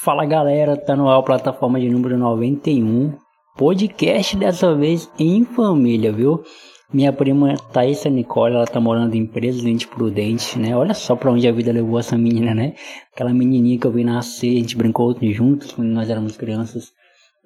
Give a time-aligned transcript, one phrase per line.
[0.00, 3.14] Fala galera, tá no ar plataforma de número 91.
[3.56, 6.40] Podcast dessa vez em família, viu?
[6.94, 10.76] Minha prima Thaisa Nicole, ela tá morando em Presidente Prudente, né?
[10.76, 12.74] Olha só pra onde a vida levou essa menina, né?
[13.12, 16.92] Aquela menininha que eu vi nascer, a gente brincou juntos quando nós éramos crianças.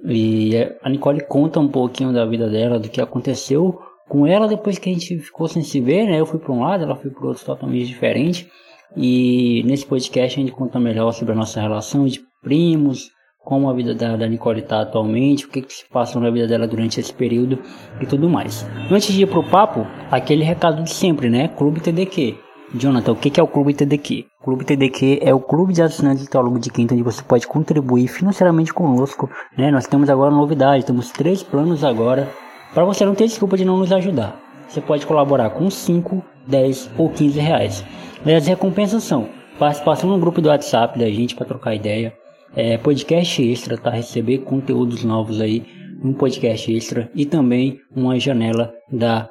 [0.05, 3.81] E a Nicole conta um pouquinho da vida dela, do que aconteceu
[4.11, 6.21] com ela depois que a gente ficou sem se ver, né?
[6.21, 8.47] Eu fui para um lado, ela foi para outro totalmente diferente.
[8.95, 13.11] E nesse podcast a gente conta melhor sobre a nossa relação de primos,
[13.45, 16.47] como a vida da, da Nicole está atualmente, o que, que se passa na vida
[16.47, 17.59] dela durante esse período
[18.01, 18.67] e tudo mais.
[18.91, 21.49] Antes de ir pro papo, aquele recado de sempre, né?
[21.49, 22.37] Clube TDQ.
[22.75, 24.25] Jonathan, o que, é o Clube TDQ?
[24.43, 28.09] Clube TDQ é o clube de assinantes do Teólogo de Quinta, onde você pode contribuir
[28.09, 29.29] financeiramente conosco.
[29.59, 29.71] Né?
[29.71, 32.31] Nós temos agora novidade, temos três planos agora,
[32.73, 34.41] para você não ter desculpa de não nos ajudar.
[34.69, 37.85] Você pode colaborar com 5, 10 ou 15 reais.
[38.25, 39.29] E as recompensas são
[39.59, 42.15] participação no grupo do WhatsApp da gente para trocar ideia,
[42.55, 43.91] é, podcast extra, tá?
[43.91, 45.65] Receber conteúdos novos aí,
[46.03, 49.29] um podcast extra e também uma janela da,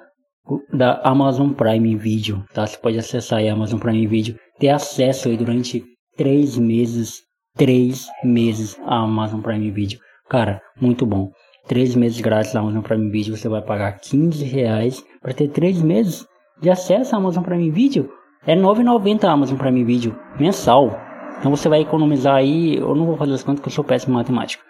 [0.73, 2.65] da Amazon Prime Video, tá?
[2.65, 5.83] Você pode acessar aí a Amazon Prime Video, ter acesso aí durante
[6.17, 7.21] três meses,
[7.55, 9.99] três meses a Amazon Prime Video.
[10.29, 11.29] Cara, muito bom.
[11.67, 15.81] Três meses grátis na Amazon Prime Video, você vai pagar 15 reais para ter três
[15.81, 16.25] meses
[16.61, 18.09] de acesso à Amazon Prime Video.
[18.47, 21.10] É 9,90 a Amazon Prime Video mensal.
[21.41, 24.13] Então você vai economizar aí, eu não vou fazer as contas porque eu sou péssimo
[24.13, 24.63] em matemática.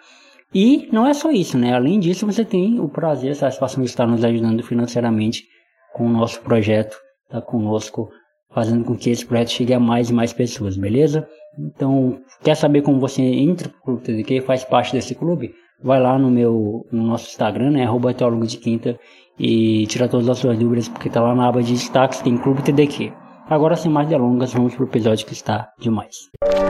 [0.54, 1.74] E não é só isso, né?
[1.74, 5.44] Além disso, você tem o prazer, a satisfação de estar nos ajudando financeiramente
[5.92, 6.96] com o nosso projeto,
[7.28, 8.08] tá conosco,
[8.54, 11.28] fazendo com que esse projeto chegue a mais e mais pessoas, beleza?
[11.58, 15.54] Então, quer saber como você entra pro Clube TDQ, faz parte desse clube?
[15.84, 17.84] Vai lá no meu, no nosso Instagram, né?
[17.84, 18.98] Arroba Teólogo de Quinta
[19.38, 22.62] e tira todas as suas dúvidas, porque tá lá na aba de destaques, tem Clube
[22.62, 23.12] TDQ.
[23.48, 26.16] Agora, sem mais delongas, vamos pro episódio que está demais.
[26.42, 26.61] me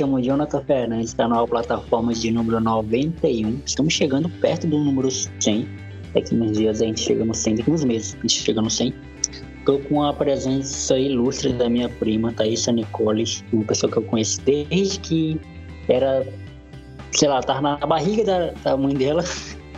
[0.00, 3.60] chamo Jonathan Fernandes, está na plataforma de número 91.
[3.66, 5.68] Estamos chegando perto do número 100.
[6.14, 8.70] Daqui uns dias a gente chega no 100, daqui uns meses a gente chega no
[8.70, 8.94] 100.
[9.58, 14.40] Estou com a presença ilustre da minha prima, Thaisa Nicole, uma pessoa que eu conheço
[14.40, 15.38] desde que
[15.86, 16.26] era,
[17.12, 19.22] sei lá, estava na barriga da, da mãe dela.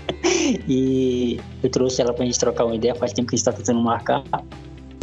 [0.69, 2.95] e eu trouxe ela para a gente trocar uma ideia.
[2.95, 4.23] Faz tempo que a gente está tentando marcar.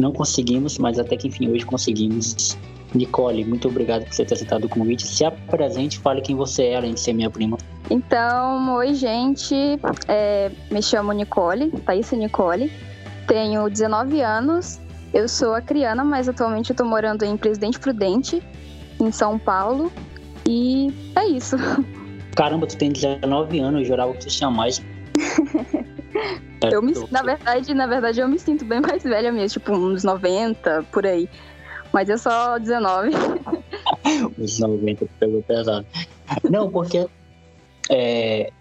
[0.00, 2.56] Não conseguimos, mas até que enfim hoje conseguimos.
[2.94, 5.06] Nicole, muito obrigado por você ter aceitado o convite.
[5.06, 7.56] Se apresente, fale quem você é, além de ser minha prima.
[7.88, 9.54] Então, oi, gente.
[10.08, 12.72] É, me chamo Nicole, Thaís Nicole.
[13.26, 14.80] Tenho 19 anos.
[15.12, 18.42] Eu sou acriana, mas atualmente eu tô morando em Presidente Prudente,
[19.00, 19.90] em São Paulo.
[20.46, 21.56] E é isso.
[22.36, 24.80] Caramba, tu tem 19 anos, eu jurava que tu tinha mais.
[26.72, 30.04] eu me, na verdade, na verdade, eu me sinto bem mais velha mesmo, tipo uns
[30.04, 31.28] 90, por aí.
[31.92, 33.10] Mas é só 19.
[34.38, 35.86] Os 90 pegou pesado.
[36.48, 37.06] Não, porque.
[37.90, 38.52] É,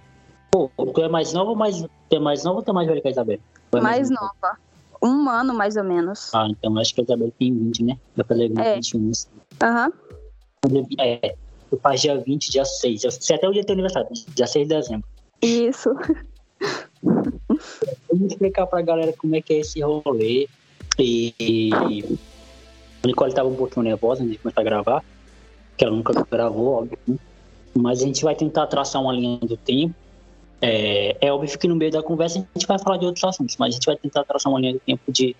[0.49, 1.79] pô, tu é mais nova ou mais.
[1.81, 3.39] Tu é mais nova ou tu é mais velha que a Isabel?
[3.71, 4.57] É mais, mais nova.
[5.01, 6.33] Um ano, mais ou menos.
[6.33, 7.97] Ah, então acho que a Isabel tem 20, né?
[8.15, 8.75] Vai fazer 20, é.
[8.75, 9.11] 21.
[9.11, 9.27] Assim.
[9.61, 9.91] Aham.
[10.65, 10.87] Uhum.
[10.99, 11.35] É,
[11.71, 13.03] eu faço dia 20, dia 6.
[13.03, 15.07] Eu sei até o dia do teu aniversário, dia 6 de dezembro.
[15.41, 15.95] Isso.
[17.01, 20.49] Vamos explicar pra galera como é que é esse rolê.
[20.97, 22.03] E,
[23.03, 25.03] a Nicole estava um pouquinho nervosa antes de começar a gravar,
[25.77, 26.97] que ela nunca gravou, óbvio.
[27.07, 27.17] Né?
[27.73, 29.93] Mas a gente vai tentar traçar uma linha do tempo.
[30.61, 33.55] É, é óbvio que no meio da conversa a gente vai falar de outros assuntos,
[33.57, 35.35] mas a gente vai tentar traçar uma linha do tempo de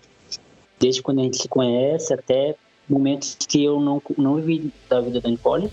[0.78, 2.56] desde quando a gente se conhece até
[2.88, 5.70] momentos que eu não, não vivi da vida da Nicole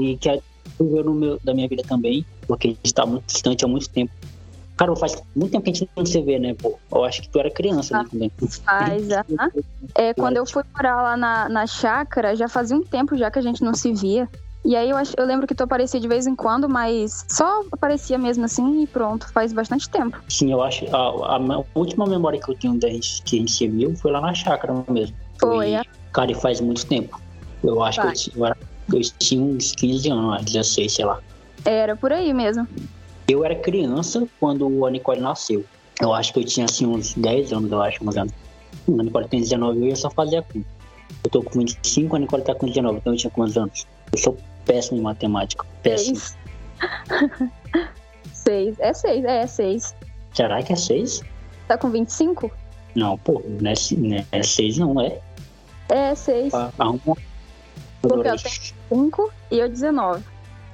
[0.00, 0.40] e que é
[0.80, 3.88] viveu no meu, da minha vida também, porque a gente está muito distante há muito
[3.88, 4.12] tempo.
[4.82, 6.76] Cara, faz muito tempo que a gente não se vê, né, pô?
[6.90, 8.32] Eu acho que tu era criança, né, também.
[8.64, 9.08] Faz,
[9.94, 10.12] é.
[10.14, 13.42] Quando eu fui morar lá na, na chácara, já fazia um tempo já que a
[13.42, 14.28] gente não se via.
[14.64, 17.62] E aí eu, acho, eu lembro que tu aparecia de vez em quando, mas só
[17.70, 20.20] aparecia mesmo assim e pronto, faz bastante tempo.
[20.28, 20.84] Sim, eu acho.
[20.86, 24.10] A, a, última memória que eu tenho da gente, que a gente se viu foi
[24.10, 25.16] lá na chácara mesmo.
[25.38, 25.82] Foi, é.
[26.12, 27.20] Cara, e faz muito tempo.
[27.62, 28.56] Eu acho que eu tinha,
[28.92, 31.20] eu tinha uns 15 anos, 16, sei lá.
[31.64, 32.66] Era por aí mesmo.
[33.28, 35.64] Eu era criança quando a Nicole nasceu.
[36.00, 39.28] Eu acho que eu tinha assim uns 10 anos, eu acho, mais ou A Nicole
[39.28, 40.66] tem 19, eu ia só fazer a conta.
[41.24, 43.86] Eu tô com 25, a Nicole tá com 19, então eu tinha quantos anos?
[44.12, 45.64] Eu sou péssimo em matemática.
[45.82, 46.16] Péssimo.
[46.16, 46.36] Seis.
[48.80, 49.94] É seis, é, é seis.
[50.34, 51.22] Será que é seis?
[51.68, 52.50] Tá com 25?
[52.94, 55.20] Não, pô, não é, não é seis, não é?
[55.88, 56.52] É seis.
[56.52, 57.16] Arruma.
[58.02, 58.38] Porque eu tenho
[58.88, 60.24] 5 e eu 19.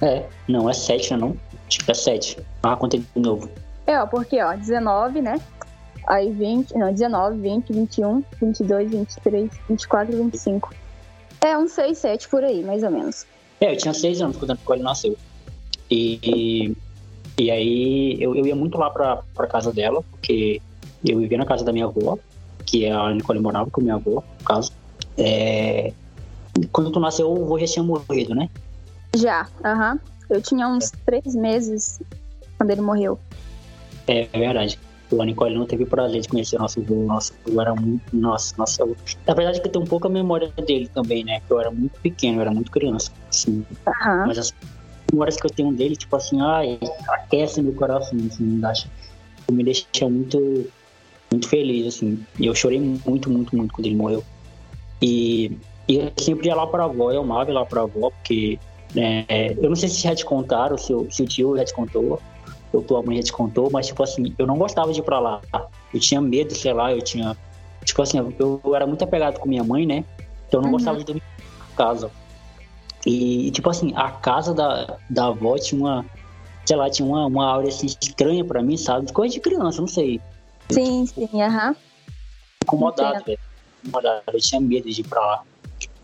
[0.01, 1.35] É, não, é 7, não?
[1.67, 2.37] Tipo, é 7.
[2.63, 3.49] Ah, conta de novo.
[3.85, 5.39] É, ó, porque, ó, 19, né?
[6.07, 10.73] Aí 20, não, 19, 20, 21, 22, 23, 24, 25.
[11.41, 13.25] É, uns 6, 7 por aí, mais ou menos.
[13.61, 15.17] É, eu tinha 6 anos quando a Nicole nasceu.
[15.91, 16.75] E,
[17.37, 20.61] e aí eu, eu ia muito lá pra, pra casa dela, porque
[21.05, 22.17] eu vivia na casa da minha avó,
[22.65, 24.71] que é a Nicole morava com minha avó, no caso.
[25.17, 25.91] É,
[26.71, 28.49] quando tu nasceu, o avô já tinha morrido, né?
[29.15, 29.93] Já, aham.
[29.93, 29.99] Uhum.
[30.29, 31.99] Eu tinha uns 3 meses
[32.57, 33.19] quando ele morreu.
[34.07, 34.79] É, é verdade.
[35.11, 36.95] O Nicole não teve prazer de conhecer o nosso avô.
[37.03, 38.15] Nosso avô era muito.
[38.15, 38.85] Nossa, nossa.
[39.25, 41.39] Na verdade, que eu tenho pouca memória dele também, né?
[41.39, 43.11] Porque eu era muito pequeno, eu era muito criança.
[43.27, 43.65] Assim.
[43.87, 44.27] Uhum.
[44.27, 44.53] Mas as
[45.11, 46.79] memórias que eu tenho dele, tipo assim, ai,
[47.09, 48.87] aquece meu coração, assim, me deixa,
[49.51, 50.67] me deixa muito,
[51.31, 52.23] muito feliz, assim.
[52.37, 54.23] E eu chorei muito, muito, muito quando ele morreu.
[55.01, 55.57] E,
[55.87, 58.59] e eu sempre ia lá pra avó, eu amava ir lá pra avó, porque
[58.95, 61.73] é, eu não sei se já te contaram, se, o, se o tio já te
[61.73, 62.19] contou,
[62.73, 65.19] ou tua mãe já te contou, mas tipo assim, eu não gostava de ir pra
[65.19, 65.41] lá.
[65.93, 67.35] Eu tinha medo, sei lá, eu tinha.
[67.83, 70.03] Tipo assim, eu, eu era muito apegado com minha mãe, né?
[70.47, 70.71] Então eu não uhum.
[70.73, 72.11] gostava de dormir em casa.
[73.05, 76.05] E, tipo assim, a casa da, da avó tinha uma,
[76.65, 79.11] sei lá, tinha uma, uma aura assim estranha pra mim, sabe?
[79.11, 80.19] Coisa de criança, não sei.
[80.69, 81.69] Sim, sim, aham.
[81.69, 81.75] Uhum.
[82.63, 83.39] Incomodado, velho.
[83.83, 84.23] Incomodado.
[84.33, 85.43] Eu tinha medo de ir pra lá.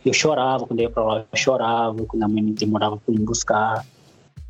[0.06, 3.14] Eu chorava quando eu ia pra lá, eu chorava quando a mãe me demorava pra
[3.14, 3.86] me buscar.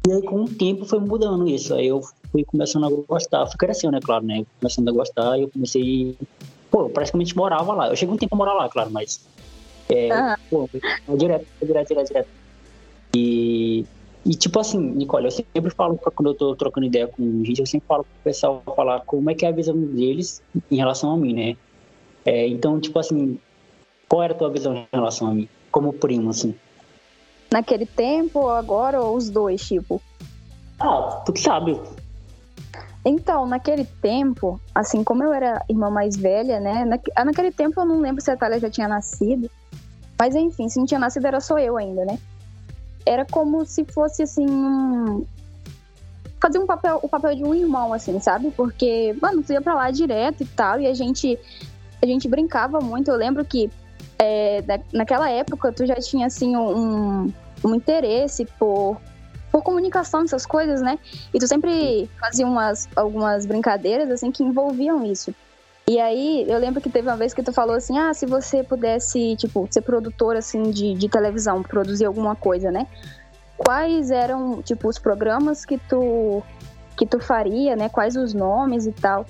[0.08, 1.74] E aí, com o tempo, foi mudando isso.
[1.74, 3.48] Aí eu fui começando a gostar.
[3.48, 4.46] Fui crescendo, né, claro, né?
[4.60, 6.16] Começando a gostar e eu comecei.
[6.70, 7.88] Pô, eu praticamente morava lá.
[7.88, 9.26] Eu cheguei um tempo a morar lá, claro, mas.
[9.90, 10.36] É, uhum.
[10.50, 10.70] pô,
[11.18, 12.30] direto, direto, direto, direto.
[13.16, 13.86] E,
[14.26, 17.66] e tipo assim, Nicole, eu sempre falo, quando eu tô trocando ideia com gente, eu
[17.66, 21.18] sempre falo pro pessoal falar como é que é a visão deles em relação a
[21.18, 21.58] mim, né?
[22.26, 23.40] É, então, tipo assim,
[24.08, 25.50] qual era a tua visão em relação a mim?
[25.72, 26.56] Como primo, assim?
[27.52, 30.02] Naquele tempo, ou agora, ou os dois, tipo?
[30.80, 31.80] Ah, tu que sabe.
[33.04, 36.86] Então, naquele tempo, assim, como eu era irmã mais velha, né?
[36.86, 39.50] naquele tempo eu não lembro se a Thalia já tinha nascido.
[40.18, 42.18] Mas enfim, se não tinha nascido era só eu ainda, né?
[43.06, 45.24] Era como se fosse assim um...
[46.42, 48.50] fazer um papel, o papel de um irmão, assim, sabe?
[48.52, 51.38] Porque, mano, tu ia pra lá direto e tal, e a gente
[52.02, 53.10] a gente brincava muito.
[53.12, 53.70] Eu lembro que
[54.20, 54.64] é,
[54.94, 57.32] naquela época tu já tinha assim um,
[57.64, 58.98] um interesse por,
[59.52, 61.00] por comunicação essas coisas, né?
[61.34, 65.34] E tu sempre fazia umas, algumas brincadeiras assim que envolviam isso.
[65.88, 68.64] E aí, eu lembro que teve uma vez que tu falou assim, ah, se você
[68.64, 72.88] pudesse, tipo, ser produtor, assim, de, de televisão, produzir alguma coisa, né?
[73.56, 76.42] Quais eram, tipo, os programas que tu,
[76.98, 77.88] que tu faria, né?
[77.88, 79.28] Quais os nomes e tal.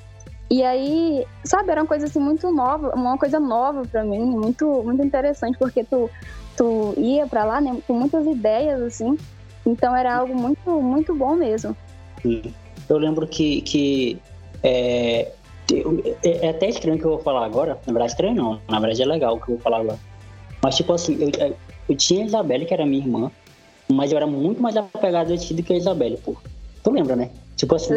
[0.50, 4.84] E aí, sabe, era uma coisa, assim, muito nova, uma coisa nova para mim, muito,
[4.84, 6.10] muito interessante, porque tu,
[6.56, 9.18] tu ia para lá, né, com muitas ideias, assim,
[9.66, 11.76] então era algo muito, muito bom mesmo.
[12.88, 14.20] Eu lembro que, que
[14.62, 15.32] é,
[16.24, 17.80] é, é até estranho o que eu vou falar agora.
[17.86, 18.62] Na verdade, estranho não.
[18.70, 20.00] Na verdade, é legal o que eu vou falar agora.
[20.62, 21.56] Mas, tipo assim, eu,
[21.90, 23.32] eu tinha a Isabelle, que era minha irmã,
[23.92, 26.36] mas eu era muito mais apegado a ti do que a Isabelle, pô.
[26.84, 27.32] Tu lembra, né?
[27.56, 27.94] Tipo assim.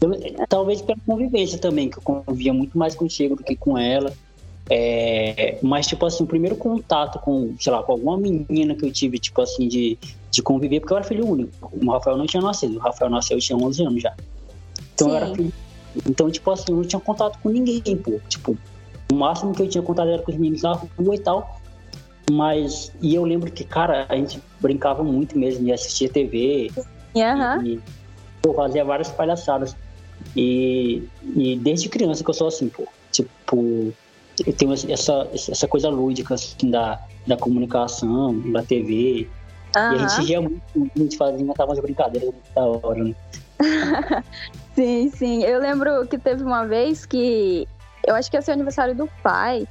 [0.00, 4.12] Eu, talvez pela convivência também, que eu convivia muito mais contigo do que com ela.
[4.70, 8.92] É, mas, tipo assim, o primeiro contato com, sei lá, com alguma menina que eu
[8.92, 9.98] tive, tipo assim, de,
[10.30, 11.70] de conviver, porque eu era filho único.
[11.70, 12.76] O Rafael não tinha nascido.
[12.76, 14.14] O Rafael nasceu, eu tinha 11 anos já.
[14.94, 15.12] Então Sim.
[15.12, 15.52] eu era filho
[16.06, 18.18] então, tipo assim, eu não tinha contato com ninguém, pô.
[18.28, 18.56] Tipo,
[19.12, 21.60] o máximo que eu tinha contato era com os meninos da rua e tal.
[22.30, 26.70] Mas, e eu lembro que, cara, a gente brincava muito mesmo de assistir TV.
[27.14, 27.62] Uhum.
[27.62, 27.80] E, e
[28.42, 29.76] pô, fazia várias palhaçadas.
[30.36, 31.02] E,
[31.36, 32.86] e desde criança que eu sou assim, pô.
[33.12, 33.92] Tipo,
[34.44, 39.28] eu tenho essa, essa coisa lúdica, assim, da, da comunicação, da TV.
[39.76, 39.92] Uhum.
[39.92, 43.14] E a gente ia muito, a gente fazia, umas brincadeiras muito da hora, né?
[44.74, 45.44] sim, sim.
[45.44, 47.68] Eu lembro que teve uma vez que
[48.06, 49.66] eu acho que ia ser o aniversário do pai.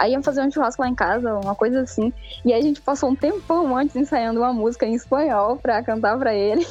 [0.00, 2.10] Aí iam fazer um churrasco lá em casa, uma coisa assim.
[2.42, 6.18] E aí a gente passou um tempão antes ensaiando uma música em espanhol pra cantar
[6.18, 6.66] pra ele.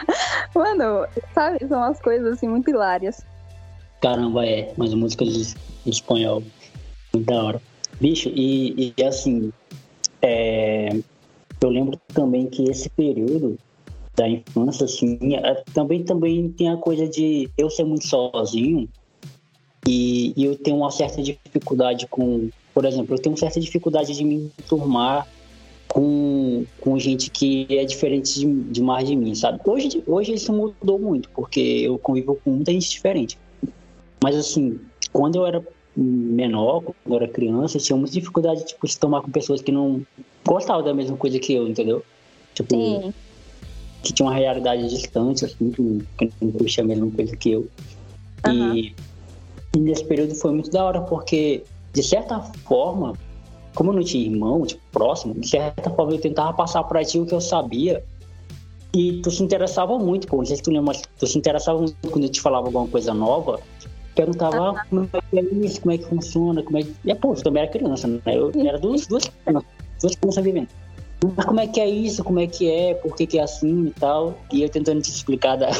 [0.54, 1.66] Mano, sabe?
[1.66, 3.24] São umas coisas assim muito hilárias.
[4.02, 4.70] Caramba, é.
[4.76, 6.42] Mas músicas em espanhol.
[7.14, 7.62] Muito da hora.
[7.98, 9.50] Bicho, e, e assim,
[10.20, 10.90] é,
[11.62, 13.58] eu lembro também que esse período
[14.14, 18.86] da infância, assim, é, também, também tem a coisa de eu ser muito sozinho.
[19.88, 24.24] E, e, eu tenho uma certa dificuldade com, por exemplo, eu tenho certa dificuldade de
[24.24, 25.26] me enturmar
[25.88, 29.60] com, com gente que é diferente de, demais de mim, sabe?
[29.64, 33.38] Hoje, hoje isso mudou muito, porque eu convivo com muita gente diferente.
[34.22, 34.80] Mas assim,
[35.12, 35.64] quando eu era
[35.96, 39.70] menor, quando eu era criança, eu tinha muita dificuldade tipo, de tomar com pessoas que
[39.70, 40.04] não
[40.44, 42.04] gostavam da mesma coisa que eu, entendeu?
[42.54, 43.14] Tipo, Sim.
[44.02, 45.70] que tinha uma realidade distante, assim,
[46.18, 47.68] que, não puxa a mesma coisa que eu.
[48.46, 48.74] Uhum.
[48.74, 48.94] E,
[49.76, 51.62] e nesse período foi muito da hora, porque,
[51.94, 53.14] de certa forma,
[53.74, 57.18] como eu não tinha irmão, tipo, próximo, de certa forma eu tentava passar pra ti
[57.20, 58.04] o que eu sabia.
[58.92, 60.36] E tu se interessava muito, pô.
[60.36, 63.14] Não sei se tu lembra, tu se interessava muito quando eu te falava alguma coisa
[63.14, 63.60] nova.
[64.14, 65.08] Perguntava uhum.
[65.08, 66.94] como é que é isso, como é que funciona, como é que.
[67.04, 68.20] E, pô, tu também era criança, né?
[68.26, 69.68] Eu era duas, duas crianças,
[70.00, 70.68] duas crianças vivendo.
[71.36, 73.86] Mas como é que é isso, como é que é, por que, que é assim
[73.86, 74.38] e tal.
[74.52, 75.70] E eu tentando te explicar da.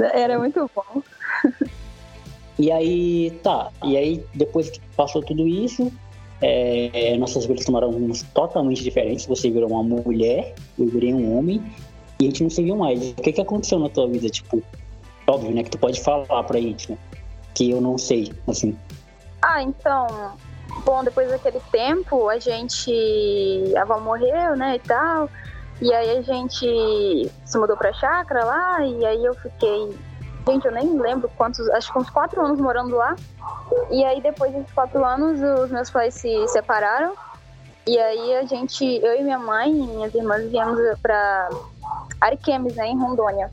[0.00, 1.02] Era muito bom.
[2.60, 3.70] E aí, tá.
[3.82, 5.90] E aí, depois que passou tudo isso,
[6.42, 9.24] é, nossas vidas tomaram rumos totalmente diferentes.
[9.24, 11.62] Você virou uma mulher, eu virei um homem,
[12.20, 13.12] e a gente não se viu mais.
[13.12, 14.28] O que, que aconteceu na tua vida?
[14.28, 14.62] Tipo,
[15.26, 15.62] óbvio, né?
[15.62, 16.98] Que tu pode falar pra gente, né?
[17.54, 18.76] Que eu não sei, assim.
[19.40, 20.34] Ah, então.
[20.84, 22.92] Bom, depois daquele tempo, a gente.
[23.74, 24.76] A avó morreu, né?
[24.76, 25.30] E tal.
[25.80, 29.96] E aí a gente se mudou pra chácara lá, e aí eu fiquei.
[30.46, 31.68] Gente, eu nem lembro quantos.
[31.70, 33.14] Acho que uns quatro anos morando lá.
[33.90, 37.14] E aí depois desses quatro anos, os meus pais se separaram.
[37.86, 41.48] E aí a gente, eu e minha mãe e minhas irmãs viemos pra
[42.20, 43.50] Ariquemes, né, em Rondônia.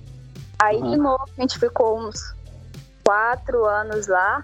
[0.59, 0.91] Aí uhum.
[0.91, 2.35] de novo a gente ficou uns
[3.03, 4.43] quatro anos lá.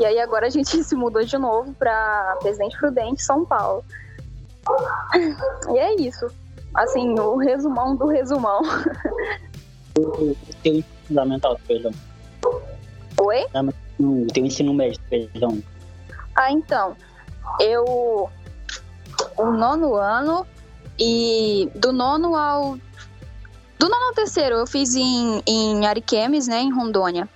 [0.00, 3.84] E aí agora a gente se mudou de novo pra Presidente Prudente, São Paulo.
[5.70, 6.28] E é isso
[6.74, 8.62] assim, o resumão do resumão.
[9.98, 11.92] O teu fundamental, perdão.
[13.20, 13.46] Oi?
[13.98, 15.60] O teu ensino médio, perdão.
[16.36, 16.94] Ah, então.
[17.58, 18.30] Eu.
[19.36, 20.46] O nono ano
[20.98, 22.78] e do nono ao.
[23.78, 27.28] Do nono ao terceiro, eu fiz em, em Ariquemes, né, em Rondônia.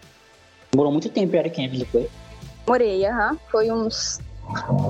[0.74, 2.08] Morou muito tempo em Ariquemes, depois?
[2.66, 3.38] Morei, aham.
[3.50, 4.20] Foi uns.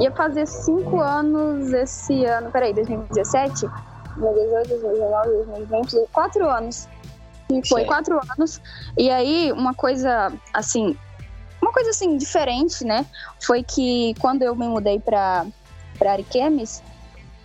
[0.01, 2.51] Ia fazer cinco anos esse ano.
[2.51, 3.67] Peraí, 2017?
[4.17, 6.89] 2018, 2019, 2020, quatro anos.
[7.59, 7.87] E foi Sim.
[7.87, 8.61] quatro anos.
[8.97, 10.97] E aí, uma coisa, assim,
[11.61, 13.07] uma coisa, assim, diferente, né?
[13.41, 15.47] Foi que quando eu me mudei pra,
[15.99, 16.83] pra Ariquemes,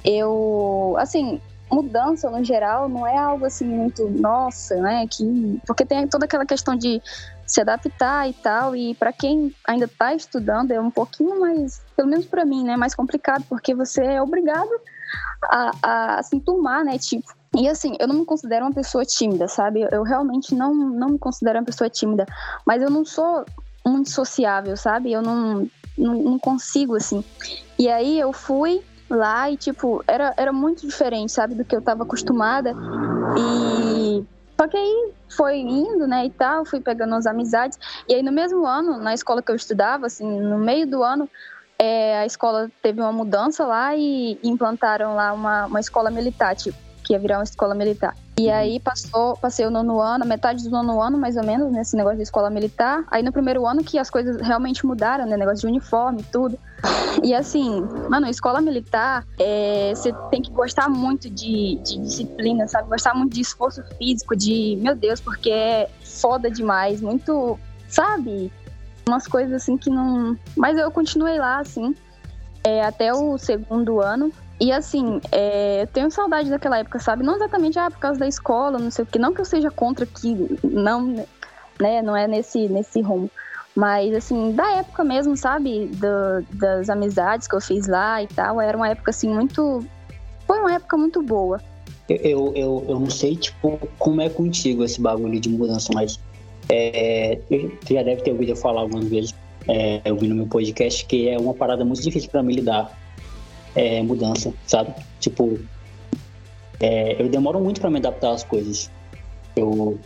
[0.04, 5.06] eu, assim, mudança no geral não é algo assim muito nossa, né?
[5.08, 7.02] Que porque tem toda aquela questão de
[7.46, 12.10] se adaptar e tal e para quem ainda está estudando é um pouquinho mais, pelo
[12.10, 14.70] menos para mim, né, mais complicado porque você é obrigado
[15.44, 16.98] a, a se enturmar, né?
[16.98, 19.88] Tipo, e assim, eu não me considero uma pessoa tímida, sabe?
[19.92, 22.24] Eu realmente não, não me considero uma pessoa tímida.
[22.64, 23.44] Mas eu não sou
[23.84, 25.12] muito sociável, sabe?
[25.12, 27.24] Eu não, não, não consigo, assim.
[27.80, 31.56] E aí eu fui lá e, tipo, era, era muito diferente, sabe?
[31.56, 32.76] Do que eu tava acostumada.
[33.36, 34.24] E.
[34.60, 37.78] Só que aí foi indo, né, e tal, fui pegando as amizades.
[38.08, 41.30] E aí no mesmo ano, na escola que eu estudava, assim, no meio do ano,
[41.78, 46.76] é, a escola teve uma mudança lá e implantaram lá uma, uma escola militar, tipo,
[47.08, 48.16] que ia virar uma escola militar.
[48.38, 48.54] E uhum.
[48.54, 52.18] aí passou, passei o nono ano, metade do nono ano, mais ou menos, nesse negócio
[52.18, 53.06] de escola militar.
[53.10, 55.38] Aí no primeiro ano que as coisas realmente mudaram, né?
[55.38, 56.60] Negócio de uniforme, tudo.
[57.24, 62.90] E assim, mano, escola militar, é, você tem que gostar muito de, de disciplina, sabe?
[62.90, 68.52] Gostar muito de esforço físico, de, meu Deus, porque é foda demais, muito, sabe?
[69.08, 70.38] umas coisas assim que não.
[70.56, 71.96] Mas eu continuei lá, assim,
[72.64, 74.32] é, até o segundo ano.
[74.60, 77.24] E assim, é, eu tenho saudade daquela época, sabe?
[77.24, 79.20] Não exatamente ah, por causa da escola, não sei o que.
[79.20, 80.58] Não que eu seja contra que.
[80.64, 81.26] Não,
[81.80, 82.02] né?
[82.02, 83.30] Não é nesse, nesse rumo.
[83.76, 85.86] Mas, assim, da época mesmo, sabe?
[85.86, 88.60] Do, das amizades que eu fiz lá e tal.
[88.60, 89.86] Era uma época, assim, muito.
[90.48, 91.62] Foi uma época muito boa.
[92.10, 96.20] Eu, eu, eu não sei, tipo, como é contigo esse bagulho de mudança, mas
[96.70, 99.36] é, você já deve ter ouvido eu falar algumas vezes,
[99.68, 102.98] é, eu vi no meu podcast, que é uma parada muito difícil para mim lidar.
[103.78, 104.94] É, mudança, sabe?
[105.20, 105.60] Tipo,
[106.80, 108.90] é, eu demoro muito para me adaptar às coisas.
[109.56, 110.00] Eu,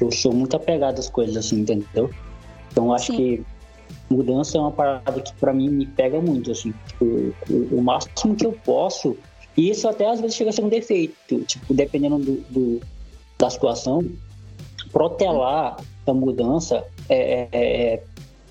[0.00, 2.10] eu sou muito apegado às coisas, assim, entendeu?
[2.70, 3.16] Então, acho Sim.
[3.16, 3.44] que
[4.10, 6.72] mudança é uma parada que para mim me pega muito, assim.
[6.86, 7.04] Tipo,
[7.50, 9.16] o, o, máximo que eu posso,
[9.56, 12.80] e isso até às vezes chega a ser um defeito, tipo, dependendo do, do
[13.38, 14.04] da situação,
[14.92, 18.02] protelar a mudança é, é,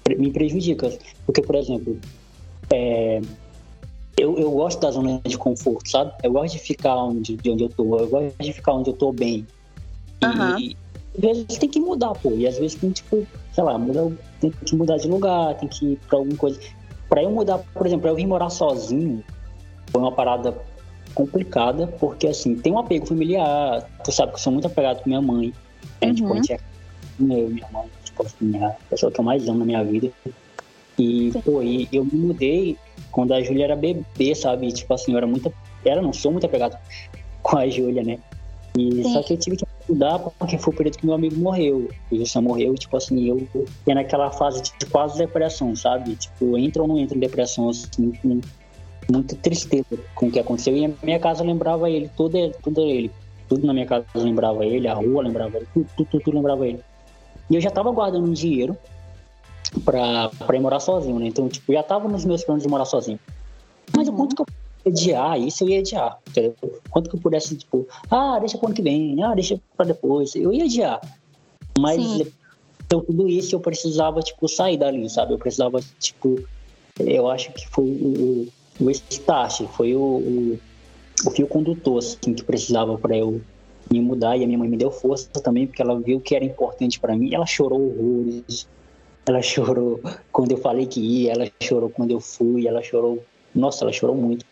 [0.10, 0.92] é, me prejudica.
[1.26, 1.98] Porque, por exemplo,
[2.70, 3.20] é,
[4.18, 6.12] eu, eu gosto da zona de conforto, sabe?
[6.24, 8.94] Eu gosto de ficar onde, de onde eu tô, eu gosto de ficar onde eu
[8.94, 9.48] tô bem.
[10.24, 10.58] Uhum.
[10.58, 10.76] E,
[11.18, 12.32] às vezes tem que mudar, pô.
[12.32, 15.94] E às vezes tem, tipo, sei lá, muda, tem que mudar de lugar, tem que
[15.94, 16.60] ir pra alguma coisa.
[17.08, 19.24] Pra eu mudar, por exemplo, pra eu vir morar sozinho,
[19.92, 20.54] foi uma parada
[21.14, 23.88] complicada, porque assim, tem um apego familiar.
[24.04, 25.54] Tu sabe que eu sou muito apegado com minha mãe.
[26.02, 26.14] Né?
[26.14, 26.60] Tipo, a gente é
[27.20, 30.12] eu, minha mãe, tipo assim, a pessoa que eu mais amo na minha vida.
[30.98, 31.42] E, Sim.
[31.42, 32.78] pô, e eu me mudei
[33.18, 34.72] quando a Júlia era bebê, sabe?
[34.72, 35.52] Tipo assim, eu era muito.
[35.84, 36.78] Era, não sou muito apegado
[37.42, 38.20] com a Júlia, né?
[38.78, 39.12] E Sim.
[39.12, 41.90] só que eu tive que mudar porque foi o período que meu amigo morreu.
[42.12, 43.48] O Wilson morreu e, tipo assim, eu
[43.88, 46.16] ia naquela fase de quase depressão, sabe?
[46.16, 48.40] Tipo, entra ou não entra em depressão, assim, com
[49.12, 50.78] muita tristeza com o que aconteceu.
[50.78, 53.10] E a minha casa lembrava ele, tudo, tudo ele.
[53.50, 56.82] Tudo na minha casa lembrava ele, a rua lembrava ele, tudo, tudo, tudo lembrava ele.
[57.50, 58.78] E eu já tava guardando dinheiro
[59.84, 61.28] pra, pra ir morar sozinho, né?
[61.28, 63.20] Então, tipo, já tava nos meus planos de morar sozinho.
[63.96, 64.46] Mas o quanto que eu
[64.86, 66.56] adiar isso, eu ia adiar, entendeu?
[66.90, 70.36] Quanto que eu pudesse, tipo, ah, deixa pro ano que vem, ah, deixa pra depois,
[70.36, 71.02] eu ia adiar.
[71.80, 71.98] Mas
[72.88, 75.34] então, tudo isso eu precisava, tipo, sair dali, sabe?
[75.34, 76.42] Eu precisava, tipo,
[77.00, 78.48] eu acho que foi o,
[78.80, 80.60] o start, foi o, o,
[81.26, 83.42] o fio condutor, assim, que precisava para eu
[83.92, 86.46] me mudar e a minha mãe me deu força também, porque ela viu que era
[86.46, 87.34] importante para mim.
[87.34, 88.68] Ela chorou horrores.
[89.28, 90.00] Ela chorou
[90.32, 93.24] quando eu falei que ia, ela chorou quando eu fui, ela chorou.
[93.54, 94.46] Nossa, ela chorou muito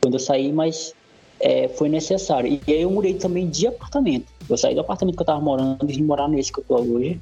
[0.00, 0.94] quando eu saí, mas
[1.38, 2.60] é, foi necessário.
[2.66, 4.26] E aí eu mudei também de apartamento.
[4.48, 6.80] Eu saí do apartamento que eu tava morando e vim morar nesse que eu tô
[6.80, 7.20] hoje,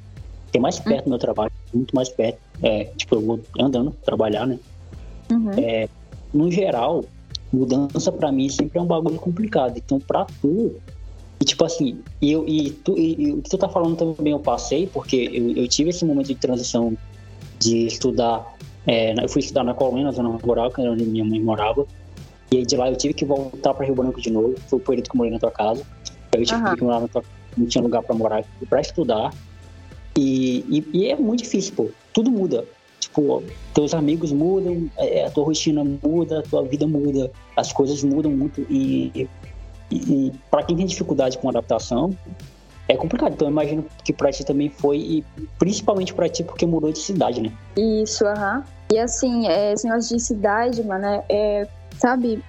[0.51, 2.39] que é mais perto do meu trabalho, muito mais perto.
[2.63, 4.59] É, tipo, eu vou andando trabalhar, né?
[5.31, 5.51] Uhum.
[5.57, 5.87] É,
[6.33, 7.05] no geral,
[7.53, 9.77] mudança para mim sempre é um bagulho complicado.
[9.77, 10.75] Então, para tu,
[11.41, 14.39] e tipo assim, eu, e, tu, e, e, o que tu tá falando também eu
[14.39, 16.97] passei, porque eu, eu tive esse momento de transição
[17.59, 18.57] de estudar.
[18.85, 21.85] É, eu fui estudar na colônia, na zona rural, que era onde minha mãe morava.
[22.51, 24.55] E aí de lá eu tive que voltar para Rio Branco de novo.
[24.67, 25.83] Foi o período que eu morei na tua casa.
[26.33, 26.75] Eu tive uhum.
[26.75, 27.23] que morar na tua
[27.57, 29.33] não tinha lugar para morar, para estudar.
[30.17, 31.89] E, e, e, é muito difícil, pô.
[32.13, 32.65] Tudo muda.
[32.99, 33.43] Tipo,
[33.73, 38.31] teus amigos mudam, é, a tua rotina muda, a tua vida muda, as coisas mudam
[38.31, 38.65] muito.
[38.69, 39.27] E,
[39.95, 42.15] e, para quem tem dificuldade com adaptação,
[42.87, 43.33] é complicado.
[43.33, 45.25] Então eu imagino que para ti também foi, e
[45.57, 47.51] principalmente para ti porque mudou de cidade, né?
[47.77, 48.57] Isso, aham.
[48.57, 48.63] Uhum.
[48.91, 52.43] E assim, é, esse de cidade, mano, é, é sabe?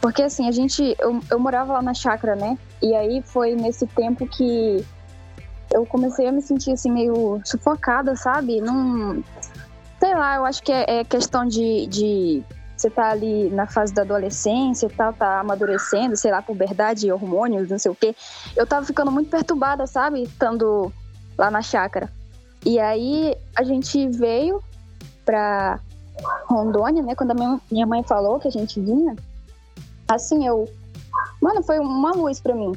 [0.00, 0.94] Porque assim, a gente.
[0.98, 2.58] Eu, eu morava lá na chácara, né?
[2.82, 4.84] E aí foi nesse tempo que
[5.72, 8.60] eu comecei a me sentir assim meio sufocada, sabe?
[8.60, 9.22] Não.
[9.98, 12.42] Sei lá, eu acho que é, é questão de, de
[12.80, 17.68] você tá ali na fase da adolescência e tal, tá amadurecendo, sei lá, puberdade, hormônios,
[17.68, 18.14] não sei o quê.
[18.56, 20.22] Eu tava ficando muito perturbada, sabe?
[20.22, 20.90] Estando
[21.36, 22.10] lá na chácara.
[22.64, 24.62] E aí a gente veio
[25.24, 25.78] pra
[26.46, 27.14] Rondônia, né?
[27.14, 29.14] Quando a minha, minha mãe falou que a gente vinha,
[30.08, 30.68] assim, eu.
[31.40, 32.72] Mano, foi uma luz para mim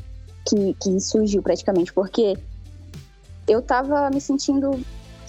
[0.45, 2.37] que, que surgiu praticamente, porque
[3.47, 4.79] eu tava me sentindo,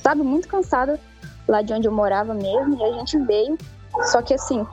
[0.02, 0.98] sabe, muito cansada
[1.46, 3.56] lá de onde eu morava mesmo, e a gente veio.
[4.02, 4.66] Só que assim,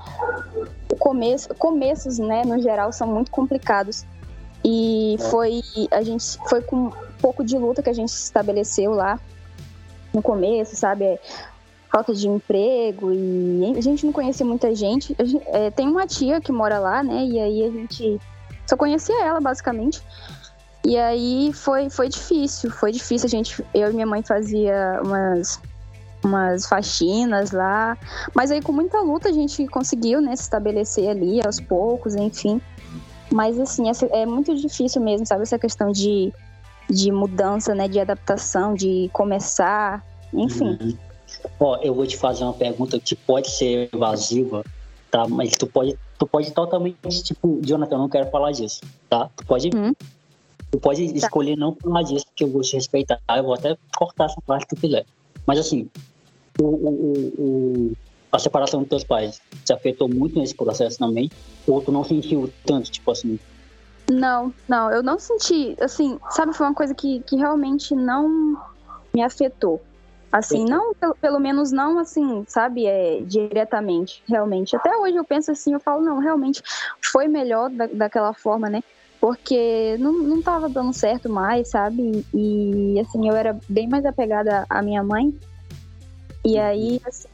[0.99, 4.05] começo, começos, né, no geral, são muito complicados.
[4.63, 9.19] E foi a gente foi com um pouco de luta que a gente estabeleceu lá
[10.13, 11.19] no começo, sabe?
[11.91, 15.13] falta de emprego e a gente não conhecia muita gente.
[15.19, 17.25] gente é, tem uma tia que mora lá, né?
[17.25, 18.19] E aí a gente
[18.65, 20.01] só conhecia ela, basicamente.
[20.86, 23.27] E aí foi, foi difícil, foi difícil.
[23.27, 25.60] A gente, eu e minha mãe fazia umas,
[26.23, 27.97] umas faxinas lá.
[28.34, 32.62] Mas aí com muita luta a gente conseguiu, né, se estabelecer ali aos poucos, enfim.
[33.31, 35.43] Mas assim, é muito difícil mesmo, sabe?
[35.43, 36.34] Essa questão de,
[36.89, 37.88] de mudança, né?
[37.88, 40.77] De adaptação, de começar, enfim.
[40.81, 40.97] Uhum.
[41.60, 44.65] Ó, eu vou te fazer uma pergunta que pode ser evasiva,
[45.10, 45.27] tá?
[45.27, 49.29] Mas tu pode, tu pode totalmente, tipo, Jonathan, eu não quero falar disso, tá?
[49.36, 49.93] Tu pode, hum.
[50.69, 51.17] tu pode tá.
[51.17, 53.19] escolher não falar disso, porque eu vou te respeitar.
[53.29, 55.05] Eu vou até cortar essa parte que tu quiser.
[55.47, 55.89] Mas assim,
[56.62, 57.91] o, o, o,
[58.32, 61.30] a separação dos teus pais te afetou muito nesse processo também?
[61.67, 63.39] Ou tu não sentiu tanto, tipo assim?
[64.10, 68.58] Não, não, eu não senti, assim, sabe, foi uma coisa que, que realmente não
[69.13, 69.82] me afetou.
[70.32, 74.76] Assim, não, pelo, pelo, menos não assim, sabe, é, diretamente, realmente.
[74.76, 76.62] Até hoje eu penso assim, eu falo, não, realmente
[77.04, 78.82] foi melhor da, daquela forma, né?
[79.19, 82.26] Porque não, não tava dando certo mais, sabe?
[82.34, 85.34] E, assim, eu era bem mais apegada à minha mãe.
[86.43, 87.27] E aí, assim,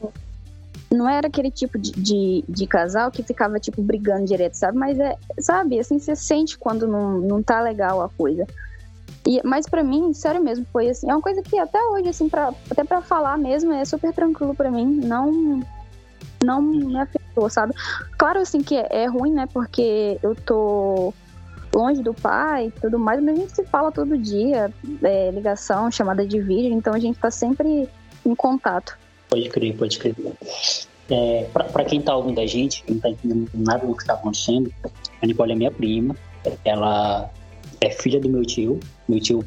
[0.90, 4.78] não era aquele tipo de, de, de, casal que ficava, tipo, brigando direto, sabe?
[4.78, 8.46] Mas é, sabe, assim, você sente quando não, não tá legal a coisa.
[9.26, 12.28] E, mas para mim, sério mesmo, foi assim, é uma coisa que até hoje, assim,
[12.28, 15.60] pra, até para falar mesmo, é super tranquilo para mim, não
[16.44, 17.74] não me afetou, sabe?
[18.16, 21.12] Claro, assim, que é, é, ruim, né, porque eu tô
[21.74, 25.90] longe do pai e tudo mais, mas a gente se fala todo dia, é, ligação,
[25.90, 27.88] chamada de vídeo, então a gente tá sempre
[28.28, 28.98] em contato.
[29.28, 30.14] Pode crer, pode crer.
[31.10, 34.72] É, para quem tá ouvindo a gente, não tá entendendo nada do que tá acontecendo,
[35.22, 36.14] a Nicole é minha prima,
[36.64, 37.30] ela
[37.80, 39.44] é filha do meu tio, meu tio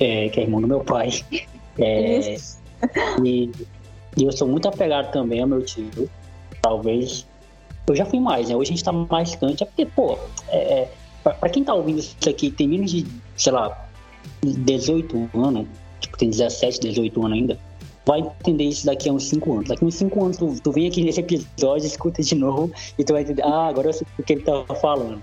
[0.00, 1.10] é, que é irmão do meu pai.
[1.76, 2.36] É,
[3.24, 3.50] e,
[4.16, 6.08] e, eu sou muito apegado também ao meu tio.
[6.62, 7.26] Talvez.
[7.88, 8.54] Eu já fui mais, né?
[8.54, 10.16] Hoje a gente tá mais distante, é porque, pô,
[10.50, 10.92] é, é
[11.24, 13.04] pra, pra, quem tá ouvindo isso aqui, tem menos de,
[13.36, 13.88] sei lá,
[14.40, 15.66] 18 anos,
[15.98, 17.58] tipo, tem 17, 18 anos ainda,
[18.06, 19.68] vai entender isso daqui a uns 5 anos.
[19.68, 23.04] Daqui a uns 5 anos, tu, tu vem aqui nesse episódio, escuta de novo, e
[23.04, 25.22] tu vai entender, ah, agora eu sei o que ele tava falando.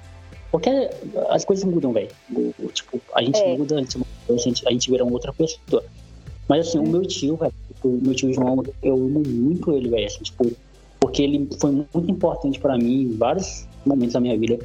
[0.52, 0.70] Porque
[1.30, 2.10] as coisas mudam, velho.
[2.74, 3.58] Tipo, a gente é.
[3.58, 5.84] muda, a gente, a gente, a gente vira uma outra pessoa.
[6.50, 10.06] Mas assim, o meu tio, velho, o meu tio João, eu amo muito ele, velho.
[10.06, 10.52] Assim, tipo,
[11.00, 14.60] porque ele foi muito importante para mim em vários momentos da minha vida.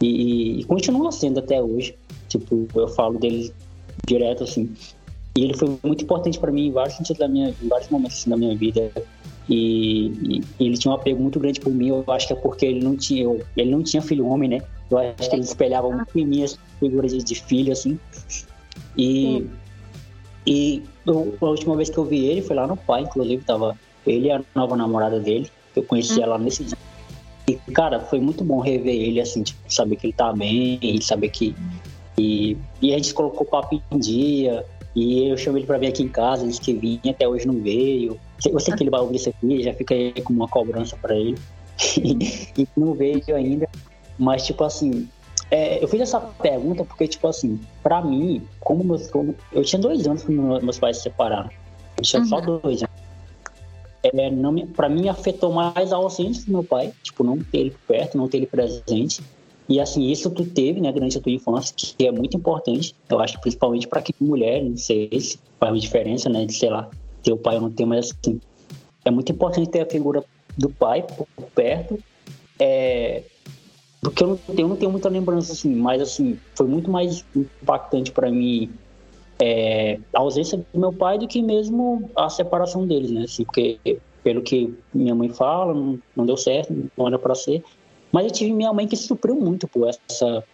[0.00, 1.94] E, e, continua sendo até hoje.
[2.28, 3.52] Tipo, eu falo dele
[4.06, 4.74] direto, assim.
[5.36, 8.18] E ele foi muito importante para mim em vários sentidos da minha, em vários momentos
[8.18, 8.90] assim, da minha vida.
[9.48, 11.88] E, e, ele tinha um apego muito grande por mim.
[11.88, 14.62] Eu acho que é porque ele não tinha, eu, ele não tinha filho homem, né?
[14.90, 17.98] Eu acho que ele espelhava muito em mim as figuras de, de filho, assim.
[18.96, 19.46] E,
[20.46, 23.76] e eu, a última vez que eu vi ele foi lá no pai, inclusive, tava
[24.06, 25.50] ele e a nova namorada dele.
[25.74, 26.78] Eu conheci ela nesse dia.
[27.48, 31.28] E, cara, foi muito bom rever ele, assim, tipo, saber que ele tá bem, saber
[31.28, 31.54] que.
[32.16, 34.64] E, e a gente colocou papo em dia.
[34.94, 37.60] E eu chamei ele pra vir aqui em casa, disse que vinha, até hoje não
[37.60, 38.18] veio.
[38.44, 41.16] Eu sei que ele vai ouvir isso aqui, já fica aí com uma cobrança pra
[41.16, 41.36] ele.
[42.56, 43.68] e não veio ainda.
[44.16, 45.08] Mas, tipo assim,
[45.50, 49.10] é, eu fiz essa pergunta porque, tipo assim, pra mim, como meus.
[49.10, 51.50] Como, eu tinha dois anos quando meus pais se separaram.
[51.96, 52.28] Eu tinha uhum.
[52.28, 52.94] só dois anos.
[54.02, 57.58] É, não me, pra mim, afetou mais a ausência do meu pai, tipo, não ter
[57.58, 59.22] ele perto, não ter ele presente.
[59.68, 62.94] E assim, isso tu teve, né, durante a tua infância, que é muito importante.
[63.08, 66.70] Eu acho, principalmente para que mulher, não sei se faz uma diferença, né, de, sei
[66.70, 66.90] lá,
[67.22, 68.40] ter o pai ou não ter, mas assim,
[69.04, 70.22] é muito importante ter a figura
[70.56, 71.98] do pai por perto.
[72.58, 73.22] É,
[74.00, 77.24] porque eu não, tenho, eu não tenho muita lembrança, assim, mas assim, foi muito mais
[77.34, 78.70] impactante para mim
[79.38, 83.24] é, a ausência do meu pai do que mesmo a separação deles, né?
[83.24, 83.78] Assim, porque,
[84.22, 87.64] pelo que minha mãe fala, não, não deu certo, não era para ser.
[88.14, 90.44] Mas eu tive minha mãe que supriu muito por essa,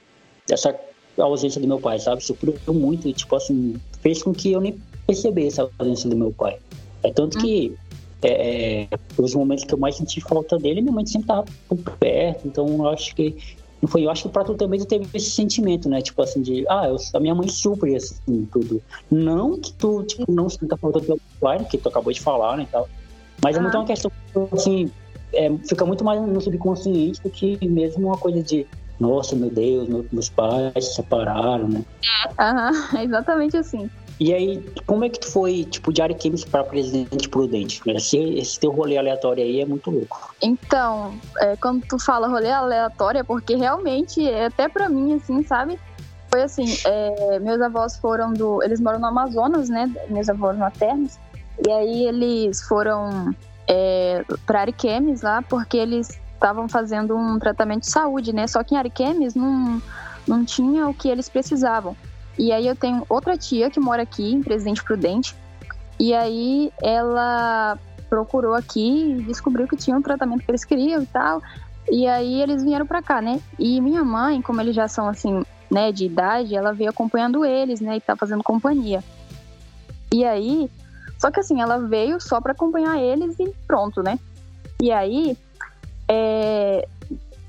[0.50, 0.74] essa
[1.18, 2.24] ausência do meu pai, sabe?
[2.24, 6.32] Supriu muito e, tipo assim, fez com que eu nem percebesse a ausência do meu
[6.32, 6.58] pai.
[7.02, 7.76] É tanto que
[8.22, 11.98] é, é, os momentos que eu mais senti falta dele, minha mãe sempre estava por
[11.98, 13.36] perto, então eu acho que
[13.82, 16.00] não foi, eu acho que para tu também teve esse sentimento, né?
[16.00, 18.80] Tipo assim, de, ah, eu, a minha mãe supre assim, tudo.
[19.10, 22.56] Não que tu, tipo, não sinta falta do teu pai, que tu acabou de falar,
[22.56, 22.88] né, e tal.
[23.42, 23.58] Mas ah.
[23.58, 24.10] é muito uma questão,
[24.50, 24.90] assim,
[25.32, 28.66] é, fica muito mais no subconsciente do que mesmo uma coisa de,
[28.98, 31.84] nossa, meu Deus, meus pais se separaram, né?
[32.38, 33.90] Aham, é exatamente assim.
[34.20, 37.80] E aí, como é que tu foi, tipo, de Ariquemes para Presidente Prudente?
[37.86, 40.34] Esse, esse teu rolê aleatório aí é muito louco.
[40.42, 45.42] Então, é, quando tu fala rolê aleatório, é porque realmente, é até para mim, assim,
[45.42, 45.78] sabe?
[46.30, 48.62] Foi assim, é, meus avós foram do...
[48.62, 49.90] Eles moram no Amazonas, né?
[50.10, 51.18] Meus avós maternos.
[51.66, 53.34] E aí eles foram
[53.70, 58.48] é, para Ariquemes lá, porque eles estavam fazendo um tratamento de saúde, né?
[58.48, 59.80] Só que em Ariquemes não,
[60.26, 61.96] não tinha o que eles precisavam.
[62.36, 65.36] E aí eu tenho outra tia que mora aqui, em Presidente Prudente.
[66.00, 67.78] E aí ela
[68.08, 71.40] procurou aqui e descobriu que tinha um tratamento que eles queriam e tal.
[71.88, 73.40] E aí eles vieram para cá, né?
[73.56, 77.80] E minha mãe, como eles já são assim, né, de idade, ela veio acompanhando eles,
[77.80, 79.04] né, e tá fazendo companhia.
[80.12, 80.68] E aí,
[81.20, 84.18] só que assim, ela veio só para acompanhar eles e pronto, né?
[84.80, 85.36] E aí,
[86.08, 86.88] é,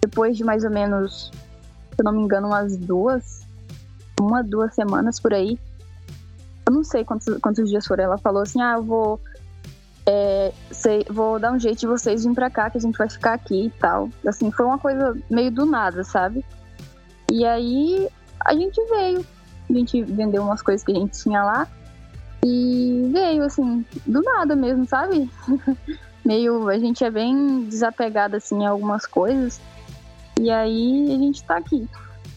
[0.02, 3.48] depois de mais ou menos, se eu não me engano, umas duas,
[4.20, 5.58] uma, duas semanas por aí.
[6.68, 8.04] Eu não sei quantos, quantos dias foram.
[8.04, 9.22] Ela falou assim: ah, eu vou.
[10.06, 13.10] É, sei, vou dar um jeito de vocês virem pra cá, que a gente vai
[13.10, 14.10] ficar aqui e tal.
[14.28, 16.44] Assim, foi uma coisa meio do nada, sabe?
[17.32, 18.10] E aí
[18.44, 19.26] a gente veio.
[19.70, 21.68] A gente vendeu umas coisas que a gente tinha lá.
[22.46, 25.30] E veio, assim, do nada mesmo, sabe?
[26.26, 26.68] meio.
[26.70, 29.62] A gente é bem desapegado, assim, em algumas coisas.
[30.40, 31.88] E aí a gente tá aqui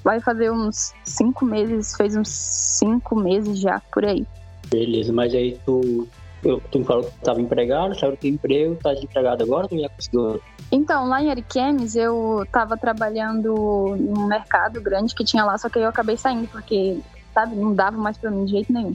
[0.05, 4.27] vai fazer uns cinco meses, fez uns cinco meses já, por aí.
[4.69, 6.07] Beleza, mas aí tu,
[6.45, 9.79] eu, tu me falou que estava empregado, saiu do teu emprego, tá desempregado agora, tu
[9.79, 10.41] já conseguiu?
[10.71, 15.79] Então, lá em Ariquemes, eu estava trabalhando num mercado grande que tinha lá, só que
[15.79, 16.99] eu acabei saindo, porque,
[17.33, 18.95] sabe, não dava mais para mim de jeito nenhum.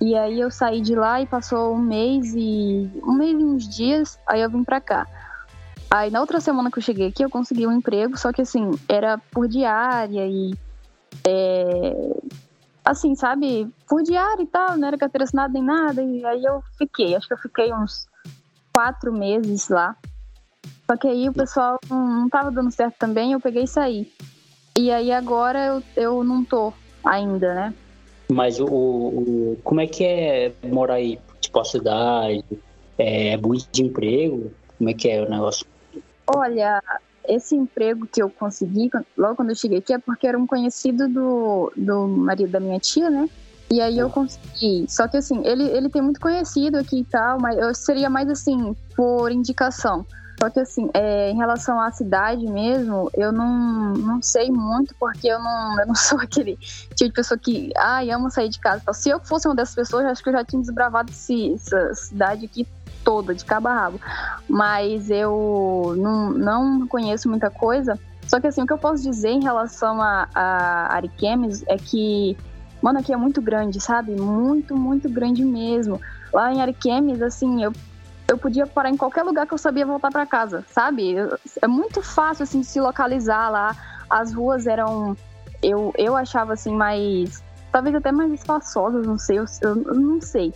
[0.00, 3.68] E aí eu saí de lá e passou um mês e um mês e uns
[3.68, 5.06] dias, aí eu vim para cá.
[5.90, 8.72] Aí na outra semana que eu cheguei aqui, eu consegui um emprego, só que assim,
[8.88, 10.54] era por diária e
[11.26, 11.92] É,
[12.84, 16.62] assim, sabe, por diário e tal, não era carteira assinada nem nada, e aí eu
[16.78, 18.06] fiquei, acho que eu fiquei uns
[18.72, 19.96] quatro meses lá.
[20.86, 24.12] Só que aí o pessoal não, não tava dando certo também, eu peguei e saí.
[24.76, 27.74] E aí agora eu, eu não tô ainda, né?
[28.30, 31.18] Mas o, o como é que é morar aí?
[31.40, 32.44] Tipo, a cidade,
[32.98, 34.50] é, é muito de emprego?
[34.76, 35.66] Como é que é o negócio?
[36.26, 36.82] Olha,
[37.28, 41.08] esse emprego que eu consegui logo quando eu cheguei aqui é porque era um conhecido
[41.08, 43.28] do, do marido da minha tia, né?
[43.70, 44.86] E aí eu consegui.
[44.88, 48.28] Só que assim, ele, ele tem muito conhecido aqui e tal, mas eu seria mais
[48.28, 50.06] assim, por indicação.
[50.46, 55.26] Só que assim, é, em relação à cidade mesmo, eu não, não sei muito, porque
[55.26, 56.56] eu não, eu não sou aquele
[56.94, 58.80] tipo de pessoa que, ai, amo sair de casa.
[58.92, 61.94] Se eu fosse uma dessas pessoas, eu acho que eu já tinha desbravado esse, essa
[61.94, 62.64] cidade aqui
[63.02, 64.00] toda, de cabo a rabo.
[64.48, 67.98] Mas eu não, não conheço muita coisa.
[68.28, 72.36] Só que assim, o que eu posso dizer em relação a, a Ariquemes é que,
[72.80, 74.12] mano, aqui é muito grande, sabe?
[74.12, 76.00] Muito, muito grande mesmo.
[76.32, 77.72] Lá em Ariquemes, assim, eu
[78.28, 81.14] eu podia parar em qualquer lugar que eu sabia voltar para casa, sabe?
[81.62, 83.74] É muito fácil assim se localizar lá.
[84.10, 85.16] As ruas eram
[85.62, 90.52] eu eu achava assim mais talvez até mais espaçosas, não sei, eu, eu, não sei.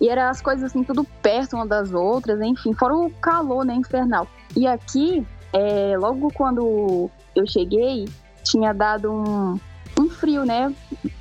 [0.00, 3.74] E eram as coisas assim tudo perto uma das outras, enfim, fora o calor, né,
[3.74, 4.26] infernal.
[4.54, 8.06] E aqui, é, logo quando eu cheguei,
[8.42, 9.58] tinha dado um,
[9.98, 10.72] um frio, né?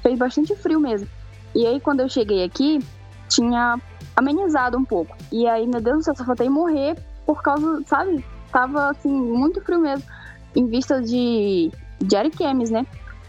[0.04, 1.08] Fez bastante frio mesmo.
[1.56, 2.80] E aí quando eu cheguei aqui,
[3.30, 3.80] tinha
[4.18, 5.16] amenizado um pouco.
[5.32, 8.26] E aí, meu Deus do céu, só faltei morrer por causa, sabe?
[8.52, 10.04] Tava, assim, muito frio mesmo,
[10.56, 12.86] em vista de, de Ariquemes, né?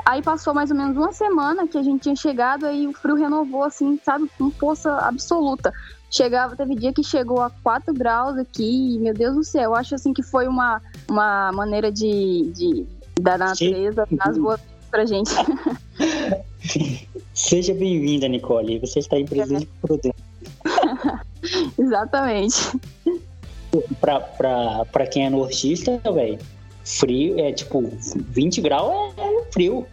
[0.07, 3.17] Aí passou mais ou menos uma semana que a gente tinha chegado, aí o frio
[3.17, 4.31] renovou, assim, sabe?
[4.39, 5.71] Com força absoluta.
[6.11, 9.75] Chegava, teve dia que chegou a 4 graus aqui, e, meu Deus do céu, eu
[9.75, 12.87] acho, assim, que foi uma, uma maneira de, de
[13.21, 15.31] da natureza das boas pra gente.
[17.35, 18.79] Seja bem-vinda, Nicole.
[18.79, 19.87] Você está em presente é.
[19.87, 20.28] Prudente.
[21.83, 22.79] Exatamente.
[24.01, 26.39] Pra, pra, pra quem é nortista, velho,
[26.85, 27.83] frio é tipo
[28.31, 29.87] 20 graus é, frio.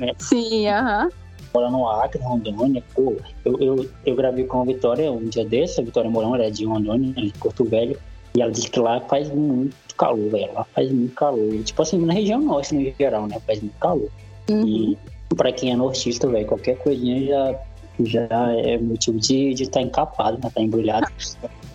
[0.00, 0.12] né?
[0.18, 1.08] Sim, aham.
[1.08, 1.22] Uh
[1.54, 3.14] Mora no Acre, Rondônia, pô,
[3.44, 6.50] eu, eu, eu gravei com a Vitória um dia desse, a Vitória Morão, ela é
[6.50, 7.98] de Rondônia, de Porto Velho,
[8.34, 11.62] e ela disse que lá faz muito calor, velho, lá faz muito calor.
[11.62, 14.08] Tipo assim, na região norte, no geral, né, faz muito calor.
[14.50, 14.66] Uhum.
[14.66, 14.98] E
[15.36, 17.60] pra quem é nortista, velho, qualquer coisinha já
[18.00, 20.50] já é motivo de estar de tá encapado, né?
[20.54, 21.06] Tá embrulhado.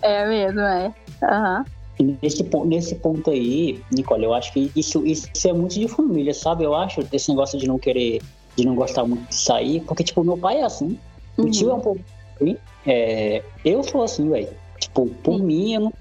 [0.02, 0.92] É mesmo, é.
[1.22, 1.64] Uhum.
[2.22, 6.64] Nesse, nesse ponto aí, Nicole, eu acho que isso, isso é muito de família, sabe?
[6.64, 8.22] Eu acho esse negócio de não querer,
[8.56, 10.98] de não gostar muito de sair, porque, tipo, meu pai é assim,
[11.36, 11.46] uhum.
[11.46, 12.00] o tio é um pouco
[12.36, 14.48] assim, é, eu sou assim, velho.
[14.78, 15.42] Tipo, por uhum.
[15.42, 15.92] mim, eu, não,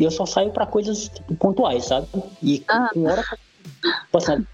[0.00, 2.08] eu, só saio pra coisas tipo, pontuais, sabe?
[2.42, 2.64] E
[2.96, 3.06] uhum.
[3.06, 3.22] hora.
[3.22, 4.46] Tipo assim,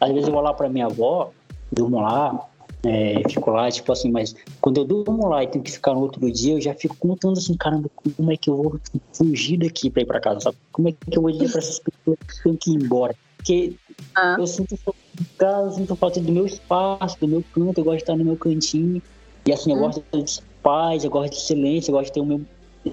[0.00, 1.30] às vezes eu vou lá pra minha avó,
[1.70, 2.48] durmo lá,
[2.84, 6.00] é, fico lá, tipo assim, mas quando eu durmo lá e tenho que ficar no
[6.00, 8.80] outro dia, eu já fico contando assim, caramba, como é que eu vou
[9.12, 10.56] fugir daqui pra ir pra casa, sabe?
[10.72, 13.14] Como é que eu vou dizer pra essas pessoas que tenho que ir embora?
[13.36, 13.74] Porque
[14.14, 14.36] ah.
[14.38, 17.84] eu sinto falta de casa, eu sinto falta do meu espaço, do meu canto, eu
[17.84, 19.00] gosto de estar no meu cantinho.
[19.46, 19.80] E assim, eu hum.
[19.80, 22.40] gosto de paz, eu gosto de silêncio, eu gosto de ter o meu.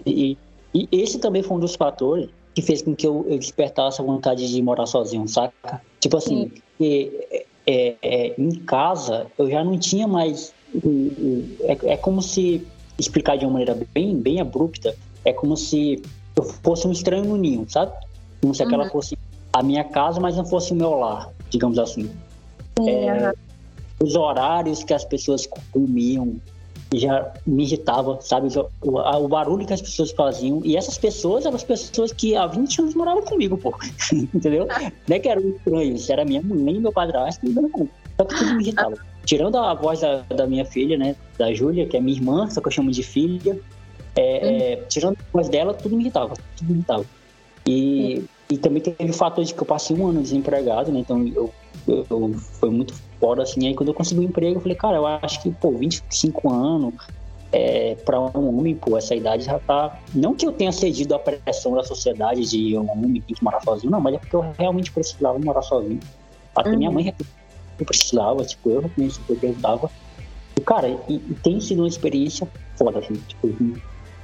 [0.06, 0.38] E,
[0.74, 4.04] e esse também foi um dos fatores que fez com que eu, eu despertasse a
[4.04, 5.82] vontade de morar sozinho, saca?
[6.00, 10.52] Tipo assim, e, é, é, em casa eu já não tinha mais.
[11.62, 12.66] É, é como se,
[12.98, 16.02] explicar de uma maneira bem, bem abrupta, é como se
[16.36, 17.92] eu fosse um estranho no ninho, sabe?
[18.42, 18.90] Como se aquela uhum.
[18.90, 19.18] fosse
[19.54, 22.10] a minha casa, mas não fosse o meu lar, digamos assim.
[22.80, 23.34] Sim, uhum.
[24.02, 26.36] Os horários que as pessoas comiam,
[26.98, 28.48] já me irritava, sabe?
[28.82, 30.62] O, o, barulho que as pessoas faziam.
[30.64, 33.74] E essas pessoas eram as pessoas que há 20 anos moravam comigo, pô.
[34.12, 34.68] Entendeu?
[35.08, 37.70] Não é que eram estranhos, era minha mãe, meu padrasto e meu.
[38.18, 38.96] Só que tudo me irritava.
[39.26, 41.16] Tirando a voz da, da minha filha, né?
[41.38, 43.60] Da Júlia, que é minha irmã, só que eu chamo de filha.
[44.16, 46.34] É, é, tirando a voz dela, tudo me irritava.
[46.58, 47.06] Tudo me irritava.
[47.68, 51.00] E, e também teve o fator de que eu passei um ano desempregado, né?
[51.00, 51.54] Então eu,
[51.88, 53.68] eu, eu foi muito foda, assim.
[53.68, 56.94] Aí quando eu consegui um emprego, eu falei, cara, eu acho que, pô, 25 anos,
[57.52, 60.00] é, para um homem, pô, essa idade já tá.
[60.14, 63.62] Não que eu tenha cedido à pressão da sociedade de um homem tem que morar
[63.62, 66.00] sozinho, não, mas é porque eu realmente precisava morar sozinho.
[66.56, 66.78] Até uhum.
[66.78, 67.14] minha mãe
[67.80, 69.90] eu precisava, tipo, eu reconheço que eu precisava.
[70.58, 73.48] E, cara, e, e, tem sido uma experiência foda, assim, tipo,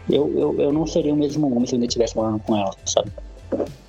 [0.09, 2.71] eu, eu, eu não seria o mesmo homem se eu ainda estivesse morando com ela,
[2.85, 3.11] sabe?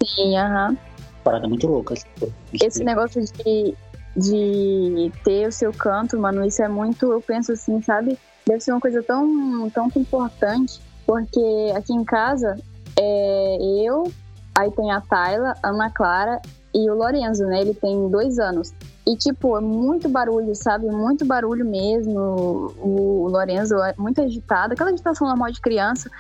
[0.05, 0.71] Sim, aham.
[0.71, 0.77] Uhum.
[1.25, 1.95] Parada muito louca.
[1.97, 3.75] Tipo, Esse negócio de
[4.17, 8.19] de ter o seu canto, mano, isso é muito, eu penso assim, sabe?
[8.47, 12.57] Deve ser uma coisa tão, tão importante, porque aqui em casa
[12.99, 14.11] é eu,
[14.57, 16.41] aí tem a Tayla, Ana Clara
[16.75, 17.61] e o Lorenzo, né?
[17.61, 18.73] Ele tem dois anos.
[19.07, 20.87] E, tipo, é muito barulho, sabe?
[20.87, 22.75] Muito barulho mesmo.
[22.79, 26.11] O Lorenzo é muito agitado, aquela agitação normal de criança.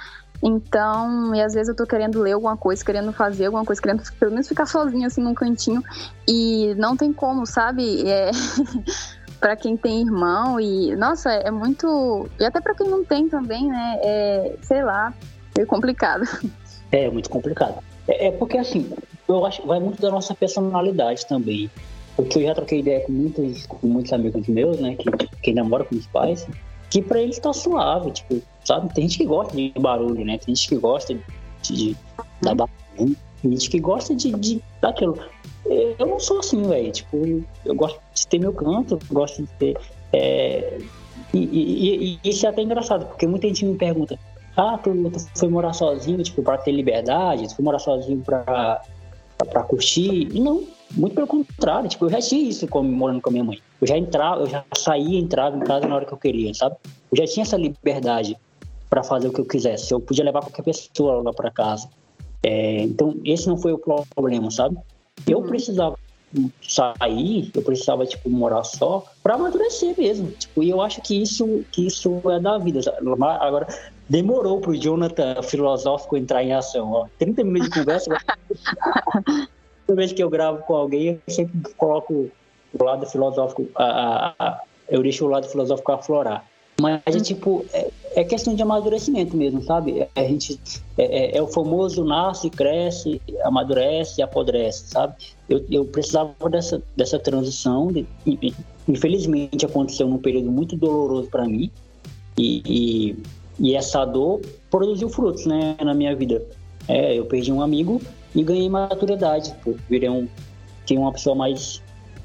[0.42, 4.03] Então, e às vezes eu tô querendo ler alguma coisa, querendo fazer alguma coisa, querendo
[4.18, 5.83] pelo menos ficar sozinha assim num cantinho.
[6.29, 8.09] E não tem como, sabe?
[8.09, 8.31] É.
[9.40, 13.68] para quem tem irmão e nossa é muito e até para quem não tem também
[13.68, 15.12] né é sei lá
[15.55, 16.25] meio complicado
[16.90, 18.90] é muito complicado é, é, porque assim
[19.29, 21.70] eu acho que vai muito da nossa personalidade também
[22.16, 25.55] porque eu já troquei ideia com muitos com muitos amigos meus né que tipo, quem
[25.55, 26.46] namora com os pais
[26.88, 30.55] que para eles tá suave tipo sabe tem gente que gosta de barulho né tem
[30.55, 31.22] gente que gosta de,
[31.62, 31.96] de
[32.42, 35.18] da barulho tem gente que gosta de, de daquilo
[35.98, 36.92] eu não sou assim, velho.
[36.92, 39.76] Tipo, eu gosto de ter meu canto, gosto de ter.
[40.12, 40.79] É...
[41.35, 44.18] E, e, e, isso é até engraçado, porque muita gente me pergunta:
[44.57, 47.48] ah, tu, tu foi morar sozinho, tipo, pra ter liberdade?
[47.48, 50.29] Tu foi morar sozinho pra, pra, pra curtir?
[50.38, 51.88] Não, muito pelo contrário.
[51.88, 53.59] Tipo, eu já tinha isso como, morando com a minha mãe.
[53.81, 56.76] Eu já entrava, eu já saía, entrava em casa na hora que eu queria, sabe?
[57.12, 58.37] Eu já tinha essa liberdade
[58.88, 59.92] para fazer o que eu quisesse.
[59.92, 61.88] Eu podia levar qualquer pessoa lá para casa.
[62.42, 63.79] É, então, esse não foi o
[64.14, 64.77] problema, sabe?
[65.27, 65.46] Eu uhum.
[65.46, 65.99] precisava
[66.62, 70.31] sair, eu precisava, tipo, morar só para amadurecer mesmo.
[70.33, 72.81] Tipo, e eu acho que isso, que isso é da vida.
[73.40, 73.66] Agora,
[74.09, 77.07] demorou pro Jonathan filosófico entrar em ação, ó.
[77.18, 78.11] 30 minutos de conversa.
[79.87, 82.29] Toda vez que eu gravo com alguém, eu sempre coloco
[82.79, 86.44] o lado filosófico, a, a, a, eu deixo o lado filosófico aflorar.
[86.80, 90.00] Mas é tipo, é, é, questão de amadurecimento mesmo, sabe?
[90.00, 90.60] É, a gente,
[90.98, 95.14] é, é, é, o famoso nasce, cresce, amadurece, apodrece, sabe?
[95.48, 98.06] Eu, eu precisava dessa, dessa transição, de,
[98.86, 101.70] infelizmente aconteceu num período muito doloroso para mim,
[102.36, 103.16] e, e,
[103.58, 106.42] e, essa dor produziu frutos, né, na minha vida.
[106.86, 108.02] É, eu perdi um amigo
[108.34, 109.74] e ganhei maturidade, pô.
[109.88, 110.28] virei um,
[110.90, 111.82] uma pessoa mais,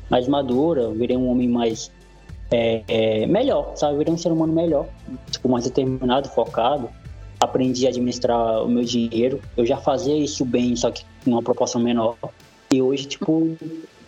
[0.09, 1.89] mais madura, virei um homem mais
[2.51, 3.93] é, é, melhor, sabe?
[3.93, 4.87] Eu virei um ser humano melhor,
[5.29, 6.89] tipo, mais determinado, focado.
[7.39, 9.41] Aprendi a administrar o meu dinheiro.
[9.57, 12.15] Eu já fazia isso bem, só que em uma proporção menor.
[12.71, 13.57] E hoje, tipo,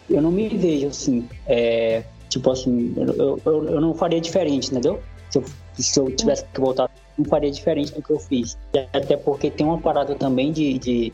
[0.10, 5.02] eu não me vejo assim, é, tipo assim, eu, eu, eu, não faria diferente, entendeu?
[5.30, 8.58] Se eu, se eu tivesse que voltar, não faria diferente do que eu fiz.
[8.94, 11.14] Até porque tem uma parada também de, de,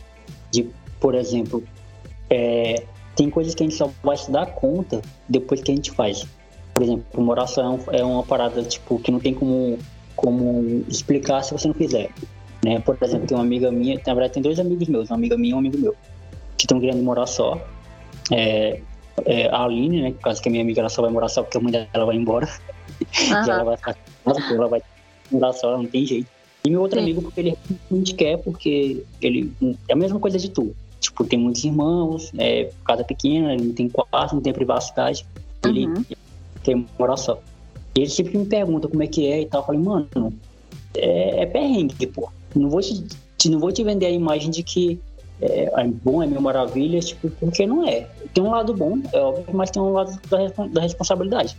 [0.52, 1.64] de por exemplo,
[2.30, 2.84] é,
[3.16, 6.28] tem coisas que a gente só vai se dar conta depois que a gente faz.
[6.80, 9.78] Por exemplo, morar só é uma parada tipo que não tem como,
[10.16, 12.10] como explicar se você não fizer.
[12.64, 12.80] Né?
[12.80, 15.52] Por exemplo, tem uma amiga minha, na verdade tem dois amigos meus, uma amiga minha
[15.52, 15.94] e um amigo meu,
[16.58, 17.62] que estão querendo morar só.
[18.32, 18.80] É,
[19.26, 20.12] é, a Aline, né?
[20.12, 22.06] Por causa que a minha amiga ela só vai morar só porque a mãe dela
[22.06, 22.48] vai embora.
[23.00, 23.46] Uhum.
[23.46, 24.82] e ela vai ficar ela vai
[25.32, 26.28] morar só, não tem jeito.
[26.66, 27.04] E meu outro Sim.
[27.04, 27.58] amigo, porque ele
[27.90, 29.54] realmente quer, porque ele
[29.88, 30.74] é a mesma coisa de tu.
[31.00, 35.26] Tipo, tem muitos irmãos, é, casa pequena, ele não tem quarto, não tem privacidade.
[35.64, 36.04] Ele, uhum
[36.70, 37.40] tem moral só.
[37.96, 39.62] E ele sempre me pergunta como é que é e tal.
[39.62, 40.34] Eu falei, mano,
[40.96, 42.30] é, é perrengue, pô.
[42.56, 43.04] Não vou te,
[43.38, 45.00] te, não vou te vender a imagem de que
[45.42, 48.08] é, é bom, é mil maravilhas, tipo, porque não é.
[48.34, 51.58] Tem um lado bom, é óbvio, mas tem um lado da, da responsabilidade.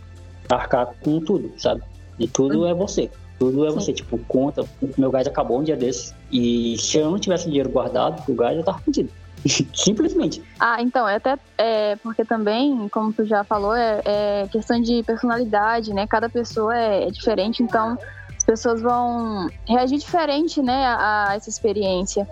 [0.49, 1.81] Arcar com tudo, sabe?
[2.17, 3.09] E tudo é você.
[3.39, 3.75] Tudo é Sim.
[3.75, 3.93] você.
[3.93, 4.65] Tipo, conta,
[4.97, 6.13] meu gás acabou um dia desses.
[6.31, 9.09] E se eu não tivesse dinheiro guardado o gás, eu tava fudido.
[9.73, 10.43] Simplesmente.
[10.59, 15.03] Ah, então, é até é, porque também, como tu já falou, é, é questão de
[15.03, 16.05] personalidade, né?
[16.07, 17.97] Cada pessoa é, é, diferente, então
[18.37, 22.27] as pessoas vão reagir diferente, né, a, a essa experiência.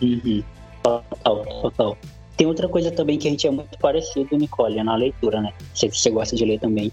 [0.00, 0.42] Uhum.
[0.82, 1.98] Total, total.
[2.36, 5.52] Tem outra coisa também que a gente é muito parecido, Nicole, é na leitura, né?
[5.74, 6.90] Sei que você gosta de ler também.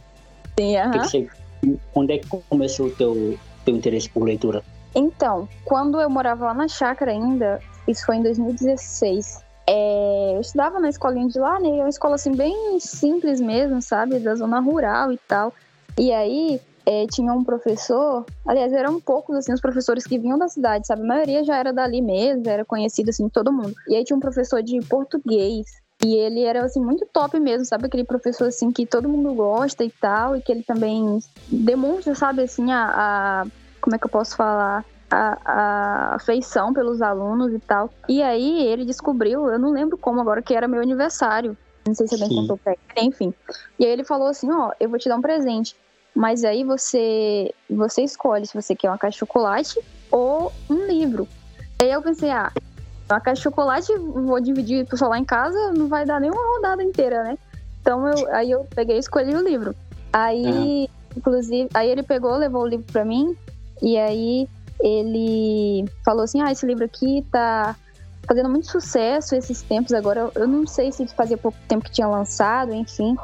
[0.60, 0.98] Sim, aham.
[0.98, 1.80] Uh -huh.
[1.94, 4.62] Quando é que começou o teu, teu interesse por leitura?
[4.94, 9.47] Então, quando eu morava lá na chácara ainda, isso foi em 2016.
[9.70, 11.70] É, eu estudava na escolinha de lá, né?
[11.70, 14.20] É uma escola assim bem simples mesmo, sabe?
[14.20, 15.54] Da zona rural e tal.
[15.98, 20.48] E aí é, tinha um professor, aliás, eram poucos assim os professores que vinham da
[20.48, 21.02] cidade, sabe?
[21.02, 23.74] A maioria já era dali mesmo, era conhecido assim todo mundo.
[23.90, 25.66] E aí tinha um professor de português.
[26.06, 29.84] E ele era assim muito top mesmo, sabe aquele professor assim que todo mundo gosta
[29.84, 33.48] e tal, e que ele também demonstra, sabe assim a, a
[33.82, 34.86] como é que eu posso falar?
[35.10, 37.90] A, a afeição pelos alunos e tal.
[38.08, 41.58] E aí ele descobriu, eu não lembro como agora, que era meu aniversário.
[41.86, 42.36] Não sei se alguém Sim.
[42.36, 43.34] contou pra ele, enfim.
[43.80, 45.76] E aí ele falou assim, ó, eu vou te dar um presente.
[46.14, 49.80] Mas aí você, você escolhe se você quer uma caixa de chocolate
[50.12, 51.28] ou um livro.
[51.82, 52.52] Aí eu pensei, ah,
[53.10, 56.56] uma caixa de chocolate, vou dividir pro lá em casa, não vai dar nem uma
[56.56, 57.38] rodada inteira, né?
[57.82, 59.74] Então eu, aí eu peguei e escolhi o livro.
[60.12, 63.36] Aí, inclusive, aí ele pegou, levou o livro pra mim,
[63.82, 64.48] e aí
[64.80, 67.76] ele falou assim: ah, esse livro aqui tá
[68.28, 70.30] fazendo muito sucesso esses tempos agora.
[70.36, 73.16] Eu não sei se fazia pouco tempo que tinha lançado, enfim.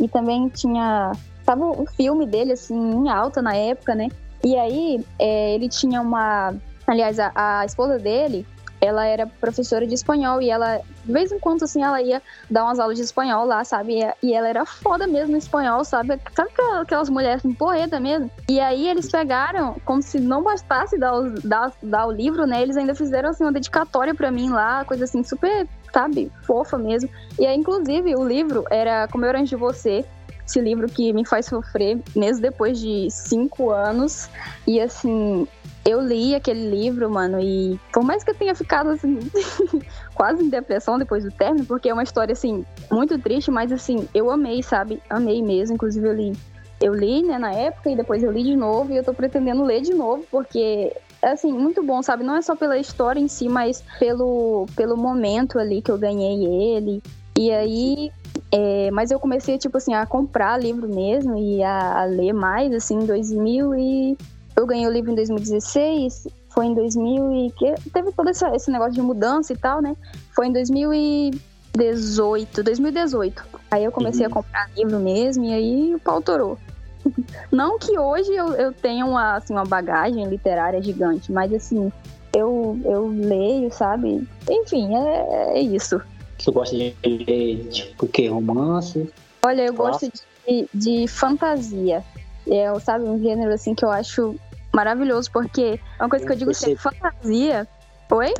[0.00, 1.12] E também tinha.
[1.44, 4.08] Tava o filme dele, assim, em alta na época, né?
[4.44, 6.54] E aí, é, ele tinha uma.
[6.86, 8.46] Aliás, a, a esposa dele
[8.82, 12.64] ela era professora de espanhol e ela, de vez em quando, assim, ela ia dar
[12.64, 13.98] umas aulas de espanhol lá, sabe?
[14.22, 16.18] E ela era foda mesmo no espanhol, sabe?
[16.34, 16.50] Sabe
[16.80, 18.30] aquelas mulheres assim, poeta mesmo?
[18.48, 21.12] E aí eles pegaram, como se não bastasse dar,
[21.44, 22.62] dar, dar o livro, né?
[22.62, 26.30] Eles ainda fizeram, assim, uma dedicatória para mim lá, coisa assim, super, sabe?
[26.42, 27.08] Fofa mesmo.
[27.38, 30.04] E aí, inclusive, o livro era Como Eu Antes de Você,
[30.46, 34.28] esse livro que me faz sofrer mesmo depois de cinco anos.
[34.66, 35.46] E assim,
[35.84, 39.18] eu li aquele livro, mano, e por mais que eu tenha ficado assim,
[40.14, 44.08] quase em depressão depois do término, porque é uma história assim, muito triste, mas assim,
[44.14, 45.02] eu amei, sabe?
[45.10, 46.32] Amei mesmo, inclusive eu li.
[46.80, 49.64] Eu li, né, na época, e depois eu li de novo, e eu tô pretendendo
[49.64, 52.24] ler de novo, porque é assim, muito bom, sabe?
[52.24, 56.44] Não é só pela história em si, mas pelo, pelo momento ali que eu ganhei
[56.44, 57.02] ele.
[57.38, 58.12] E aí,
[58.50, 62.72] é, mas eu comecei, tipo assim, a comprar livro mesmo e a, a ler mais,
[62.72, 64.18] assim, em 2000 e
[64.56, 68.70] eu ganhei o livro em 2016, foi em 2000 e que teve todo esse, esse
[68.70, 69.96] negócio de mudança e tal, né?
[70.34, 73.44] Foi em 2018, 2018.
[73.70, 74.32] Aí eu comecei uhum.
[74.32, 76.58] a comprar livro mesmo e aí o pau torou.
[77.50, 81.90] Não que hoje eu, eu tenha uma, assim, uma bagagem literária gigante, mas assim,
[82.34, 84.26] eu, eu leio, sabe?
[84.48, 86.00] Enfim, é, é isso.
[86.38, 88.28] Você gosta de ler, tipo, o quê?
[88.28, 89.10] Romance?
[89.44, 90.10] Olha, eu gosto
[90.46, 92.04] de, de fantasia.
[92.48, 94.34] É, sabe, um gênero assim que eu acho
[94.72, 97.66] maravilhoso, porque é uma coisa que eu digo assim, fantasia.
[98.10, 98.34] Oi?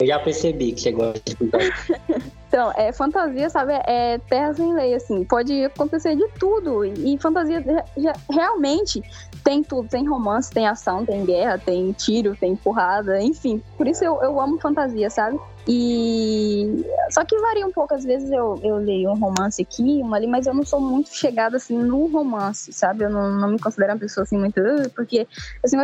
[0.00, 1.36] Eu já percebi que você gosta de
[2.48, 3.72] então, é fantasia, sabe?
[3.86, 5.24] É terra sem lei, assim.
[5.24, 6.84] Pode acontecer de tudo.
[6.84, 7.62] E fantasia
[7.96, 9.02] já, realmente
[9.44, 9.88] tem tudo.
[9.88, 13.62] Tem romance, tem ação, tem guerra, tem tiro, tem porrada, enfim.
[13.76, 15.38] Por isso eu, eu amo fantasia, sabe?
[15.68, 20.16] E só que varia um pouco, às vezes eu, eu leio um romance aqui, uma
[20.16, 23.04] ali, mas eu não sou muito chegada assim no romance, sabe?
[23.04, 24.60] Eu não, não me considero uma pessoa assim muito.
[24.94, 25.28] Porque
[25.62, 25.76] assim,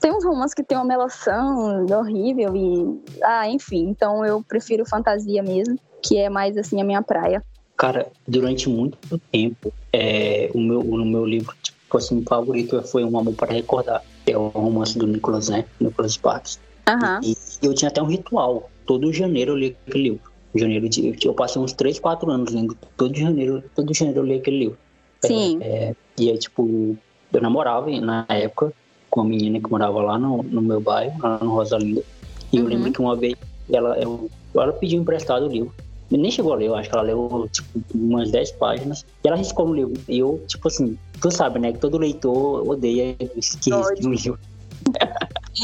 [0.00, 3.00] tem uns romances que tem uma melação horrível e.
[3.22, 3.88] Ah, enfim.
[3.88, 7.42] Então eu prefiro fantasia mesmo, que é mais assim a minha praia.
[7.76, 11.54] Cara, durante muito tempo, é, o, meu, o meu livro,
[11.88, 14.04] tipo assim, favorito foi Um Amor para Recordar.
[14.26, 15.64] É o romance do Nicholas, né?
[15.80, 16.60] Nicholas Sparks.
[16.86, 17.20] Uhum.
[17.22, 20.20] E, e eu tinha até um ritual todo janeiro eu li aquele livro.
[20.54, 22.76] Janeiro de, eu passei uns 3, 4 anos lendo.
[22.96, 24.78] Todo janeiro, todo janeiro eu li aquele livro.
[25.22, 25.58] Sim.
[25.60, 26.96] É, é, e aí, tipo,
[27.32, 28.72] eu namorava na época
[29.10, 32.02] com uma menina que morava lá no, no meu bairro, lá no Rosalinda.
[32.50, 32.68] E eu uhum.
[32.70, 33.36] lembro que uma vez
[33.70, 35.74] ela, eu, ela pediu emprestado o livro.
[36.10, 39.04] Nem chegou a ler, eu acho que ela leu tipo, umas 10 páginas.
[39.22, 40.00] E ela riscou no livro.
[40.08, 41.72] E eu, tipo assim, tu sabe, né?
[41.72, 44.38] Que todo leitor odeia que risque no livro.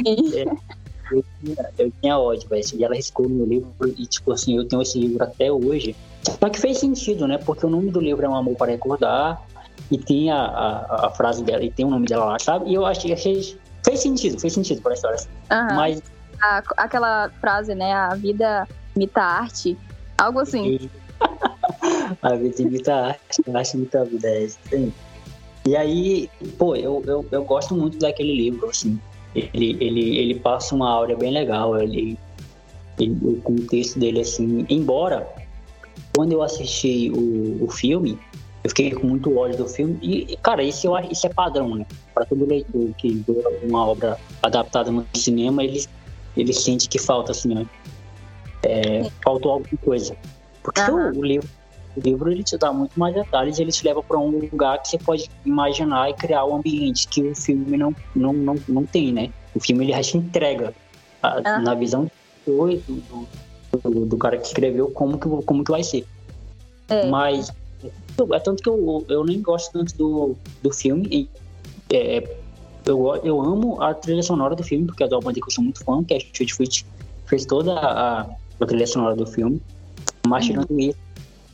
[0.07, 0.44] é.
[1.12, 2.64] eu tinha, eu tinha ódio, velho.
[2.74, 5.94] E ela riscou no meu livro e, tipo assim, eu tenho esse livro até hoje.
[6.22, 7.38] Só que fez sentido, né?
[7.38, 9.42] Porque o nome do livro é Um Amor para Recordar
[9.90, 12.70] e tem a, a, a frase dela e tem o nome dela lá, sabe?
[12.70, 15.18] E eu achei, achei fez sentido, fez sentido para a história.
[15.52, 15.76] Uhum.
[15.76, 16.02] Mas
[16.40, 17.92] a, aquela frase, né?
[17.92, 19.76] A vida imita arte,
[20.16, 20.88] algo assim.
[22.22, 24.59] a vida imita arte, a arte imita a vida, é isso
[25.66, 28.98] E aí, pô, eu, eu, eu gosto muito daquele livro, assim
[29.34, 31.78] ele, ele, ele passa uma áurea bem legal.
[31.78, 32.16] Ele,
[32.98, 35.26] ele, o contexto dele, assim, embora
[36.14, 38.18] quando eu assisti o, o filme,
[38.62, 39.98] eu fiquei com muito ódio do filme.
[40.00, 41.86] E, cara, isso, eu, isso é padrão, né?
[42.14, 43.32] Para todo leitor que vê
[43.64, 45.84] uma obra adaptada no cinema, ele,
[46.36, 47.66] ele sente que falta, assim, né?
[48.62, 50.16] É, faltou alguma coisa.
[50.62, 51.10] Porque uhum.
[51.10, 51.48] o, o livro
[51.97, 54.88] o livro ele te dá muito mais detalhes, ele te leva para um lugar que
[54.88, 59.12] você pode imaginar e criar um ambiente que o filme não, não, não, não tem,
[59.12, 59.30] né?
[59.55, 60.74] O filme ele já te entrega
[61.22, 61.59] a, ah.
[61.61, 62.11] na visão
[62.47, 66.07] do, do, do, do, cara que escreveu como que, como que vai ser.
[66.88, 67.07] É.
[67.07, 67.51] Mas
[68.32, 71.07] é tanto que eu, eu nem gosto tanto do, do filme.
[71.11, 71.28] E,
[71.92, 72.36] é,
[72.86, 75.64] eu, eu amo a trilha sonora do filme, porque é da banda que eu sou
[75.64, 76.86] muito fã, que é a Shoot Fit,
[77.26, 78.22] fez toda a,
[78.61, 79.61] a trilha sonora do filme.
[80.26, 80.51] Mas uhum.
[80.51, 80.99] tirando isso,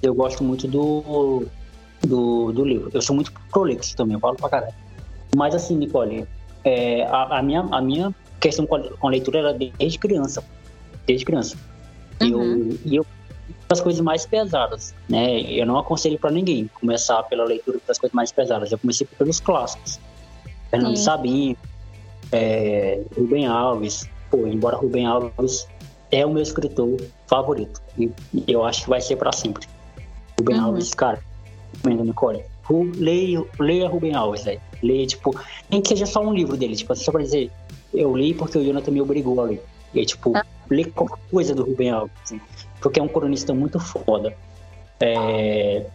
[0.02, 1.44] eu gosto muito do,
[2.00, 2.90] do, do livro.
[2.92, 4.74] Eu sou muito prolixo também, eu falo pra caralho.
[5.36, 6.26] Mas assim, Nicole,
[6.64, 10.42] é, a, a, minha, a minha questão com a, com a leitura era desde criança.
[11.06, 11.56] Desde criança.
[12.20, 12.28] Uhum.
[12.28, 13.06] Eu, e eu
[13.68, 15.40] as coisas mais pesadas, né?
[15.42, 18.72] Eu não aconselho para ninguém começar pela leitura das coisas mais pesadas.
[18.72, 20.00] Eu comecei pelos clássicos.
[20.70, 21.04] Fernando Sim.
[21.04, 21.56] Sabino,
[22.32, 24.08] é, Rubem Alves.
[24.30, 25.68] Pô, embora Rubem Alves
[26.10, 27.80] é o meu escritor favorito.
[27.98, 29.66] E, e eu acho que vai ser para sempre.
[30.40, 30.64] Ruben uhum.
[30.64, 31.20] Alves, cara,
[31.74, 32.44] recomendo, Nicole.
[32.96, 34.60] Leia, leia Ruben Alves, velho.
[34.82, 35.38] Leia, tipo,
[35.68, 37.50] nem que seja só um livro dele, tipo, só pra dizer,
[37.92, 39.62] eu li porque o Jonathan me obrigou a ler.
[39.92, 40.44] E tipo, ah.
[40.70, 42.40] lê qualquer coisa do Ruben Alves, assim,
[42.80, 44.34] porque é um cronista muito foda.
[45.00, 45.86] É...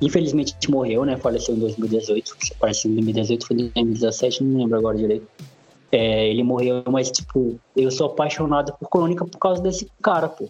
[0.00, 1.16] infelizmente morreu, né?
[1.16, 2.36] Faleceu em 2018.
[2.60, 5.26] Parece em 2018, foi em 2017, não lembro agora direito.
[5.90, 10.48] É, ele morreu, mas, tipo, eu sou apaixonado por crônica por causa desse cara, pô.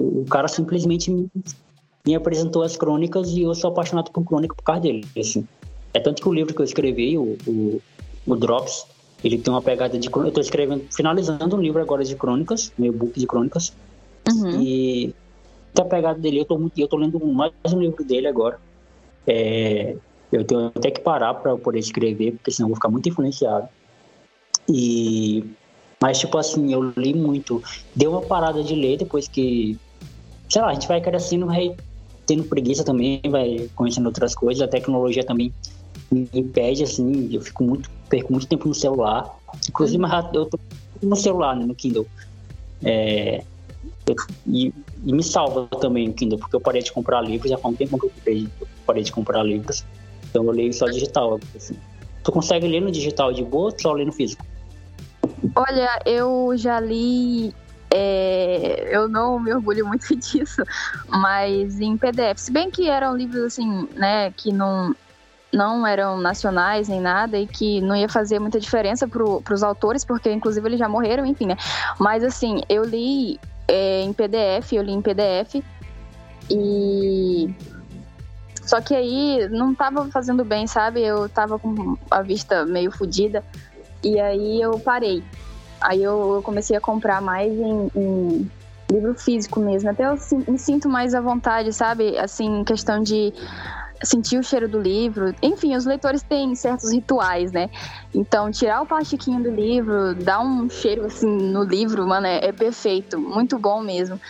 [0.00, 1.28] O cara simplesmente me,
[2.06, 5.46] me apresentou as crônicas e eu sou apaixonado por crônica por causa dele, assim.
[5.92, 7.82] É tanto que o livro que eu escrevi, o, o,
[8.26, 8.86] o Drops,
[9.24, 10.08] ele tem uma pegada de.
[10.08, 13.72] Eu tô escrevendo, finalizando um livro agora de crônicas, meu book de crônicas.
[14.30, 14.60] Uhum.
[14.60, 15.14] E
[15.78, 18.60] a pegada dele, eu tô, muito, eu tô lendo mais um livro dele agora.
[19.26, 19.96] É,
[20.30, 23.68] eu tenho até que parar para poder escrever, porque senão eu vou ficar muito influenciado.
[24.68, 25.44] E
[26.00, 27.62] mas tipo assim, eu li muito.
[27.94, 29.78] Deu uma parada de ler depois que
[30.48, 31.46] sei lá, a gente vai crescendo,
[32.26, 35.52] tendo preguiça também, vai conhecendo outras coisas, a tecnologia também
[36.10, 39.34] me impede assim, eu fico muito perco muito tempo no celular.
[39.68, 40.30] Inclusive, uhum.
[40.34, 40.58] eu tô
[41.02, 42.06] no celular, né, no Kindle.
[42.84, 43.42] É,
[44.06, 44.14] eu,
[44.46, 44.72] e,
[45.04, 47.76] e, me salva também o Kindle, porque eu parei de comprar livros, já faz um
[47.76, 49.84] tempo que eu parei de comprar livros.
[50.28, 51.40] Então eu leio só digital.
[51.54, 51.76] Assim.
[52.22, 54.44] Tu consegue ler no digital de boa ou só ler no físico?
[55.54, 57.54] Olha, eu já li.
[57.98, 60.62] É, eu não me orgulho muito disso,
[61.08, 62.36] mas em PDF.
[62.36, 64.94] Se bem que eram livros assim, né, que não,
[65.50, 70.04] não eram nacionais nem nada e que não ia fazer muita diferença para os autores,
[70.04, 71.56] porque inclusive eles já morreram, enfim, né?
[71.98, 75.64] Mas assim, eu li é, em PDF, eu li em PDF
[76.50, 77.48] e.
[78.62, 81.00] Só que aí não tava fazendo bem, sabe?
[81.00, 83.42] Eu tava com a vista meio fodida
[84.04, 85.24] e aí eu parei.
[85.86, 88.50] Aí eu comecei a comprar mais em, em
[88.90, 89.88] livro físico mesmo.
[89.88, 90.18] Até eu
[90.48, 92.18] me sinto mais à vontade, sabe?
[92.18, 93.32] Assim, questão de
[94.02, 95.32] sentir o cheiro do livro.
[95.40, 97.70] Enfim, os leitores têm certos rituais, né?
[98.12, 102.52] Então, tirar o plastiquinho do livro, dar um cheiro assim no livro, mano, é, é
[102.52, 103.16] perfeito.
[103.20, 104.20] Muito bom mesmo.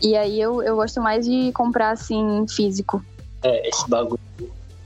[0.00, 3.04] E aí eu, eu gosto mais de comprar assim físico.
[3.42, 4.18] É, esse bagulho.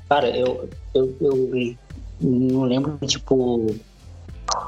[0.08, 1.76] Cara, eu, eu, eu
[2.20, 3.76] não lembro, tipo.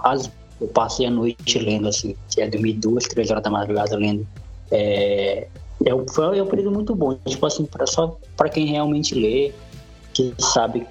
[0.05, 0.31] As,
[0.61, 4.27] eu passei a noite lendo, assim, é dormir duas, três horas da madrugada lendo.
[4.71, 5.47] É,
[5.85, 9.53] é, foi, é um período muito bom, tipo assim, pra, só para quem realmente lê,
[10.13, 10.87] que sabe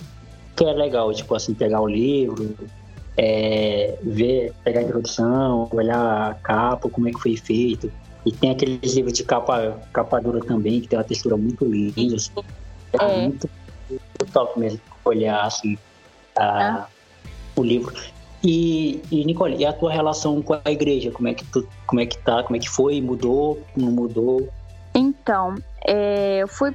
[0.56, 2.56] que é legal, tipo assim, pegar o livro,
[3.18, 7.92] é, ver, pegar a introdução, olhar a capa, como é que foi feito.
[8.26, 12.16] E tem aqueles livros de capa, capa dura também, que tem uma textura muito linda,
[12.16, 12.32] assim,
[12.94, 13.22] é, é.
[13.22, 13.50] muito,
[13.90, 15.78] muito top mesmo olhar assim,
[16.36, 16.88] a, ah.
[17.56, 17.96] o livro.
[18.44, 21.12] E, e, Nicole, e a tua relação com a igreja?
[21.12, 22.44] Como é que tu, como é que tá?
[22.44, 23.02] Como é que foi?
[23.02, 23.60] Mudou?
[23.76, 24.48] Não mudou?
[24.94, 26.74] Então, é, eu fui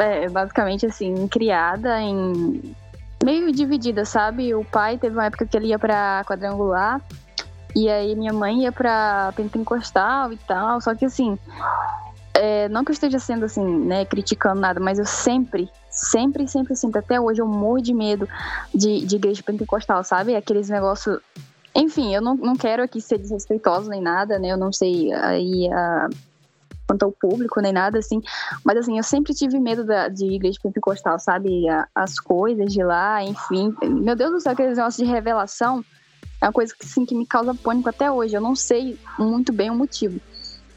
[0.00, 2.74] é, basicamente assim, criada em.
[3.22, 4.54] meio dividida, sabe?
[4.54, 7.00] O pai teve uma época que ele ia pra quadrangular,
[7.74, 11.38] e aí minha mãe ia pra pentecostal e tal, só que assim.
[12.38, 16.76] É, não que eu esteja sendo assim, né, criticando nada, mas eu sempre, sempre, sempre,
[16.76, 18.28] sempre, até hoje eu morro de medo
[18.74, 20.36] de, de igreja pentecostal, sabe?
[20.36, 21.18] Aqueles negócios
[21.74, 24.48] enfim, eu não, não quero aqui ser desrespeitoso nem nada, né?
[24.48, 26.08] Eu não sei aí a,
[26.88, 28.20] quanto ao público, nem nada assim.
[28.64, 31.66] Mas assim, eu sempre tive medo da, de igreja pentecostal, sabe?
[31.94, 33.74] As coisas de lá, enfim.
[33.82, 35.84] Meu Deus do céu, aqueles negócios de revelação
[36.40, 38.34] é uma coisa que, assim, que me causa pânico até hoje.
[38.34, 40.18] Eu não sei muito bem o motivo.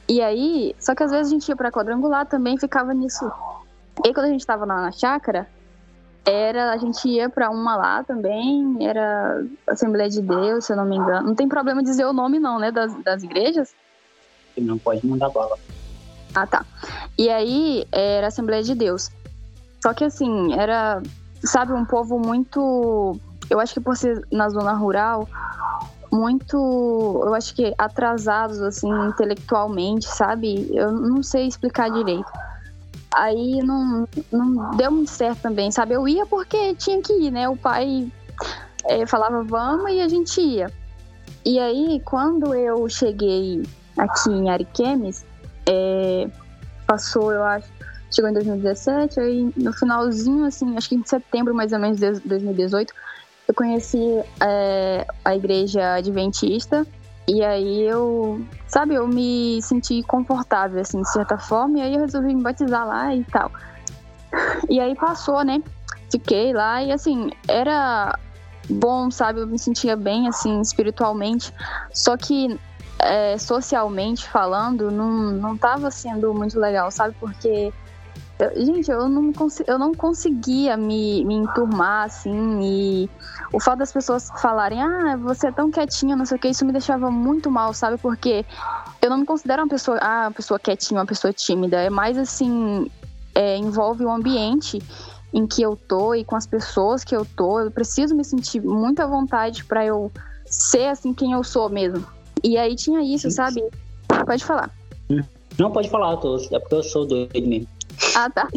[0.07, 3.31] E aí, só que às vezes a gente ia pra quadrangular também ficava nisso.
[4.05, 5.47] E quando a gente tava lá na chácara,
[6.25, 10.85] era a gente ia para uma lá também, era Assembleia de Deus, se eu não
[10.85, 11.27] me engano.
[11.27, 13.73] Não tem problema dizer o nome não, né, das, das igrejas?
[14.57, 15.57] Não pode mandar bala.
[16.35, 16.65] Ah, tá.
[17.17, 19.09] E aí era Assembleia de Deus.
[19.81, 21.01] Só que assim, era,
[21.43, 23.19] sabe, um povo muito.
[23.49, 25.27] Eu acho que por ser na zona rural,
[26.11, 30.69] muito, eu acho que atrasados, assim, intelectualmente, sabe?
[30.75, 32.29] Eu não sei explicar direito.
[33.15, 35.93] Aí não, não deu muito certo também, sabe?
[35.93, 37.47] Eu ia porque tinha que ir, né?
[37.47, 38.11] O pai
[38.85, 40.71] é, falava vamos e a gente ia.
[41.45, 43.63] E aí, quando eu cheguei
[43.97, 45.25] aqui em Ariquemes,
[45.67, 46.27] é,
[46.85, 47.67] passou, eu acho,
[48.11, 52.19] chegou em 2017, aí no finalzinho, assim, acho que em setembro mais ou menos de
[52.19, 52.93] 2018,
[53.47, 56.85] eu conheci é, a igreja adventista
[57.27, 62.01] e aí eu, sabe, eu me senti confortável, assim, de certa forma, e aí eu
[62.01, 63.51] resolvi me batizar lá e tal.
[64.69, 65.61] E aí passou, né?
[66.09, 68.17] Fiquei lá e assim, era
[68.69, 69.39] bom, sabe?
[69.41, 71.53] Eu me sentia bem, assim, espiritualmente.
[71.93, 72.59] Só que
[72.99, 77.15] é, socialmente falando, não, não tava sendo muito legal, sabe?
[77.19, 77.73] Porque,
[78.41, 79.31] eu, gente, eu não,
[79.67, 83.09] eu não conseguia me, me enturmar, assim, e
[83.53, 86.65] o fato das pessoas falarem, ah, você é tão quietinha, não sei o que, isso
[86.65, 87.97] me deixava muito mal, sabe?
[87.97, 88.45] Porque
[89.01, 92.17] eu não me considero uma pessoa, ah, uma pessoa quietinha, uma pessoa tímida, é mais
[92.17, 92.89] assim,
[93.35, 94.81] é, envolve o ambiente
[95.33, 97.59] em que eu tô e com as pessoas que eu tô.
[97.59, 100.11] Eu preciso me sentir muito à vontade para eu
[100.45, 102.05] ser assim quem eu sou mesmo.
[102.43, 103.35] E aí tinha isso, Sim.
[103.35, 103.63] sabe?
[104.25, 104.69] Pode falar.
[105.57, 107.67] Não pode falar, tô, é porque eu sou doido mesmo.
[108.15, 108.47] Ah, tá.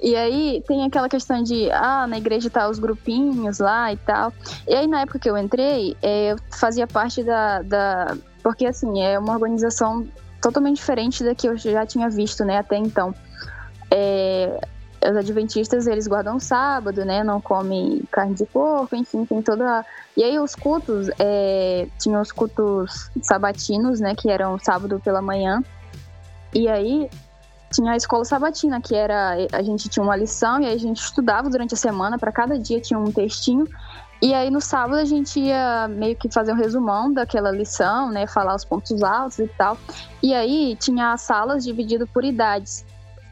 [0.00, 4.32] E aí tem aquela questão de, ah, na igreja tá os grupinhos lá e tal.
[4.66, 8.16] E aí na época que eu entrei, é, eu fazia parte da, da.
[8.42, 10.06] Porque assim, é uma organização
[10.40, 13.12] totalmente diferente da que eu já tinha visto, né, até então.
[13.90, 14.60] É,
[15.02, 17.22] os adventistas eles guardam sábado, né?
[17.22, 19.84] Não comem carne de porco, enfim, tem toda.
[20.16, 21.86] E aí os cultos, é...
[21.98, 24.14] tinham os cultos sabatinos, né?
[24.14, 25.62] Que eram sábado pela manhã.
[26.52, 27.08] E aí
[27.70, 31.00] tinha a escola sabatina, que era a gente tinha uma lição e aí a gente
[31.00, 33.66] estudava durante a semana, para cada dia tinha um textinho.
[34.20, 38.26] E aí no sábado a gente ia meio que fazer um resumão daquela lição, né,
[38.26, 39.78] falar os pontos altos e tal.
[40.22, 42.84] E aí tinha as salas divididas por idades.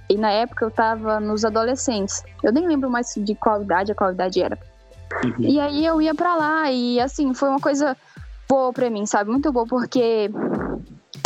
[0.08, 2.22] E na época eu tava nos adolescentes.
[2.42, 4.56] Eu nem lembro mais de qual idade a qual idade era.
[5.24, 5.34] Uhum.
[5.38, 7.96] E aí eu ia para lá e assim, foi uma coisa
[8.48, 9.30] boa para mim, sabe?
[9.30, 10.30] Muito boa porque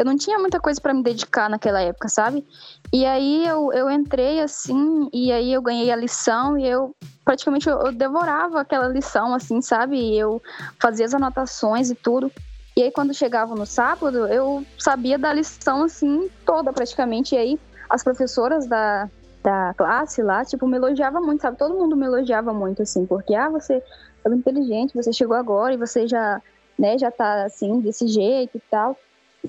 [0.01, 2.43] eu não tinha muita coisa para me dedicar naquela época, sabe?
[2.91, 7.69] E aí eu, eu entrei assim, e aí eu ganhei a lição e eu praticamente
[7.69, 9.99] eu, eu devorava aquela lição, assim, sabe?
[9.99, 10.41] E eu
[10.81, 12.33] fazia as anotações e tudo.
[12.75, 17.35] E aí quando chegava no sábado, eu sabia da lição assim toda praticamente.
[17.35, 19.07] E aí as professoras da,
[19.45, 21.59] da classe lá, tipo, me elogiava muito, sabe?
[21.59, 23.83] Todo mundo me elogiava muito, assim, porque, ah, você
[24.25, 26.41] é muito inteligente, você chegou agora e você já,
[26.79, 28.97] né, já tá, assim, desse jeito e tal.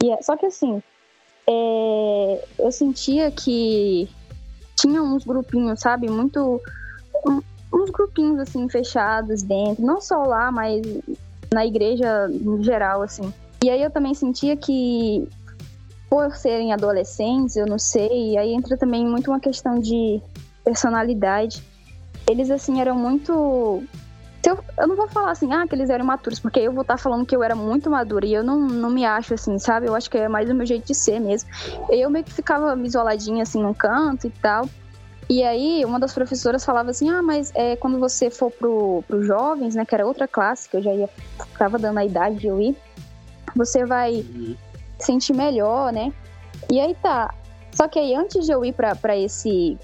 [0.04, 0.82] E, é, só que, assim,
[1.48, 4.10] é, eu sentia que
[4.76, 6.10] tinha uns grupinhos, sabe?
[6.10, 6.62] Muito...
[7.26, 7.42] Um,
[7.74, 10.82] uns grupinhos, assim, fechados dentro, não só lá, mas
[11.54, 13.34] na igreja em geral, assim.
[13.64, 15.28] E aí eu também sentia que
[16.10, 20.22] por serem adolescentes, eu não sei, aí entra também muito uma questão de
[20.64, 21.64] personalidade.
[22.30, 23.84] Eles, assim, eram muito.
[24.46, 26.98] Eu, eu não vou falar assim, ah, que eles eram maturos, porque eu vou estar
[26.98, 29.88] falando que eu era muito madura e eu não, não me acho assim, sabe?
[29.88, 31.50] Eu acho que é mais o meu jeito de ser mesmo.
[31.90, 34.68] Eu meio que ficava isoladinha assim num canto e tal.
[35.30, 39.24] E aí, uma das professoras falava assim: Ah, mas é, quando você for pro, pro
[39.24, 41.10] jovens, né, que era outra classe, que eu já ia,
[41.58, 42.76] tava dando a idade de eu ir,
[43.56, 44.56] você vai uhum
[45.02, 46.14] sentir melhor, né?
[46.72, 47.34] E aí tá.
[47.74, 49.78] Só que aí antes de eu ir para esse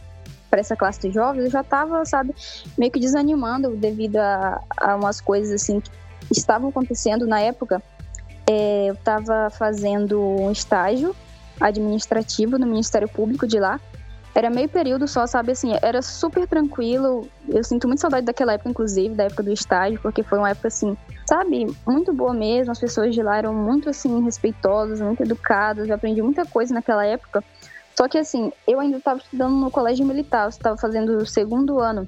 [0.57, 2.33] para essa classe de jovens, eu já tava, sabe,
[2.75, 5.91] meio que desanimando devido a, a umas coisas assim que
[6.31, 7.81] estavam acontecendo na época.
[8.49, 11.15] É, eu tava fazendo um estágio
[11.59, 13.79] administrativo no Ministério Público de lá
[14.37, 15.51] era meio período só, sabe?
[15.51, 17.27] Assim, era super tranquilo.
[17.49, 20.67] Eu sinto muito saudade daquela época, inclusive, da época do estágio, porque foi uma época,
[20.67, 20.95] assim,
[21.27, 21.65] sabe?
[21.87, 22.71] Muito boa mesmo.
[22.71, 25.89] As pessoas de lá eram muito, assim, respeitosas, muito educadas.
[25.89, 27.43] Eu aprendi muita coisa naquela época.
[27.97, 31.79] Só que, assim, eu ainda estava estudando no colégio militar, eu estava fazendo o segundo
[31.79, 32.07] ano.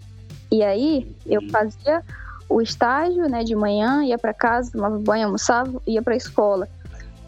[0.51, 2.03] E aí, eu fazia
[2.47, 6.67] o estágio, né, de manhã, ia para casa, tomava banho, almoçava, ia para a escola.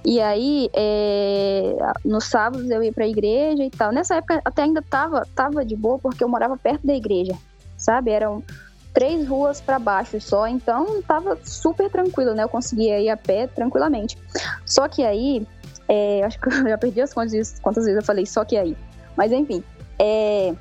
[0.06, 3.92] E aí, é, nos sábados eu ia pra igreja e tal.
[3.92, 7.34] Nessa época até ainda tava, tava de boa, porque eu morava perto da igreja,
[7.78, 8.12] sabe?
[8.12, 8.44] Eram
[8.94, 12.44] três ruas para baixo só, então tava super tranquilo, né?
[12.44, 14.18] Eu conseguia ir a pé tranquilamente.
[14.66, 15.46] Só que aí,
[15.88, 18.76] é, acho que eu já perdi as contas quantas vezes eu falei só que aí.
[19.16, 19.64] Mas enfim,
[20.00, 20.54] é,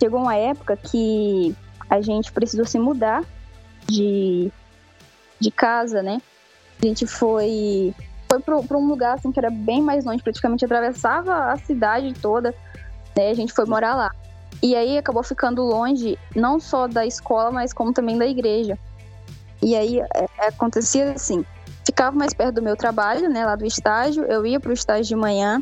[0.00, 1.54] chegou uma época que
[1.88, 3.24] a gente precisou se mudar
[3.86, 4.50] de,
[5.40, 6.20] de casa, né?
[6.80, 7.94] A gente foi
[8.28, 12.54] foi para um lugar assim que era bem mais longe, praticamente atravessava a cidade toda,
[13.16, 13.30] né?
[13.30, 14.10] A gente foi morar lá.
[14.62, 18.78] E aí acabou ficando longe não só da escola, mas como também da igreja.
[19.62, 21.44] E aí é, acontecia assim,
[21.98, 25.04] ficava mais perto do meu trabalho, né, lá do estágio, eu ia para o estágio
[25.04, 25.60] de manhã,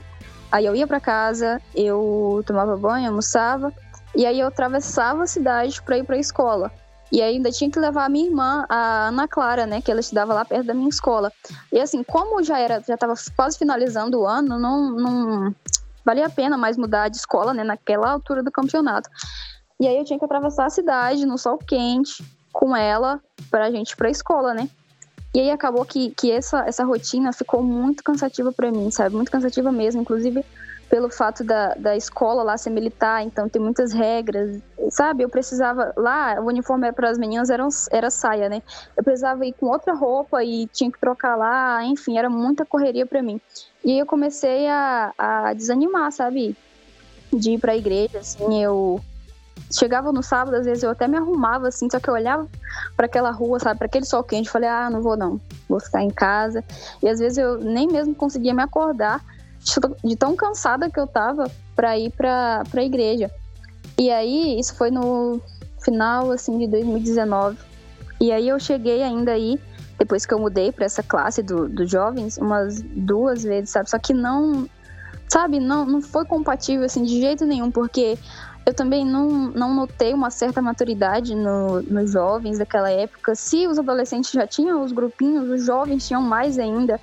[0.53, 3.73] aí eu ia para casa, eu tomava banho, almoçava,
[4.15, 6.71] e aí eu atravessava a cidade para ir para a escola.
[7.11, 10.35] E ainda tinha que levar a minha irmã, a Ana Clara, né, que ela estudava
[10.35, 11.33] lá perto da minha escola.
[11.73, 15.55] E assim, como já era, já estava quase finalizando o ano, não, não
[16.05, 19.09] valia a pena mais mudar de escola, né, naquela altura do campeonato.
[19.81, 22.23] E aí eu tinha que atravessar a cidade no sol quente
[22.53, 24.69] com ela para a gente ir a escola, né?
[25.37, 29.15] E aí acabou que, que essa, essa rotina ficou muito cansativa para mim, sabe?
[29.15, 30.01] Muito cansativa mesmo.
[30.01, 30.43] Inclusive,
[30.89, 35.25] pelo fato da, da escola lá ser militar, então tem muitas regras, sabe?
[35.25, 38.63] Eu precisava, lá o uniforme para as meninas era, era saia, né?
[38.97, 43.05] Eu precisava ir com outra roupa e tinha que trocar lá, enfim, era muita correria
[43.05, 43.39] para mim.
[43.85, 46.57] E aí eu comecei a, a desanimar, sabe?
[47.31, 49.03] De ir para a igreja, assim, eu
[49.73, 52.47] chegava no sábado, às vezes eu até me arrumava assim, só que eu olhava
[52.97, 56.03] para aquela rua, sabe, para aquele sol quente, falei: "Ah, não vou não, vou ficar
[56.03, 56.65] em casa".
[57.03, 59.21] E às vezes eu nem mesmo conseguia me acordar
[60.05, 63.31] de tão cansada que eu tava para ir para a igreja.
[63.99, 65.41] E aí, isso foi no
[65.83, 67.59] final, assim, de 2019.
[68.21, 69.59] E aí eu cheguei ainda aí,
[69.99, 73.91] depois que eu mudei para essa classe dos do jovens, umas duas vezes, sabe?
[73.91, 74.69] Só que não,
[75.29, 78.19] sabe, não, não foi compatível, assim, de jeito nenhum, porque
[78.67, 83.37] eu também não, não notei uma certa maturidade no, nos jovens daquela época.
[83.37, 87.01] Se os adolescentes já tinham os grupinhos, os jovens tinham mais ainda.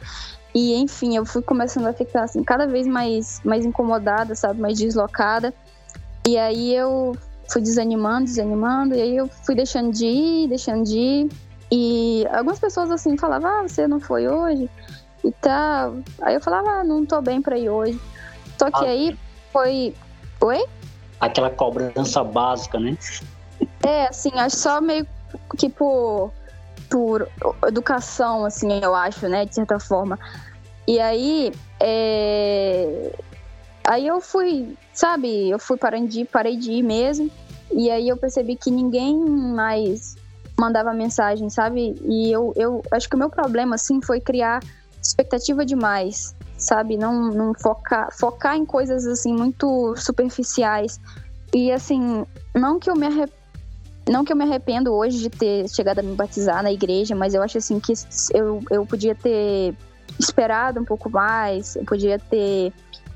[0.53, 4.77] E enfim, eu fui começando a ficar assim, cada vez mais, mais incomodada, sabe, mais
[4.77, 5.53] deslocada.
[6.27, 7.15] E aí eu
[7.49, 11.29] fui desanimando, desanimando, e aí eu fui deixando de ir, deixando de ir.
[11.71, 14.69] E algumas pessoas assim falavam, ah, você não foi hoje
[15.23, 15.95] e tal.
[16.21, 17.97] Aí eu falava, ah, não tô bem pra ir hoje.
[18.59, 18.89] Só que ah.
[18.89, 19.17] aí
[19.53, 19.95] foi.
[20.41, 20.65] Oi?
[21.25, 22.97] Aquela cobrança básica, né?
[23.85, 25.07] É, assim, acho só meio
[25.57, 26.31] que por,
[26.89, 27.27] por
[27.67, 30.19] educação, assim, eu acho, né, de certa forma.
[30.87, 33.11] E aí, é...
[33.85, 37.31] aí eu fui, sabe, eu fui parando de ir, parei de ir mesmo.
[37.71, 40.15] E aí eu percebi que ninguém mais
[40.59, 41.95] mandava mensagem, sabe?
[42.03, 44.59] E eu, eu acho que o meu problema, assim, foi criar
[45.03, 46.97] expectativa demais, sabe?
[46.97, 50.99] Não, não focar, focar em coisas, assim, muito superficiais.
[51.53, 52.25] E, assim,
[52.55, 53.43] não que eu me arrependa
[54.09, 57.33] não que eu me arrependo hoje de ter chegado a me batizar na igreja, mas
[57.33, 57.93] eu acho assim que
[58.33, 59.73] eu, eu podia ter
[60.19, 62.73] esperado um pouco mais, eu podia ter,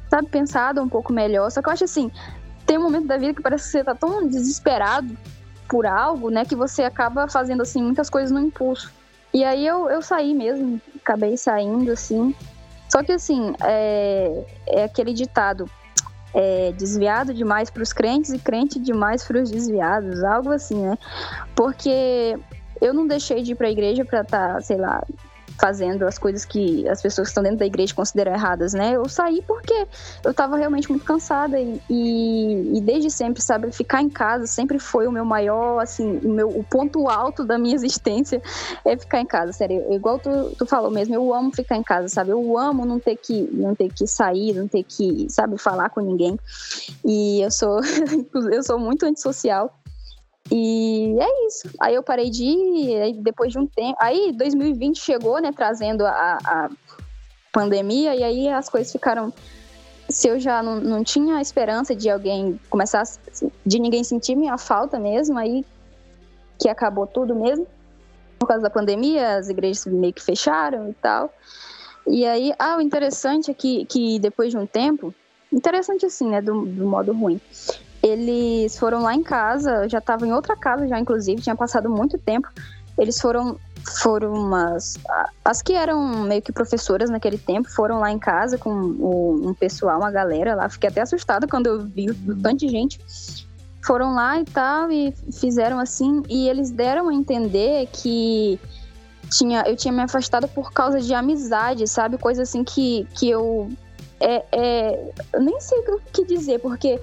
[0.10, 1.52] sabe, pensado um pouco melhor.
[1.52, 2.10] Só que eu acho assim,
[2.66, 5.16] tem um momento da vida que parece que você tá tão desesperado
[5.68, 8.92] por algo, né, que você acaba fazendo, assim, muitas coisas no impulso.
[9.38, 12.34] E aí eu, eu saí mesmo, acabei saindo, assim.
[12.90, 15.70] Só que, assim, é, é aquele ditado,
[16.34, 20.98] é, desviado demais para os crentes e crente demais para os desviados, algo assim, né?
[21.56, 22.36] Porque
[22.82, 25.04] eu não deixei de ir para a igreja para estar, tá, sei lá,
[25.60, 28.96] fazendo as coisas que as pessoas que estão dentro da igreja consideram erradas, né?
[28.96, 29.88] Eu saí porque
[30.24, 34.80] eu estava realmente muito cansada e, e, e, desde sempre, sabe, ficar em casa sempre
[34.80, 38.42] foi o meu maior, assim, o meu o ponto alto da minha existência
[38.86, 39.92] é ficar em casa, sério.
[39.92, 42.32] Igual tu, tu falou mesmo, eu amo ficar em casa, sabe?
[42.32, 46.02] Eu amo não ter que não ter que sair, não ter que, sabe, falar com
[46.02, 46.38] ninguém.
[47.06, 47.80] E eu sou
[48.52, 49.74] eu sou muito antissocial.
[50.52, 51.70] E é isso.
[51.80, 53.98] Aí eu parei de ir, aí depois de um tempo.
[54.00, 56.70] Aí 2020 chegou, né, trazendo a, a
[57.52, 59.34] pandemia, e aí as coisas ficaram.
[60.10, 63.04] Se eu já não, não tinha esperança de alguém começar,
[63.66, 65.66] de ninguém sentir minha falta mesmo, aí
[66.58, 67.68] que acabou tudo mesmo.
[68.40, 71.34] Por causa da pandemia, as igrejas meio que fecharam e tal.
[72.06, 75.14] E aí, ah, o interessante é que, que depois de um tempo,
[75.52, 77.42] interessante assim, né, do, do modo ruim,
[78.08, 82.18] eles foram lá em casa, já estava em outra casa já, inclusive, tinha passado muito
[82.18, 82.48] tempo.
[82.98, 83.58] Eles foram
[84.02, 84.98] foram umas
[85.44, 90.00] as que eram meio que professoras naquele tempo foram lá em casa com um pessoal,
[90.00, 90.70] uma galera lá.
[90.70, 93.00] Fiquei até assustada quando eu vi o tanto de gente.
[93.86, 98.60] Foram lá e tal e fizeram assim e eles deram a entender que
[99.32, 102.18] tinha eu tinha me afastado por causa de amizade, sabe?
[102.18, 103.70] Coisa assim que que eu
[104.20, 107.00] é, é eu nem sei o que dizer porque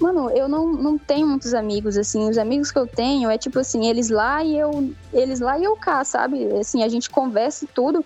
[0.00, 2.28] Mano, eu não, não tenho muitos amigos, assim.
[2.28, 4.92] Os amigos que eu tenho é tipo assim, eles lá e eu.
[5.12, 6.46] Eles lá e eu cá, sabe?
[6.56, 8.04] Assim, a gente conversa e tudo,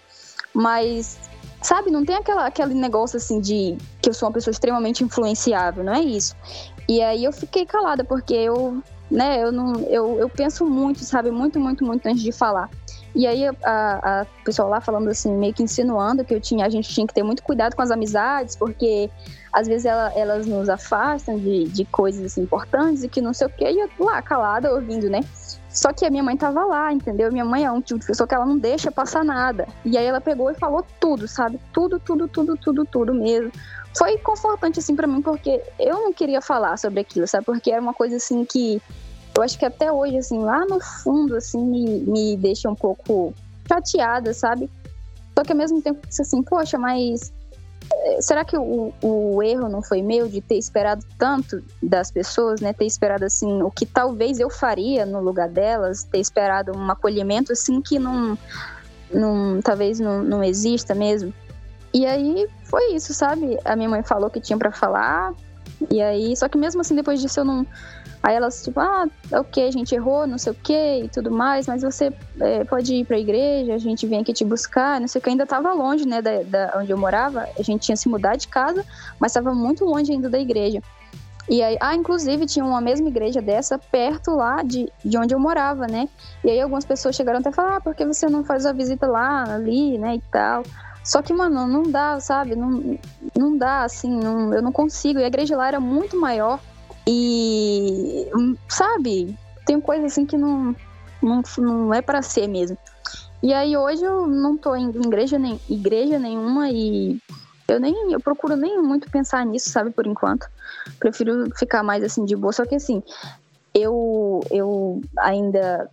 [0.54, 1.18] mas.
[1.60, 5.84] Sabe, não tem aquela, aquele negócio assim de que eu sou uma pessoa extremamente influenciável,
[5.84, 6.34] não é isso.
[6.88, 9.74] E aí eu fiquei calada, porque eu, né, eu não.
[9.82, 12.68] Eu, eu penso muito, sabe, muito, muito, muito antes de falar.
[13.14, 16.88] E aí a, a, lá falando assim, meio que insinuando que eu tinha, a gente
[16.88, 19.10] tinha que ter muito cuidado com as amizades, porque
[19.52, 23.46] às vezes ela, elas nos afastam de, de coisas assim, importantes e que não sei
[23.46, 25.20] o quê, e eu lá, calada, ouvindo, né?
[25.68, 27.30] Só que a minha mãe tava lá, entendeu?
[27.30, 29.66] Minha mãe é um tipo de pessoa que ela não deixa passar nada.
[29.84, 31.58] E aí ela pegou e falou tudo, sabe?
[31.72, 33.50] Tudo, tudo, tudo, tudo, tudo mesmo.
[33.96, 37.44] Foi confortante, assim, para mim, porque eu não queria falar sobre aquilo, sabe?
[37.44, 38.80] Porque era uma coisa, assim, que
[39.36, 43.32] eu acho que até hoje, assim, lá no fundo, assim, me, me deixa um pouco
[43.66, 44.70] chateada, sabe?
[45.36, 47.32] Só que ao mesmo tempo, assim, poxa, mas
[48.20, 52.72] será que o, o erro não foi meu de ter esperado tanto das pessoas, né?
[52.72, 57.52] Ter esperado assim o que talvez eu faria no lugar delas, ter esperado um acolhimento
[57.52, 58.36] assim que não,
[59.12, 61.32] não talvez não, não exista mesmo.
[61.94, 63.58] E aí foi isso, sabe?
[63.64, 65.34] A minha mãe falou que tinha para falar.
[65.90, 67.66] E aí, só que mesmo assim depois disso eu não
[68.22, 71.66] Aí elas, tipo, ah, ok, a gente errou, não sei o que e tudo mais,
[71.66, 75.18] mas você é, pode ir pra igreja, a gente vem aqui te buscar, não sei
[75.18, 75.28] o que.
[75.28, 77.48] Ainda tava longe, né, da, da onde eu morava.
[77.58, 78.84] A gente tinha se mudado de casa,
[79.18, 80.80] mas tava muito longe ainda da igreja.
[81.48, 85.40] E aí, ah, inclusive tinha uma mesma igreja dessa perto lá de, de onde eu
[85.40, 86.08] morava, né?
[86.44, 88.72] E aí algumas pessoas chegaram até a falar, ah, por que você não faz a
[88.72, 90.62] visita lá, ali, né, e tal.
[91.04, 92.54] Só que, mano, não dá, sabe?
[92.54, 92.96] Não,
[93.36, 95.18] não dá, assim, não, eu não consigo.
[95.18, 96.60] E a igreja lá era muito maior
[97.06, 98.28] e,
[98.68, 99.36] sabe,
[99.66, 100.74] tem coisa assim que não,
[101.22, 102.76] não, não é para ser mesmo.
[103.42, 107.18] E aí hoje eu não tô em igreja, nem, igreja nenhuma e
[107.66, 110.46] eu nem eu procuro nem muito pensar nisso, sabe, por enquanto.
[110.98, 113.02] Prefiro ficar mais assim de boa, só que assim,
[113.74, 115.90] eu eu ainda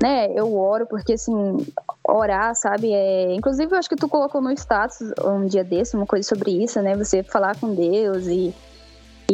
[0.00, 1.66] né, eu oro porque assim,
[2.04, 6.06] orar, sabe, é, inclusive eu acho que tu colocou no status um dia desse uma
[6.06, 8.54] coisa sobre isso, né, você falar com Deus e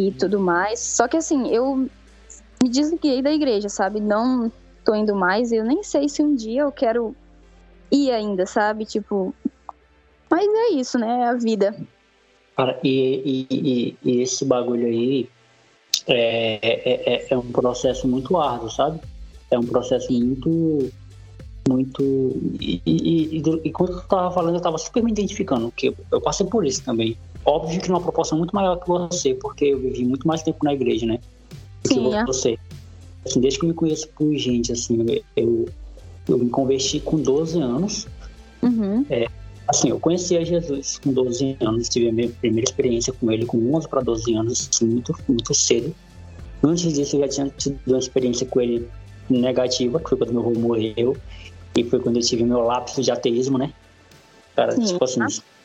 [0.06, 0.80] e tudo mais.
[0.80, 1.88] Só que assim, eu
[2.62, 4.00] me desliguei da igreja, sabe?
[4.00, 4.50] Não
[4.84, 7.14] tô indo mais, eu nem sei se um dia eu quero
[7.90, 8.84] ir ainda, sabe?
[8.84, 9.34] Tipo,
[10.30, 11.20] mas é isso, né?
[11.20, 11.74] É a vida.
[12.56, 15.28] Cara, e, e, e, esse bagulho aí
[16.06, 19.00] é, é, é, é, um processo muito árduo, sabe?
[19.50, 20.90] É um processo muito.
[21.68, 22.02] Muito.
[22.60, 26.46] E, e, e, quando eu tava falando, eu tava super me identificando, porque eu passei
[26.46, 27.16] por isso também.
[27.48, 30.74] Óbvio que numa proporção muito maior que você, porque eu vivi muito mais tempo na
[30.74, 31.18] igreja, né?
[31.82, 32.24] Do Sim, que é.
[32.26, 32.58] você.
[33.24, 34.98] Assim, desde que eu me conheço por gente, assim,
[35.34, 35.66] eu,
[36.28, 38.06] eu me converti com 12 anos.
[38.60, 39.06] Uhum.
[39.08, 39.28] É,
[39.66, 43.46] assim, eu conheci a Jesus com 12 anos, tive a minha primeira experiência com ele
[43.46, 45.94] com 11 para 12 anos, assim, muito, muito cedo.
[46.62, 48.86] Antes disso, eu já tinha tido uma experiência com ele
[49.30, 51.16] negativa, que foi quando meu avô morreu,
[51.74, 53.72] e foi quando eu tive meu lapso de ateísmo, né?
[54.54, 54.84] Cara, Sim.
[54.84, 55.20] tipo assim,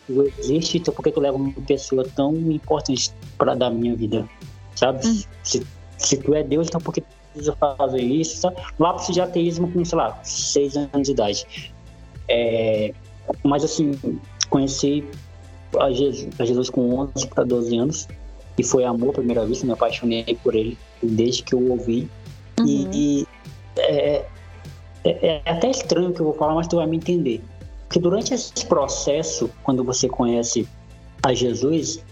[0.06, 3.96] se tu existe, então por que tu leva uma pessoa tão importante para dar minha
[3.96, 4.28] vida,
[4.76, 5.06] sabe?
[5.08, 5.22] Hum.
[5.44, 5.66] Se,
[5.98, 8.42] se tu é Deus, então por que precisa fazer isso.
[8.42, 8.54] Tá?
[8.80, 11.74] Lápis de ateísmo com, sei lá, seis anos de idade.
[12.30, 12.94] É,
[13.44, 13.92] mas assim,
[14.50, 15.04] conheci
[15.80, 18.08] a Jesus, a Jesus com 11 para 12 anos
[18.58, 22.08] e foi amor à primeira vista, me apaixonei por ele desde que eu ouvi.
[22.60, 22.68] Uhum.
[22.68, 23.28] E, e
[23.78, 24.26] é,
[25.04, 27.42] é, é, até estranho o que eu vou falar, mas tu vai me entender.
[27.94, 30.68] Porque durante esse processo, quando você conhece
[31.22, 32.04] a Jesus,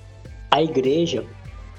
[0.51, 1.25] a igreja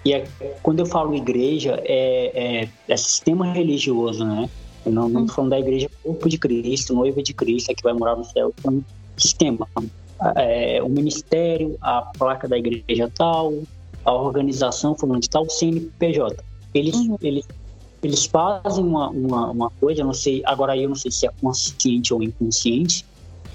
[0.05, 0.27] e é,
[0.61, 4.51] quando eu falo igreja, é, é, é sistema religioso, né?
[4.85, 7.83] Eu não, não tô falando da igreja corpo de Cristo, noiva de Cristo, é que
[7.85, 8.53] vai morar no céu.
[8.65, 8.83] É um
[9.17, 9.69] sistema.
[10.35, 13.55] É, o ministério, a placa da igreja tal,
[14.05, 16.43] a organização fulano de tal, o CNPJ.
[16.75, 17.17] Eles, uhum.
[17.23, 17.47] eles,
[18.03, 22.13] eles fazem uma, uma, uma coisa, não sei, agora eu não sei se é consciente
[22.13, 23.12] ou inconsciente.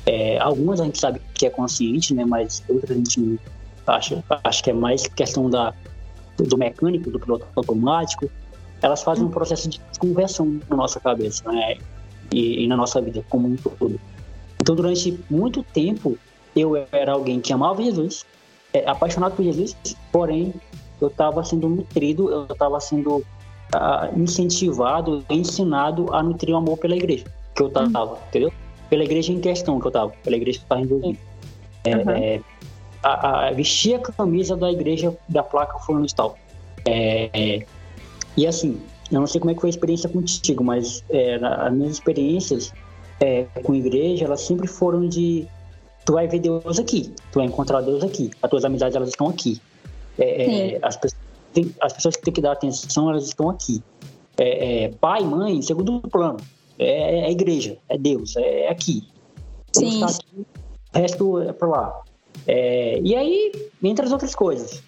[0.07, 2.25] É, algumas a gente sabe que é consciente, né?
[2.25, 3.39] Mas outras a gente
[3.85, 5.73] acha, acho que é mais questão da
[6.37, 8.29] do mecânico, do piloto automático,
[8.81, 11.77] elas fazem um processo de conversão na nossa cabeça né?
[12.31, 13.99] e, e na nossa vida como um todo.
[14.61, 16.17] Então, durante muito tempo,
[16.55, 18.25] eu era alguém que amava Jesus,
[18.73, 19.75] é, apaixonado por Jesus,
[20.11, 20.53] porém,
[21.01, 23.23] eu estava sendo nutrido, eu estava sendo uh,
[24.19, 28.51] incentivado, ensinado a nutrir o amor pela igreja que eu estava, entendeu?
[28.89, 31.19] Pela igreja em questão que eu estava, pela igreja que estava envolvido.
[31.83, 32.09] É, uhum.
[32.11, 32.41] é,
[33.03, 36.37] a, a, vestir a camisa da igreja da placa fulano de tal.
[36.85, 37.65] É, é,
[38.35, 38.81] e assim,
[39.11, 42.73] eu não sei como é que foi a experiência contigo, mas é, as minhas experiências
[43.19, 45.47] é, com igreja, elas sempre foram de
[46.05, 49.27] tu vai ver Deus aqui, tu vai encontrar Deus aqui, as tuas amizades elas estão
[49.27, 49.61] aqui.
[50.81, 51.21] As, pessoas,
[51.53, 53.83] tem, as pessoas que têm que dar atenção, elas estão aqui.
[54.99, 56.37] pai, mãe, segundo plano.
[56.79, 59.07] É, a igreja, é Deus, é, aqui.
[59.73, 60.03] Sim.
[60.03, 60.45] Aqui,
[60.93, 62.01] o resto é para lá.
[62.45, 63.51] É, e aí,
[63.83, 64.81] entre as outras coisas,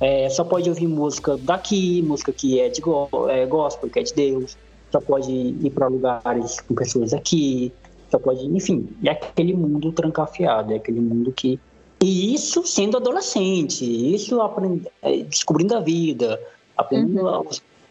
[0.00, 4.02] é, só pode ouvir música daqui, música que é de go é gospel, que é
[4.02, 4.56] de Deus,
[4.92, 7.72] só pode ir para lugares com pessoas aqui,
[8.10, 11.58] só pode, enfim, é aquele mundo trancafiado, é aquele mundo que.
[12.02, 14.86] E isso sendo adolescente, isso aprend...
[15.02, 16.40] É, descobrindo a vida,
[16.76, 17.44] aprendendo, uhum.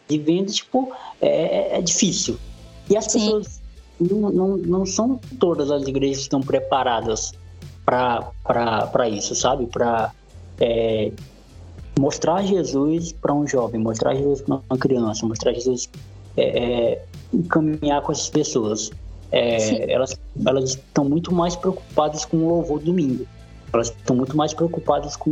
[0.08, 0.91] vivendo, tipo,
[1.22, 2.38] é, é difícil.
[2.90, 3.20] E as Sim.
[3.20, 3.62] pessoas
[4.00, 7.34] não, não, não são todas as igrejas que estão preparadas
[7.86, 9.66] para isso, sabe?
[9.66, 10.12] Para
[10.60, 11.12] é,
[12.00, 15.90] mostrar Jesus para um jovem, mostrar Jesus para uma criança, mostrar Jesus
[16.38, 17.06] é, é,
[17.50, 18.92] caminhar com essas pessoas.
[19.32, 23.28] É, elas, elas estão muito mais preocupadas com o louvor domingo.
[23.72, 25.32] Elas estão muito mais preocupadas com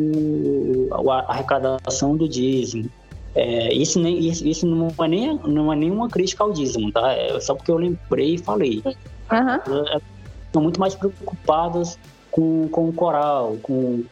[1.10, 2.90] a arrecadação do dízimo.
[3.38, 7.12] É, isso, nem, isso, isso não, é nem, não é nenhuma crítica ao dízimo, tá?
[7.12, 8.82] É só porque eu lembrei e falei.
[8.84, 9.76] Uhum.
[9.86, 10.02] Elas
[10.48, 12.00] estão muito mais preocupadas
[12.32, 14.04] com, com o coral, com,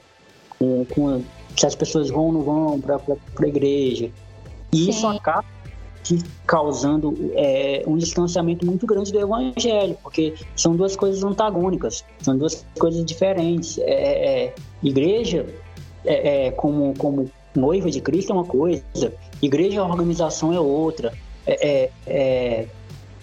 [0.59, 1.23] com, com
[1.57, 2.99] se as pessoas vão ou não vão para
[3.41, 4.11] a igreja.
[4.71, 4.89] E Sim.
[4.91, 5.45] isso acaba
[6.45, 12.63] causando é, um distanciamento muito grande do evangelho, porque são duas coisas antagônicas, são duas
[12.77, 13.79] coisas diferentes.
[13.79, 15.47] É, é, igreja,
[16.05, 18.83] é, é, como, como noiva de Cristo, é uma coisa,
[19.41, 21.13] igreja, organização é outra.
[21.47, 22.67] É, é,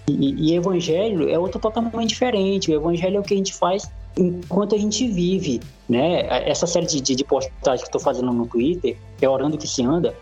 [0.08, 2.70] e, e, evangelho é outra totalmente diferente.
[2.70, 6.26] O evangelho é o que a gente faz enquanto a gente vive, né?
[6.48, 9.82] Essa série de, de, de postagens que estou fazendo no Twitter, é Orando que se
[9.82, 10.14] anda,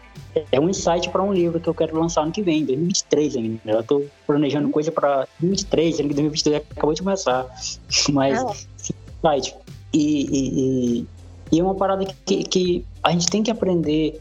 [0.52, 3.60] é um insight para um livro que eu quero lançar ano que vem, 2023 ainda.
[3.64, 4.72] Eu estou planejando uhum.
[4.72, 7.46] coisa para 2023, 2023 acabou de começar.
[8.12, 9.34] Mas, é.
[9.34, 9.56] insight.
[9.92, 11.06] E, e,
[11.50, 14.20] e, é uma parada que, que a gente tem que aprender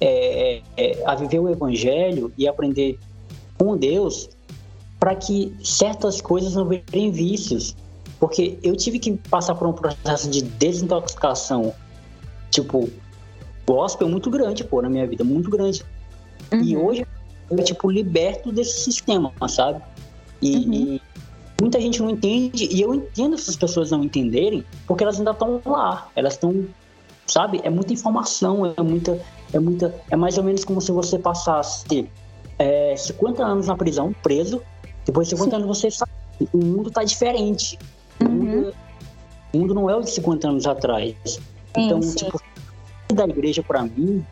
[0.00, 2.98] é, é, a viver o evangelho e aprender
[3.58, 4.30] com Deus
[4.98, 7.74] para que certas coisas não virem vícios.
[8.18, 11.72] Porque eu tive que passar por um processo de desintoxicação,
[12.50, 12.90] tipo,
[13.66, 15.82] gospel muito grande, pô, na minha vida, muito grande.
[16.52, 16.60] Uhum.
[16.62, 17.06] E hoje
[17.50, 19.80] eu, tipo, liberto desse sistema, sabe?
[20.42, 20.72] E, uhum.
[20.72, 21.02] e,
[21.60, 25.60] muita gente não entende, e eu entendo essas pessoas não entenderem, porque elas ainda estão
[25.64, 26.66] lá, elas estão,
[27.30, 27.60] sabe?
[27.62, 29.20] É muita informação, é muita,
[29.52, 32.08] é muita, é mais ou menos como se você passasse
[32.58, 34.60] é, 50 anos na prisão, preso,
[35.06, 35.62] depois de 50 Sim.
[35.62, 36.12] anos você sabe,
[36.52, 37.78] o mundo tá diferente.
[38.20, 38.28] Uhum.
[38.28, 38.74] O, mundo,
[39.52, 41.40] o, mundo, não é o de 50 anos atrás.
[41.76, 42.16] Então, sim.
[42.16, 42.40] tipo,
[43.12, 44.24] da igreja para mim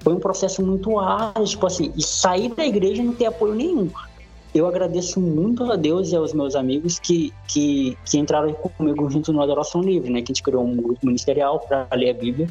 [0.00, 3.90] foi um processo muito árduo, tipo assim, e sair da igreja não ter apoio nenhum.
[4.56, 9.30] Eu agradeço muito a Deus e aos meus amigos que, que, que entraram comigo junto
[9.30, 10.22] no Adoração Livre, né?
[10.22, 12.48] Que a gente criou um grupo ministerial para ler a Bíblia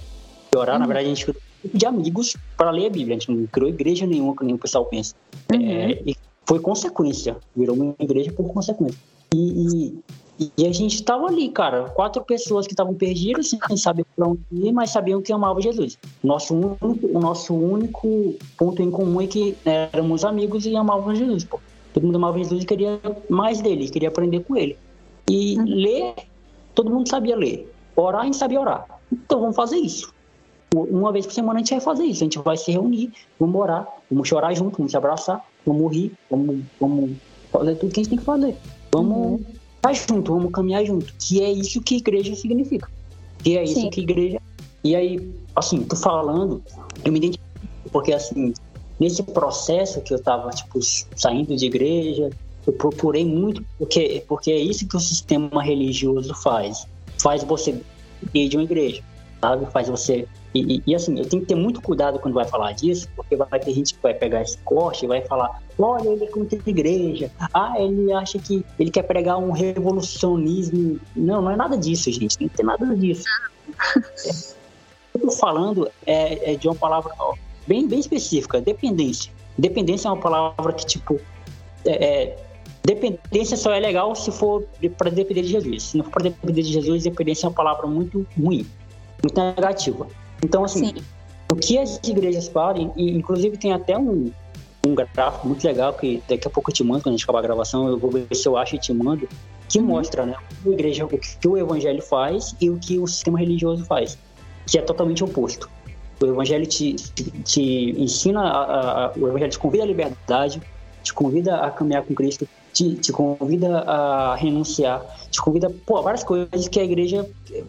[0.53, 0.75] e orar.
[0.75, 0.81] Uhum.
[0.81, 3.15] Na verdade, a gente criou um grupo de amigos para ler a Bíblia.
[3.15, 5.15] A gente não criou igreja nenhuma, como o pessoal pensa.
[5.51, 5.67] Uhum.
[5.67, 8.99] É, e foi consequência, virou uma igreja por consequência.
[9.33, 9.97] E,
[10.39, 14.27] e, e a gente estava ali, cara, quatro pessoas que estavam perdidas, sem saber para
[14.27, 15.97] onde ir, mas sabiam que amavam Jesus.
[16.23, 21.43] Nosso único, o nosso único ponto em comum é que éramos amigos e amávamos Jesus,
[21.45, 21.59] pô.
[21.95, 24.77] Todo mundo amava Jesus e queria mais dele, queria aprender com ele.
[25.29, 25.63] E uhum.
[25.65, 26.13] ler,
[26.75, 27.73] todo mundo sabia ler.
[27.95, 28.85] Orar, a gente sabia orar.
[29.09, 30.13] Então vamos fazer isso.
[30.75, 32.21] Uma vez por semana a gente vai fazer isso.
[32.21, 36.11] A gente vai se reunir, vamos orar, vamos chorar junto, vamos se abraçar, vamos rir,
[36.29, 37.11] vamos, vamos
[37.49, 38.57] fazer tudo que a gente tem que fazer.
[38.91, 39.45] Vamos uhum.
[39.77, 41.13] estar junto, vamos caminhar junto.
[41.17, 42.91] Que é isso que igreja significa.
[43.41, 43.89] Que é isso Sim.
[43.89, 44.41] que igreja.
[44.83, 46.61] E aí, assim, tô falando,
[47.05, 47.45] eu me identifico,
[47.89, 48.53] porque assim,
[48.99, 50.79] nesse processo que eu tava, tipo,
[51.15, 52.29] saindo de igreja,
[52.65, 56.87] eu procurei muito, porque, porque é isso que o sistema religioso faz.
[57.21, 57.79] Faz você
[58.33, 59.03] ir de uma igreja,
[59.41, 59.65] sabe?
[59.71, 63.09] Faz você e, e, assim, eu tenho que ter muito cuidado quando vai falar disso,
[63.13, 66.27] porque vai ter gente que vai pegar esse corte e vai falar: olha, ele é
[66.27, 70.97] contra a igreja, ah, ele acha que ele quer pregar um revolucionismo.
[71.13, 73.25] Não, não é nada disso, gente, não tem nada disso.
[74.25, 74.29] É,
[75.13, 77.13] eu tô falando é, é, de uma palavra
[77.67, 79.31] bem, bem específica: dependência.
[79.57, 81.19] Dependência é uma palavra que, tipo,
[81.85, 82.45] é, é
[82.83, 84.63] dependência só é legal se for
[84.97, 85.83] para depender de Jesus.
[85.83, 88.65] Se não for para depender de Jesus, dependência é uma palavra muito ruim,
[89.23, 90.07] muito negativa.
[90.43, 90.95] Então, assim, Sim.
[91.51, 94.31] o que as igrejas fazem, e inclusive tem até um,
[94.85, 97.39] um gráfico muito legal que daqui a pouco eu te mando, quando a gente acabar
[97.39, 99.27] a gravação, eu vou ver se eu acho e te mando,
[99.67, 99.85] que uhum.
[99.85, 103.83] mostra né, o, igreja, o que o evangelho faz e o que o sistema religioso
[103.85, 104.17] faz,
[104.67, 105.69] que é totalmente oposto.
[106.21, 110.61] O evangelho te, te, ensina, a, a, o evangelho te convida à liberdade,
[111.03, 116.23] te convida a caminhar com Cristo, te, te convida a renunciar, te convida pô, várias
[116.23, 117.27] coisas que a igreja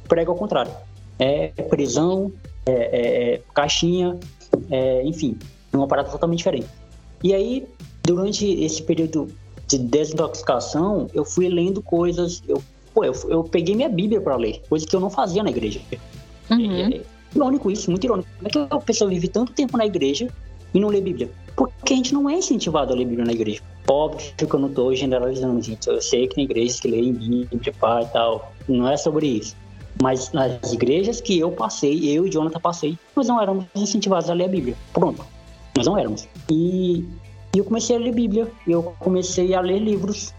[0.09, 0.73] prega ao contrário.
[1.19, 2.33] É prisão,
[2.67, 4.19] é, é, é, caixinha,
[4.71, 5.39] é, enfim,
[5.73, 6.67] uma parada totalmente diferente.
[7.23, 7.67] E aí,
[8.03, 9.29] durante esse período
[9.67, 12.63] de desintoxicação, eu fui lendo coisas, eu,
[12.95, 15.81] pô, eu, eu peguei minha Bíblia para ler, coisa que eu não fazia na igreja.
[16.51, 17.01] Uhum.
[17.35, 18.29] Irônico isso, muito irônico.
[18.37, 20.29] Como é que a pessoa vive tanto tempo na igreja
[20.73, 21.31] e não lê Bíblia?
[21.55, 23.63] Porque a gente não é incentivado a ler Bíblia na igreja.
[23.89, 25.89] Óbvio que eu não estou generalizando, gente.
[25.89, 28.53] Eu sei que tem igrejas que leem Bíblia, pá e tal.
[28.69, 29.57] Não é sobre isso.
[30.03, 34.35] Mas nas igrejas que eu passei, eu e Jonathan passei, nós não éramos incentivados a
[34.35, 34.77] ler a Bíblia.
[34.93, 35.25] Pronto.
[35.77, 36.29] Nós não éramos.
[36.51, 37.05] E,
[37.55, 38.51] eu comecei a ler Bíblia.
[38.67, 40.35] Eu comecei a ler livros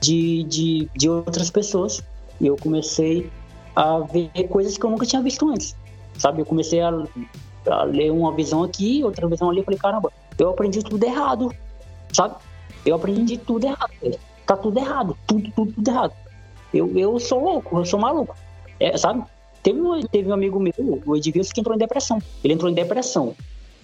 [0.00, 2.02] de, de, de outras pessoas.
[2.40, 3.30] Eu comecei
[3.74, 5.76] a ver coisas que eu nunca tinha visto antes.
[6.18, 6.40] Sabe?
[6.40, 6.90] Eu comecei a,
[7.68, 9.60] a ler uma visão aqui, outra visão ali.
[9.60, 11.52] Eu falei, caramba, eu aprendi tudo errado.
[12.12, 12.36] Sabe?
[12.84, 13.92] Eu aprendi tudo errado.
[14.46, 15.16] Tá tudo errado.
[15.26, 16.12] Tudo, tudo, tudo errado.
[16.72, 18.36] Eu, eu sou louco, eu sou maluco.
[18.78, 19.24] É, sabe?
[19.62, 22.22] Teve um, teve um amigo meu, o Edilson, que entrou em depressão.
[22.44, 23.34] Ele entrou em depressão.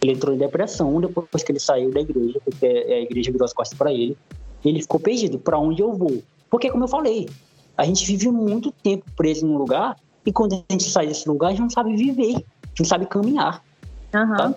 [0.01, 3.53] Ele entrou em depressão depois que ele saiu da igreja, porque a igreja virou as
[3.53, 4.17] costas para ele.
[4.65, 5.39] Ele ficou perdido.
[5.39, 6.23] Para onde eu vou?
[6.51, 7.29] Porque, como eu falei,
[7.77, 11.49] a gente vive muito tempo preso num lugar e quando a gente sai desse lugar,
[11.49, 13.63] a gente não sabe viver, a gente não sabe caminhar.
[14.15, 14.37] Uhum.
[14.37, 14.55] Tá?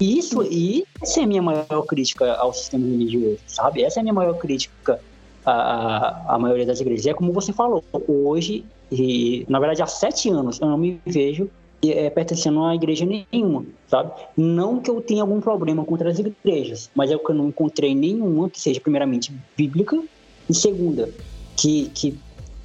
[0.00, 3.82] Isso, e essa é a minha maior crítica ao sistema religioso, sabe?
[3.82, 5.00] Essa é a minha maior crítica
[5.44, 7.06] à, à maioria das igrejas.
[7.06, 11.50] é como você falou, hoje e, na verdade, há sete anos eu não me vejo
[11.82, 14.12] é, pertencendo a igreja nenhuma, sabe?
[14.36, 17.94] Não que eu tenha algum problema contra as igrejas, mas é que eu não encontrei
[17.94, 20.00] nenhuma que seja, primeiramente, bíblica
[20.48, 21.10] e, segunda,
[21.56, 22.18] que, que,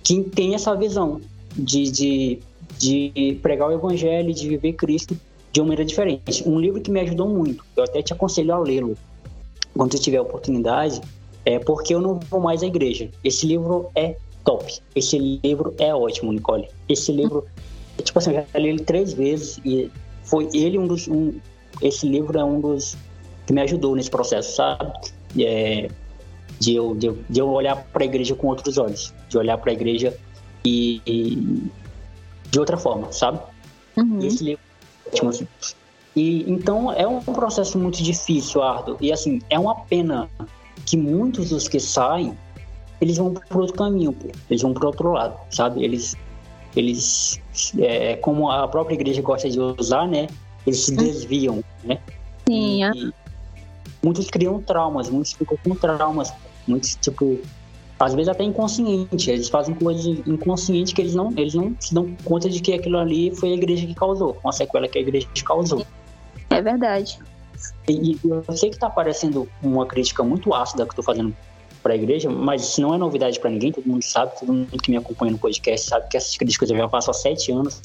[0.04, 1.20] que tem essa visão
[1.56, 2.40] de, de,
[2.78, 5.18] de pregar o evangelho, de viver Cristo
[5.52, 6.48] de uma maneira diferente.
[6.48, 8.98] Um livro que me ajudou muito, eu até te aconselho a lê-lo
[9.76, 11.02] quando você tiver oportunidade,
[11.46, 13.10] é porque eu não vou mais à igreja.
[13.24, 14.80] Esse livro é top.
[14.96, 16.68] Esse livro é ótimo, Nicole.
[16.88, 17.46] Esse livro,
[18.04, 19.90] tipo assim, eu já li ele três vezes e
[20.24, 21.08] foi ele um dos.
[21.08, 21.34] Um,
[21.82, 22.96] esse livro é um dos
[23.46, 24.94] que me ajudou nesse processo, sabe?
[25.40, 25.90] É,
[26.60, 29.58] de, eu, de, eu, de eu olhar para a igreja com outros olhos, de olhar
[29.58, 30.18] para a igreja
[30.66, 31.72] e, e,
[32.50, 33.40] de outra forma, sabe?
[33.98, 34.20] Uhum.
[34.20, 34.62] Esse livro
[35.06, 35.48] é ótimo, assim.
[36.16, 38.98] E então é um processo muito difícil, árduo.
[39.02, 40.30] E assim, é uma pena
[40.86, 42.38] que muitos dos que saem,
[43.02, 44.30] eles vão para outro caminho, pô.
[44.50, 45.84] eles vão para outro lado, sabe?
[45.84, 46.16] Eles,
[46.76, 47.42] eles
[47.80, 50.28] é, como a própria igreja gosta de usar, né?
[50.66, 52.00] Eles se desviam, né?
[52.48, 52.84] Sim.
[52.84, 52.92] E, é.
[54.04, 56.32] muitos criam traumas, muitos ficam com traumas,
[56.68, 57.40] muitos tipo
[58.04, 62.14] às vezes até inconsciente, eles fazem coisas inconscientes que eles não, eles não se dão
[62.26, 65.28] conta de que aquilo ali foi a igreja que causou, uma sequela que a igreja
[65.46, 65.86] causou.
[66.50, 67.18] É verdade.
[67.88, 71.34] E, e eu sei que está parecendo uma crítica muito ácida que estou fazendo
[71.82, 74.68] para a igreja, mas isso não é novidade para ninguém, todo mundo sabe, todo mundo
[74.82, 77.82] que me acompanha no podcast sabe que essas críticas eu já faço há sete anos.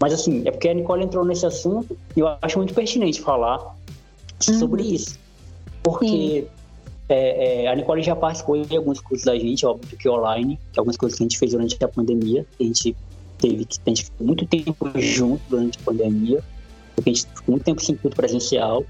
[0.00, 3.58] Mas assim, é porque a Nicole entrou nesse assunto e eu acho muito pertinente falar
[3.58, 4.58] uhum.
[4.58, 5.18] sobre isso.
[5.82, 6.46] Porque
[7.10, 10.78] é, é, a Nicole já participou de alguns cursos da gente, óbvio que online, que
[10.78, 12.96] algumas coisas que a gente fez durante a pandemia, a gente
[13.36, 16.40] teve que a gente ficou muito tempo junto durante a pandemia,
[16.94, 18.84] porque a gente ficou muito tempo sem culto presencial.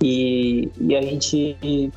[0.00, 1.90] E, e a gente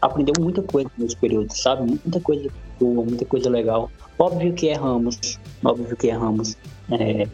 [0.00, 1.82] aprendeu muita coisa nesse período, sabe?
[1.82, 2.48] Muita coisa
[2.80, 3.90] boa, muita coisa legal.
[4.18, 6.56] Óbvio que erramos, óbvio que erramos.
[6.90, 7.28] É,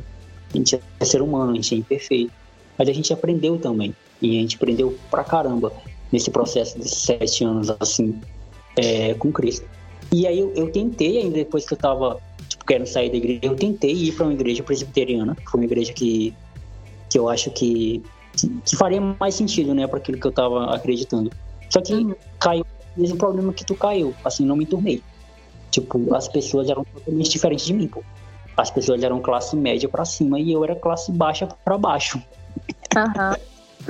[0.52, 2.32] a gente é ser humano, a gente é imperfeito.
[2.76, 3.94] Mas a gente aprendeu também.
[4.20, 5.72] E a gente aprendeu pra caramba
[6.14, 8.20] nesse processo de sete anos, assim,
[8.76, 9.66] é, com Cristo.
[10.12, 13.40] E aí eu, eu, tentei, ainda depois que eu tava, tipo, querendo sair da igreja,
[13.42, 16.32] eu tentei ir para uma igreja presbiteriana, que foi uma igreja que,
[17.10, 18.00] que eu acho que
[18.64, 21.30] que faria mais sentido, né, para aquilo que eu tava acreditando.
[21.70, 22.14] Só que uhum.
[22.38, 25.02] caiu o mesmo problema que tu caiu, assim, não me turmei.
[25.70, 28.02] Tipo, as pessoas eram totalmente diferentes de mim, pô.
[28.56, 32.22] As pessoas eram classe média para cima e eu era classe baixa para baixo.
[32.96, 33.34] Uhum.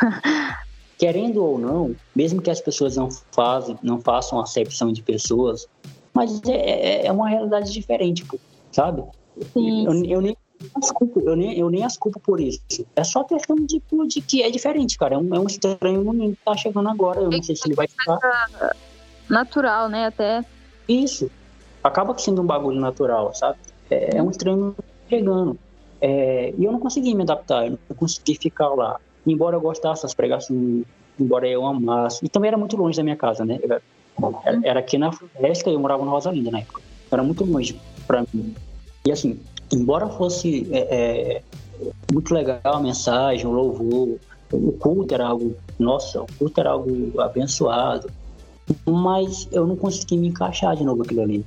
[1.05, 5.69] Querendo ou não, mesmo que as pessoas não, fazem, não façam acepção de pessoas,
[6.15, 8.39] mas é, é, é uma realidade diferente, pô,
[8.73, 9.05] sabe?
[9.53, 9.85] Sim.
[9.85, 10.35] Eu, eu nem
[10.75, 12.87] as culpo, eu, nem, eu nem as culpo por isso.
[12.97, 15.17] É só questão de, de que é diferente, cara.
[15.17, 17.21] É um, é um estranho menino que tá chegando agora.
[17.21, 18.19] Eu não sei se ele vai ficar.
[19.29, 20.07] Natural, né?
[20.07, 20.43] Até.
[20.89, 21.31] Isso.
[21.83, 23.59] Acaba sendo um bagulho natural, sabe?
[23.91, 24.75] É, é um estranho
[25.07, 25.59] chegando.
[26.01, 28.99] É, e eu não consegui me adaptar, eu não consegui ficar lá.
[29.27, 30.85] Embora eu gostasse das pregações,
[31.19, 32.25] embora eu amasse.
[32.25, 33.59] E também era muito longe da minha casa, né?
[33.63, 33.83] Era,
[34.63, 36.83] era aqui na Floresta, eu morava na Rosalinda na época.
[37.11, 38.55] Era muito longe para mim.
[39.07, 39.39] E assim,
[39.73, 41.43] embora fosse é, é,
[42.13, 44.19] muito legal a mensagem, o louvor,
[44.53, 48.09] o culto era algo, nossa, o culto era algo abençoado,
[48.87, 51.45] mas eu não consegui me encaixar de novo aquilo ali.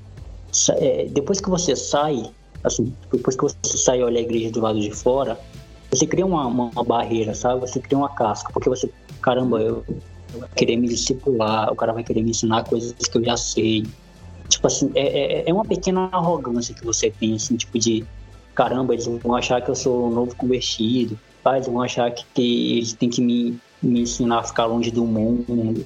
[0.78, 2.30] É, depois que você sai,
[2.64, 5.40] assim, depois que você sai e olha a igreja do lado de fora,
[5.90, 7.62] você cria uma, uma barreira, sabe?
[7.62, 8.90] Você cria uma casca, porque você,
[9.22, 9.84] caramba, eu,
[10.34, 13.38] eu vou querer me discipular, o cara vai querer me ensinar coisas que eu já
[13.38, 13.86] sei,
[14.50, 18.06] tipo assim, é, é, é uma pequena arrogância que você tem, assim, tipo de
[18.58, 21.56] caramba, eles vão achar que eu sou um novo convertido, tá?
[21.56, 25.06] eles vão achar que, que eles têm que me, me ensinar a ficar longe do
[25.06, 25.86] mundo.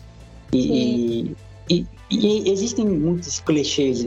[0.54, 1.36] E,
[1.70, 4.06] e, e, existem muitos clichês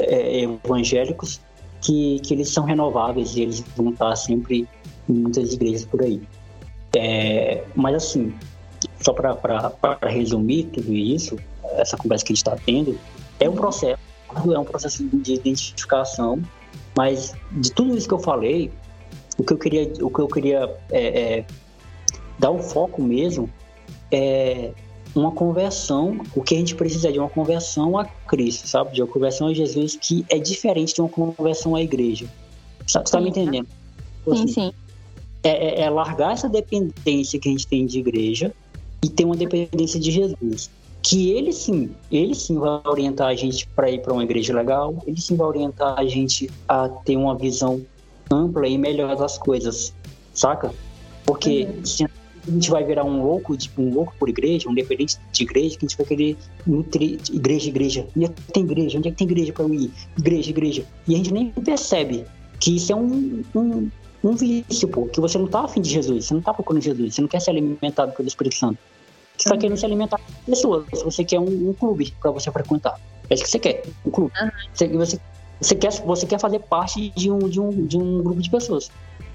[0.00, 1.40] é, evangélicos
[1.80, 4.68] que, que eles são renováveis e eles vão estar sempre
[5.08, 6.22] em muitas igrejas por aí.
[6.96, 8.32] É, mas assim,
[9.04, 11.36] só para resumir tudo isso,
[11.76, 12.98] essa conversa que a gente está tendo,
[13.38, 14.00] é um processo,
[14.34, 16.42] é um processo de identificação,
[16.96, 18.72] mas de tudo isso que eu falei,
[19.36, 21.44] o que eu queria, o que eu queria é, é,
[22.38, 23.50] dar o foco mesmo
[24.10, 24.70] é
[25.14, 28.94] uma conversão, o que a gente precisa é de uma conversão a Cristo, sabe?
[28.94, 32.26] De uma conversão a Jesus que é diferente de uma conversão à igreja.
[32.86, 33.68] Você está me entendendo?
[34.26, 34.72] Assim, sim, sim.
[35.42, 38.52] É, é, é largar essa dependência que a gente tem de igreja
[39.04, 40.70] e ter uma dependência de Jesus
[41.02, 44.96] que ele sim, ele sim vai orientar a gente para ir para uma igreja legal,
[45.06, 47.84] ele sim vai orientar a gente a ter uma visão
[48.30, 49.92] ampla e melhor das coisas,
[50.32, 50.72] saca?
[51.26, 51.84] Porque uhum.
[51.84, 52.08] se a
[52.50, 55.84] gente vai virar um louco, tipo, um louco por igreja, um dependente de igreja, que
[55.84, 56.36] a gente vai querer
[56.66, 58.08] nutrir igreja, igreja.
[58.16, 58.98] Onde é que tem igreja?
[58.98, 59.90] Onde é que tem igreja para eu ir?
[60.18, 60.86] Igreja, igreja.
[61.06, 62.24] E a gente nem percebe
[62.58, 63.90] que isso é um, um,
[64.24, 67.14] um vício, pô, que você não tá afim de Jesus, você não tá procurando Jesus,
[67.14, 68.78] você não quer ser alimentado pelo Espírito Santo.
[69.36, 70.86] Você está querendo se alimentar com pessoas.
[71.02, 72.98] Você quer um, um clube para você frequentar.
[73.28, 74.32] É isso que você quer, um clube.
[74.72, 75.20] Você, você,
[75.60, 78.90] você, quer, você quer fazer parte de um, de, um, de um grupo de pessoas.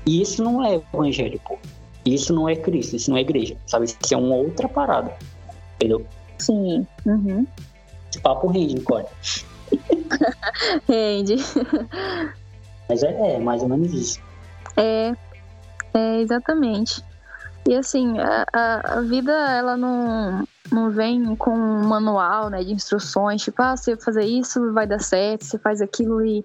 [0.06, 1.60] E isso não é evangélico.
[2.06, 3.86] Isso não é Cristo, isso não é igreja, sabe?
[3.86, 5.16] Isso é uma outra parada,
[5.76, 6.06] entendeu?
[6.38, 6.88] Sim.
[7.06, 7.46] Uhum.
[8.10, 9.06] Esse papo rende, Nicole.
[10.88, 11.36] rende.
[12.88, 14.20] Mas é, é mais ou menos isso.
[14.78, 15.14] É,
[15.94, 17.04] é exatamente.
[17.70, 18.46] E assim, a,
[18.98, 23.96] a, vida, ela não, não vem com um manual né, de instruções, tipo, ah, você
[23.96, 26.44] fazer isso vai dar certo, você faz aquilo e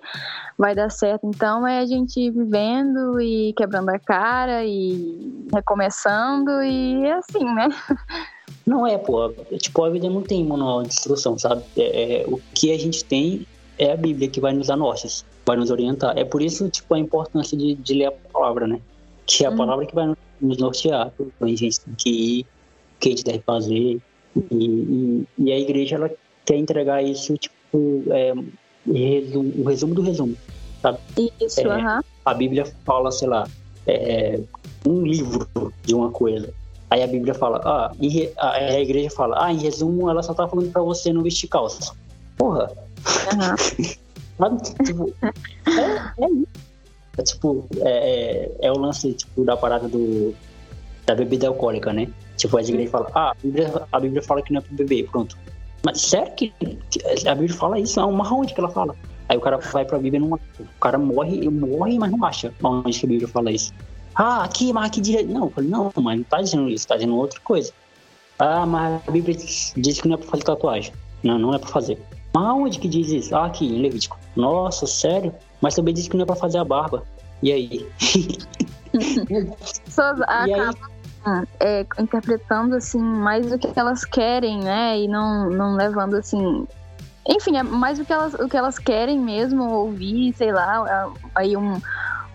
[0.59, 1.27] vai dar certo.
[1.27, 7.69] Então é a gente vivendo e quebrando a cara e recomeçando e é assim, né?
[8.67, 9.33] Não é, pô.
[9.59, 11.63] Tipo, a vida não tem manual de instrução, sabe?
[11.77, 13.47] É, é, o que a gente tem
[13.79, 16.17] é a Bíblia que vai nos dar nortes, vai nos orientar.
[16.19, 18.81] É por isso, tipo, a importância de, de ler a palavra, né?
[19.27, 19.57] Que é a uhum.
[19.57, 22.47] palavra que vai nos nortear, a gente tem que ir, o
[23.01, 24.01] que a gente deve fazer.
[24.37, 26.11] E, e, e a igreja ela
[26.45, 28.35] quer entregar isso, tipo, é,
[28.87, 30.37] resumo, o resumo do resumo,
[30.83, 30.99] sabe?
[31.41, 32.05] Isso, é, uh -huh.
[32.25, 33.49] A Bíblia fala, sei lá,
[33.87, 34.41] é,
[34.87, 36.53] um livro de uma coisa.
[36.91, 40.47] Aí a Bíblia fala, ah, e a, igreja fala, ah, em resumo, ela só tá
[40.47, 41.95] falando pra você não vestir calça.
[42.37, 42.71] Porra!
[42.71, 43.99] Uh -huh.
[44.39, 44.63] Sabe?
[44.85, 46.64] tipo, é, é isso.
[47.17, 50.35] É tipo, é, é, é, o lance tipo, da parada do,
[51.07, 52.09] da bebida alcoólica, né?
[52.37, 55.09] Tipo, a igreja fala, ah, a Bíblia, a Bíblia fala que não é pra beber,
[55.11, 55.37] pronto.
[55.85, 56.53] Mas sério que,
[57.27, 58.01] a Bíblia fala isso?
[58.01, 58.97] É uma onde que ela fala?
[59.29, 62.53] Aí o cara vai pra Bíblia e não O cara morre, morre, mas não acha
[62.63, 63.73] onde que a Bíblia fala isso.
[64.15, 65.33] Ah, aqui, mas aqui direito.
[65.33, 67.73] Não, eu falei, não, mas não tá dizendo isso, tá dizendo outra coisa.
[68.39, 70.93] Ah, mas a Bíblia diz que não é pra fazer tatuagem.
[71.23, 71.99] Não, não é pra fazer.
[72.35, 73.35] Mas aonde que diz isso?
[73.35, 74.19] Ah, aqui, em Levítico.
[74.37, 75.33] Nossa, sério?
[75.65, 77.05] Mas também diz que não é pra fazer a barba.
[77.43, 77.89] E aí?
[79.83, 80.75] Pessoas acabam
[81.59, 85.01] é, interpretando assim mais o que elas querem, né?
[85.01, 86.69] E não, não levando assim.
[87.27, 91.31] Enfim, é mais o que elas, o que elas querem mesmo ouvir, sei lá, é,
[91.35, 91.81] aí um,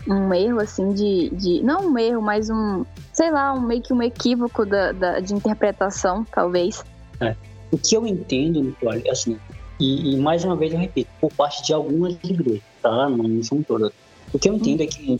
[0.07, 1.61] um erro assim de, de.
[1.61, 2.84] Não um erro, mas um.
[3.14, 6.84] Sei lá, um, meio que um equívoco da, da de interpretação, talvez.
[7.22, 7.35] É.
[7.72, 9.38] O que eu entendo, Nicole, assim,
[9.80, 13.91] e, e, mais uma vez eu repito, por parte de algumas igrejas, Não são todas.
[14.34, 15.19] O que eu entendo é que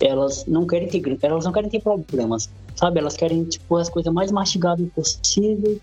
[0.00, 2.98] elas não querem ter elas não querem ter problemas, sabe?
[2.98, 5.80] Elas querem tipo as coisas mais mastigáveis possível,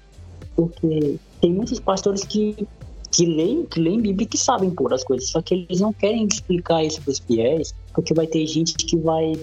[0.55, 2.67] porque tem muitos pastores que
[3.11, 5.91] que leem, que leem Bíblia e que sabem pôr as coisas, só que eles não
[5.91, 9.33] querem explicar isso para os fiéis, porque vai ter gente que vai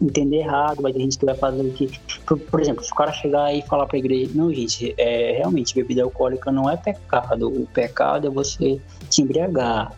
[0.00, 1.90] entender errado, vai ter gente que vai fazer o que.
[2.26, 5.32] Por, por, exemplo, se o cara chegar e falar para a igreja, não, gente, é,
[5.32, 8.80] realmente bebida alcoólica não é pecado, o pecado é você
[9.10, 9.92] se embriagar.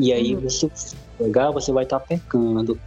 [0.00, 0.42] E aí uhum.
[0.42, 0.70] você
[1.18, 2.78] pegar, você vai estar tá pecando.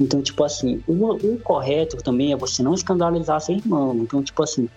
[0.00, 3.94] Então, tipo assim, o, o, correto também é você não escandalizar seu irmão.
[3.96, 4.68] Então, tipo assim,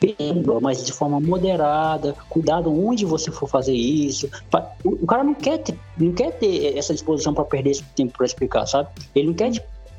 [0.00, 4.28] beba, mas de forma moderada, cuidado onde você for fazer isso.
[4.84, 8.16] O, o cara não quer ter, não quer ter essa disposição para perder esse tempo
[8.16, 8.90] para explicar, sabe?
[9.14, 9.52] Ele não quer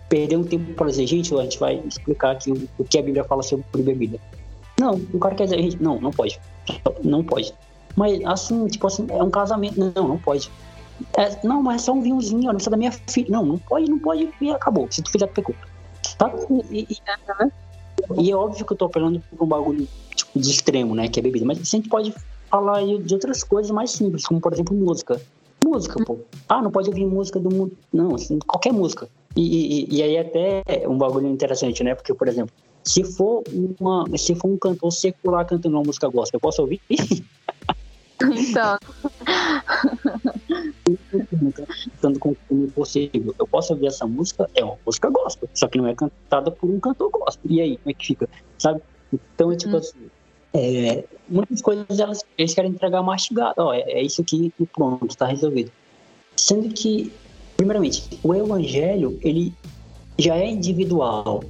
[0.07, 3.01] perder um tempo para dizer, gente, a gente vai explicar aqui o, o, que a
[3.01, 4.19] Bíblia fala sobre bebida.
[4.79, 6.39] Não, o cara quer dizer, gente, não, não pode.
[7.03, 7.53] Não pode.
[7.95, 9.79] Mas assim, tipo assim, é um casamento.
[9.95, 10.49] Não, não pode.
[11.17, 13.27] É, não, mas é só um vinhozinho, não precisa da minha filha.
[13.29, 14.87] Não, não pode, não pode, e acabou.
[14.91, 15.43] Se tu fizer, tu.
[16.17, 16.31] Tá?
[16.69, 16.97] E, e,
[18.17, 21.07] e, é óbvio que eu tô apelando pra um bagulho tipo, de extremo, né?
[21.07, 21.45] Que é bebida.
[21.45, 22.13] Mas a gente pode
[22.49, 25.21] falar de outras coisas mais simples, como por exemplo música.
[25.63, 26.19] Música, pô.
[26.47, 27.77] Ah, não pode ouvir música do mundo.
[27.91, 29.09] Não, assim, qualquer música.
[29.35, 31.93] E, e, e, aí até um bagulho interessante, né?
[31.95, 32.53] Porque, por exemplo,
[32.83, 33.43] se for
[33.79, 34.05] uma.
[34.17, 36.81] Se for um cantor secular cantando uma música gospel, eu posso ouvir?
[38.21, 38.77] Então.
[41.95, 43.33] Cantando com o possível.
[43.37, 44.49] Eu posso ouvir essa música?
[44.55, 47.51] É uma música gospel, só que não é cantada por um cantor gospel.
[47.51, 48.29] E aí, como é que fica?
[48.57, 48.81] Sabe?
[49.13, 49.79] Então é tipo hum.
[49.79, 50.09] assim.
[50.51, 53.55] É, muitas coisas elas, eles querem entregar mastigado.
[53.57, 55.71] Ó, é, é isso aqui e pronto, tá resolvido.
[56.35, 57.11] Sendo que,
[57.55, 59.53] primeiramente, o evangelho, ele
[60.17, 61.43] já é individual,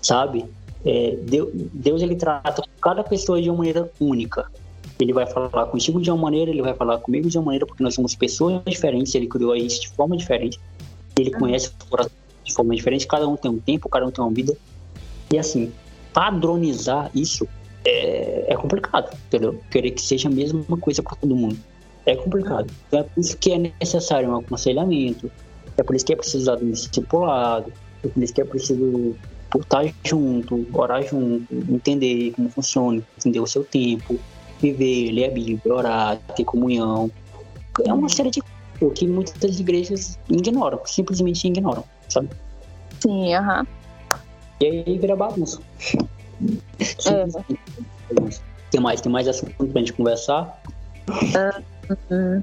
[0.00, 0.46] sabe?
[0.84, 4.50] É, Deus, Deus, ele trata cada pessoa de uma maneira única.
[4.98, 7.82] Ele vai falar contigo de uma maneira, ele vai falar comigo de uma maneira, porque
[7.82, 10.58] nós somos pessoas diferentes, ele criou a gente de forma diferente,
[11.18, 12.12] ele conhece o coração
[12.42, 14.56] de forma diferente, cada um tem um tempo, cada um tem uma vida.
[15.32, 15.72] E assim,
[16.12, 17.46] padronizar isso
[17.84, 19.60] é, é complicado, entendeu?
[19.70, 21.58] Querer que seja a mesma coisa para todo mundo.
[22.06, 22.72] É complicado.
[22.86, 25.30] Então é por isso que é necessário um aconselhamento,
[25.76, 29.14] é por isso que é preciso um discipulado, é por isso que é preciso
[29.56, 34.18] estar junto, orar junto, entender como funciona, entender o seu tempo,
[34.60, 37.10] viver, ler a Bíblia, orar, ter comunhão.
[37.84, 38.42] É uma série de
[38.78, 42.30] coisas que muitas igrejas ignoram, simplesmente ignoram, sabe?
[43.00, 43.60] Sim, aham.
[43.60, 43.66] Uhum.
[44.60, 45.60] E aí vira bagunça.
[47.06, 47.26] É.
[48.70, 50.60] Tem mais, tem mais assunto pra gente conversar?
[51.08, 52.40] Uh,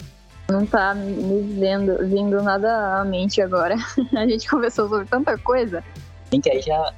[0.50, 3.76] não tá me vendo, vindo nada à mente agora.
[4.16, 5.84] A gente conversou sobre tanta coisa.
[6.30, 6.94] Tem que aí já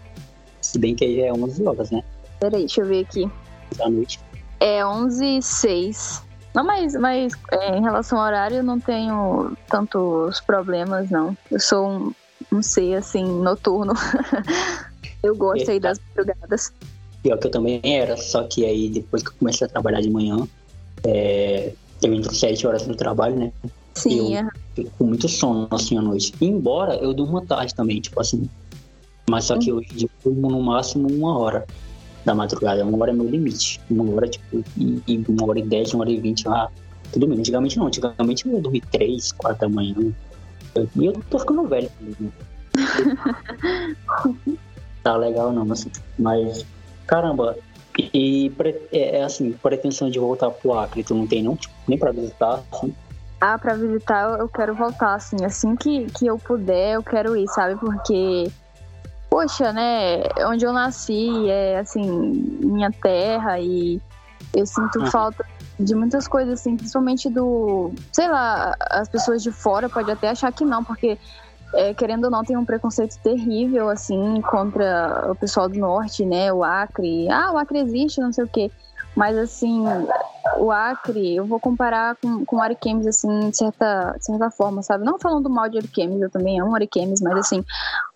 [0.62, 2.04] Se bem que já é 11 horas, né?
[2.40, 3.30] Peraí, deixa eu ver aqui.
[3.78, 4.20] Da noite.
[4.60, 6.24] É 11 e 6.
[6.54, 11.38] Não, mas, mas é, em relação ao horário eu não tenho tantos problemas, não.
[11.52, 12.14] Eu sou um,
[12.52, 13.94] um ser, assim, noturno.
[15.22, 16.72] eu gosto aí das madrugadas.
[17.22, 20.10] Pior que eu também era, só que aí depois que eu comecei a trabalhar de
[20.10, 20.48] manhã,
[21.04, 23.52] é, eu entro 7 horas no trabalho, né?
[23.94, 24.50] Sim, eu é.
[24.76, 26.34] fico com muito sono assim à noite.
[26.40, 28.50] Embora eu durma tarde também, tipo assim.
[29.30, 31.66] Mas só que hoje eu durmo no máximo uma hora
[32.26, 32.84] da madrugada.
[32.84, 33.80] Uma hora é meu limite.
[33.90, 36.68] Uma hora, tipo, e, e uma hora e dez, uma hora e vinte, ah,
[37.12, 37.40] tudo bem.
[37.40, 37.88] Antigamente não.
[37.88, 39.96] Antigamente eu dormi três, quatro da manhã.
[40.76, 41.90] Eu- E eu, tô ficando velho.
[42.20, 42.30] né?
[45.04, 45.92] tá legal não, assim.
[46.18, 46.66] Mas,
[47.08, 47.56] caramba.
[48.14, 48.52] E
[48.92, 51.56] é, é assim, pretensão de voltar pro Acre, tu não tem não?
[51.56, 52.94] Tipo, nem pra visitar, assim.
[53.40, 55.46] Ah, pra visitar eu- eu quero voltar, assim.
[55.46, 57.80] Assim que, que eu puder, eu quero ir, sabe?
[57.80, 58.52] Porque,
[59.36, 60.22] poxa, né?
[60.48, 62.02] Onde eu nasci é, assim,
[62.62, 64.02] minha terra e
[64.56, 65.12] eu sinto Uhum.
[65.12, 65.44] falta
[65.78, 67.94] de muitas coisas, assim, principalmente do.
[68.14, 71.20] Sei lá, as pessoas de fora podem até achar que não, porque.
[71.74, 76.54] é, querendo ou não, tem um preconceito terrível, assim, contra o pessoal do norte, né?
[76.54, 77.30] O Acre.
[77.30, 78.72] Ah, o Acre existe, não sei o quê.
[79.16, 79.84] Mas, assim,
[80.58, 84.84] o Acre, eu vou comparar com, com o Ariquemes, assim, de certa, de certa forma,
[84.84, 85.06] sabe?
[85.06, 87.64] Não falando mal de Ariquemes, eu também amo Ariquemes, mas, assim,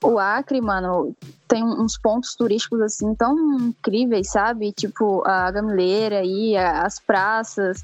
[0.04, 1.16] o Acre, mano,
[1.48, 4.72] tem uns pontos turísticos, assim, tão incríveis, sabe?
[4.72, 7.84] Tipo, a Gamileira aí, as praças.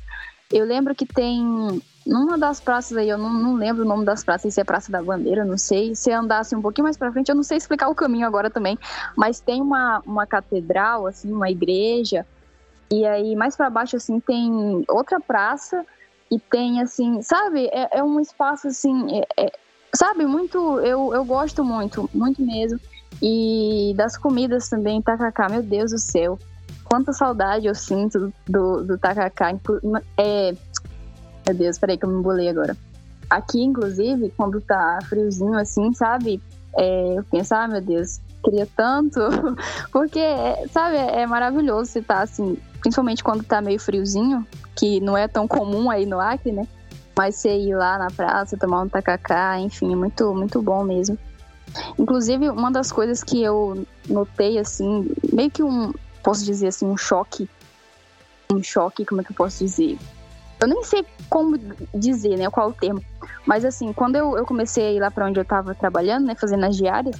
[0.52, 4.24] Eu lembro que tem numa das praças aí, eu não, não lembro o nome das
[4.24, 5.96] praças, se é Praça da Bandeira, não sei.
[5.96, 8.78] Se andasse um pouquinho mais pra frente, eu não sei explicar o caminho agora também,
[9.18, 12.26] mas tem uma, uma catedral, assim, uma igreja,
[12.92, 15.86] e aí mais pra baixo, assim, tem outra praça,
[16.32, 19.52] e tem, assim, sabe, é, é um espaço, assim, é- é-
[19.96, 22.80] sabe, muito, eu, eu gosto muito, muito mesmo.
[23.22, 26.38] E das comidas também, tacacá, meu Deus do céu.
[26.84, 29.54] Quanta saudade eu sinto do, do tacacá.
[30.18, 30.54] É,
[31.46, 32.76] meu Deus, peraí que eu me embolei agora.
[33.30, 36.42] Aqui, inclusive, quando tá friozinho assim, sabe?
[36.78, 39.20] É, eu penso, ah, meu Deus, queria tanto.
[39.92, 40.24] Porque,
[40.72, 44.46] sabe, é maravilhoso você tá assim, principalmente quando tá meio friozinho,
[44.76, 46.68] que não é tão comum aí no Acre, né?
[47.18, 51.18] Mas você ir lá na praça, tomar um tacacá, enfim, é muito, muito bom mesmo.
[51.98, 55.94] Inclusive, uma das coisas que eu notei, assim, meio que um,
[56.24, 57.50] posso dizer assim, um choque.
[58.52, 59.98] Um choque, como é que eu posso dizer?
[60.60, 61.58] Eu nem sei como
[61.94, 63.04] dizer, né, qual o termo.
[63.46, 66.36] Mas assim, quando eu, eu comecei a ir lá pra onde eu tava trabalhando, né,
[66.36, 67.16] fazendo as diárias,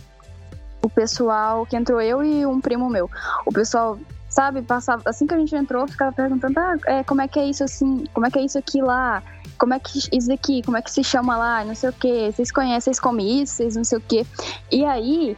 [0.86, 3.10] o pessoal, que entrou eu e um primo meu,
[3.44, 3.98] o pessoal,
[4.30, 7.46] sabe, passava, assim que a gente entrou, ficava perguntando, ah, é, como é que é
[7.46, 9.24] isso assim, como é que é isso aqui lá,
[9.58, 12.32] como é que isso aqui, como é que se chama lá, não sei o que,
[12.32, 14.28] vocês conhecem, vocês comem isso, vocês não sei o que.
[14.72, 15.36] E aí,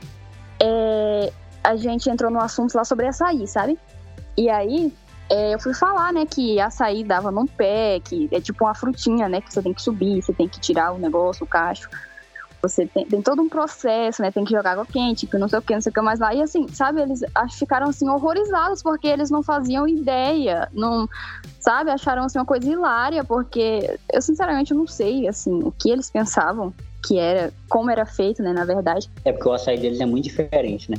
[0.61, 1.31] é,
[1.63, 3.79] a gente entrou no assunto lá sobre açaí, sabe?
[4.35, 4.93] E aí,
[5.29, 9.29] é, eu fui falar, né, que açaí dava num pé, que é tipo uma frutinha,
[9.29, 11.89] né, que você tem que subir, você tem que tirar o negócio, o cacho.
[12.61, 15.59] Você tem, tem todo um processo, né, tem que jogar água quente, que não sei
[15.59, 16.33] o que, não sei o que mais lá.
[16.33, 17.21] E assim, sabe, eles
[17.57, 21.07] ficaram assim horrorizados porque eles não faziam ideia, não,
[21.59, 26.09] sabe, acharam assim uma coisa hilária, porque eu sinceramente não sei, assim, o que eles
[26.09, 26.73] pensavam
[27.05, 29.09] que era, como era feito, né, na verdade.
[29.23, 30.97] É porque o açaí deles é muito diferente, né?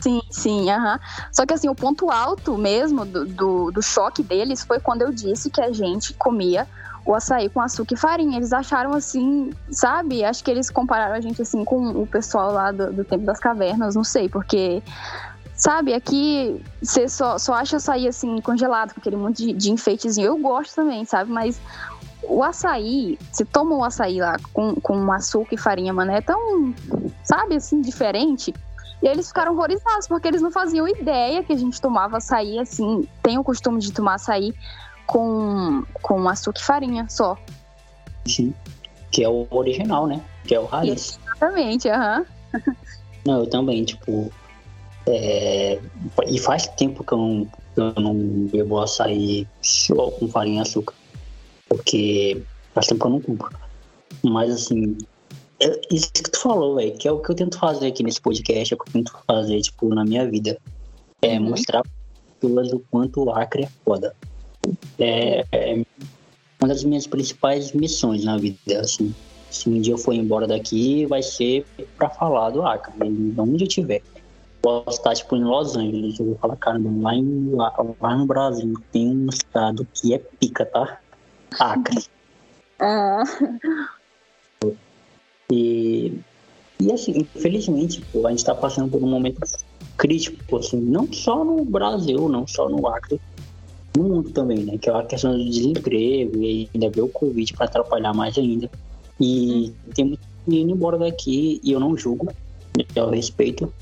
[0.00, 0.98] Sim, sim, aham.
[1.32, 5.12] Só que assim, o ponto alto mesmo do, do, do choque deles foi quando eu
[5.12, 6.66] disse que a gente comia
[7.04, 8.36] o açaí com açúcar e farinha.
[8.36, 10.24] Eles acharam assim, sabe?
[10.24, 13.38] Acho que eles compararam a gente assim com o pessoal lá do, do tempo das
[13.38, 14.82] cavernas, não sei, porque.
[15.54, 20.26] Sabe, aqui você só, só acha açaí assim congelado, com aquele monte de, de enfeitezinho.
[20.26, 21.30] Eu gosto também, sabe?
[21.30, 21.60] Mas
[22.24, 26.74] o açaí, você toma o açaí lá com, com açúcar e farinha, mano, é tão,
[27.22, 28.52] sabe, assim, diferente.
[29.02, 33.06] E eles ficaram horrorizados, porque eles não faziam ideia que a gente tomava açaí, assim,
[33.22, 34.54] tem o costume de tomar açaí
[35.12, 37.36] com, com açúcar e farinha só.
[38.26, 38.54] Sim.
[39.10, 40.20] Que é o original, né?
[40.44, 41.18] Que é o raiz.
[41.26, 42.24] Exatamente, aham.
[43.26, 44.32] Não, eu também, tipo.
[45.06, 45.78] é,
[46.26, 48.14] E faz tempo que eu não, eu não
[48.46, 50.94] bebo açaí só com farinha e açúcar.
[51.68, 52.42] Porque
[52.74, 53.56] faz tempo que eu não compro.
[54.24, 54.98] Mas assim,
[55.60, 58.20] é isso que tu falou, velho, que é o que eu tento fazer aqui nesse
[58.20, 60.58] podcast, é o que eu tento fazer, tipo, na minha vida.
[61.22, 61.50] É Uhum.
[61.50, 61.82] mostrar
[62.40, 64.14] pessoas o quanto o Acre é foda.
[64.98, 65.84] É, é
[66.60, 69.14] uma das minhas principais missões na vida, assim.
[69.50, 71.66] Se um dia eu for embora daqui, vai ser
[71.96, 74.02] pra falar do Acre, de onde eu estiver.
[74.62, 78.26] Posso estar, tipo, em Los Angeles, eu vou falar, caramba, lá, em, lá, lá no
[78.26, 80.98] Brasil tem um estado que é pica, tá?
[81.58, 82.04] Acre.
[82.84, 83.22] Ah,
[85.52, 86.18] E,
[86.80, 89.40] e assim, infelizmente, pô, a gente tá passando por um momento
[89.96, 93.20] crítico, assim, não só no Brasil, não só no Acre,
[93.96, 94.78] no mundo também, né?
[94.78, 98.70] Que é a questão do desemprego e ainda veio o Covid para atrapalhar mais ainda.
[99.20, 102.28] E tem muito indo embora daqui e eu não julgo,
[102.96, 103.72] eu respeito,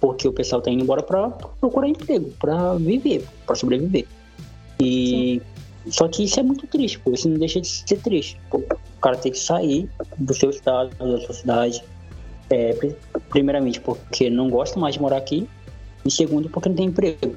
[0.00, 4.06] porque o pessoal tá indo embora para procurar emprego, para viver, para sobreviver.
[4.80, 5.40] E
[5.84, 5.90] Sim.
[5.90, 8.38] só que isso é muito triste, pô, isso não deixa de ser triste.
[8.52, 11.82] O cara tem que sair do seu estado, da sua cidade,
[12.50, 12.76] é,
[13.30, 15.48] primeiramente porque não gosta mais de morar aqui,
[16.04, 17.36] e segundo porque não tem emprego.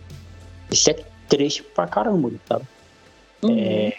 [0.72, 0.94] Isso é
[1.30, 2.66] triste pra caramba, sabe?
[3.44, 3.58] Uhum.
[3.58, 3.98] É,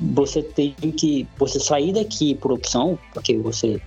[0.00, 3.80] você tem que você sair daqui por opção, porque você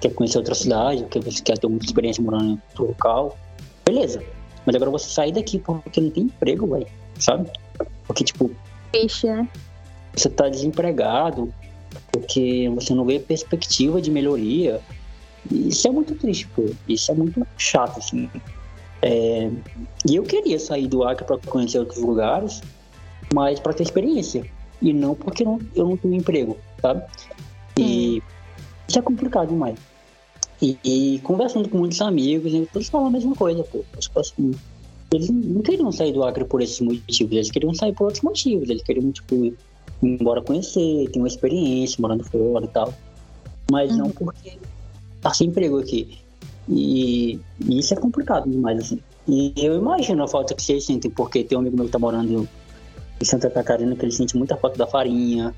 [0.00, 3.38] quer conhecer outra cidade, porque você quer ter muita experiência morando em outro local,
[3.84, 4.22] beleza.
[4.64, 6.86] Mas agora você sair daqui porque não tem emprego, velho,
[7.18, 7.50] sabe?
[8.06, 8.50] Porque, tipo.
[8.92, 9.48] Peixe, né?
[10.14, 11.52] Você tá desempregado,
[12.10, 14.80] porque você não vê perspectiva de melhoria.
[15.50, 16.66] Isso é muito triste, pô.
[16.88, 18.28] Isso é muito chato, assim.
[19.02, 19.50] É...
[20.08, 22.60] E eu queria sair do Acre para conhecer outros lugares,
[23.32, 24.44] mas para ter experiência
[24.82, 27.04] e não porque não, eu não tenho emprego, sabe?
[27.78, 28.22] E
[28.88, 29.78] isso é complicado demais.
[30.60, 33.82] E, e, conversando com muitos amigos, todos falam a mesma coisa, pô.
[34.16, 34.52] Assim,
[35.12, 38.68] eles não queriam sair do Acre por esses motivos, eles queriam sair por outros motivos,
[38.68, 39.56] eles queriam, tipo, ir
[40.02, 42.92] embora conhecer, ter uma experiência morando fora e tal.
[43.70, 43.98] Mas uhum.
[43.98, 44.58] não porque
[45.22, 46.18] tá sem emprego aqui.
[46.70, 49.00] E, e, isso é complicado demais, assim.
[49.28, 51.98] E eu imagino a falta que vocês sentem, porque tem um amigo meu que tá
[51.98, 52.48] morando
[53.20, 55.54] em Santa Catarina que ele sente muita falta da farinha,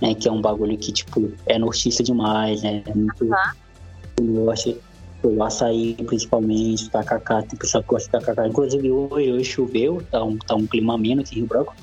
[0.00, 0.14] né?
[0.14, 2.82] Que é um bagulho que, tipo, é notícia demais, né?
[2.86, 3.24] É muito.
[3.24, 4.36] Uhum.
[4.36, 4.76] Eu acho
[5.22, 8.46] o açaí, principalmente, o tacacá, tem pessoal que gosta de tacacá.
[8.46, 11.74] Inclusive, hoje, hoje choveu, tá um, tá um clima ameno aqui em Rio Branco.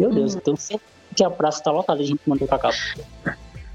[0.00, 0.38] Meu Deus, uhum.
[0.38, 2.72] então sempre que a praça tá lotada, a gente mandou cacau.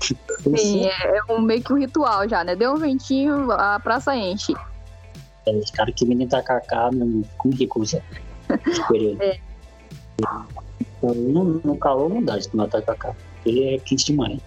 [0.02, 2.56] Sim, é, é um, meio que um ritual já, né?
[2.56, 4.54] Deu um ventinho, a praça enche.
[5.46, 8.02] É, os caras que vendem tacacá, meu, com você.
[9.22, 9.40] é.
[11.02, 14.40] No, no calor não dá de tomar tacacá, porque é quente demais.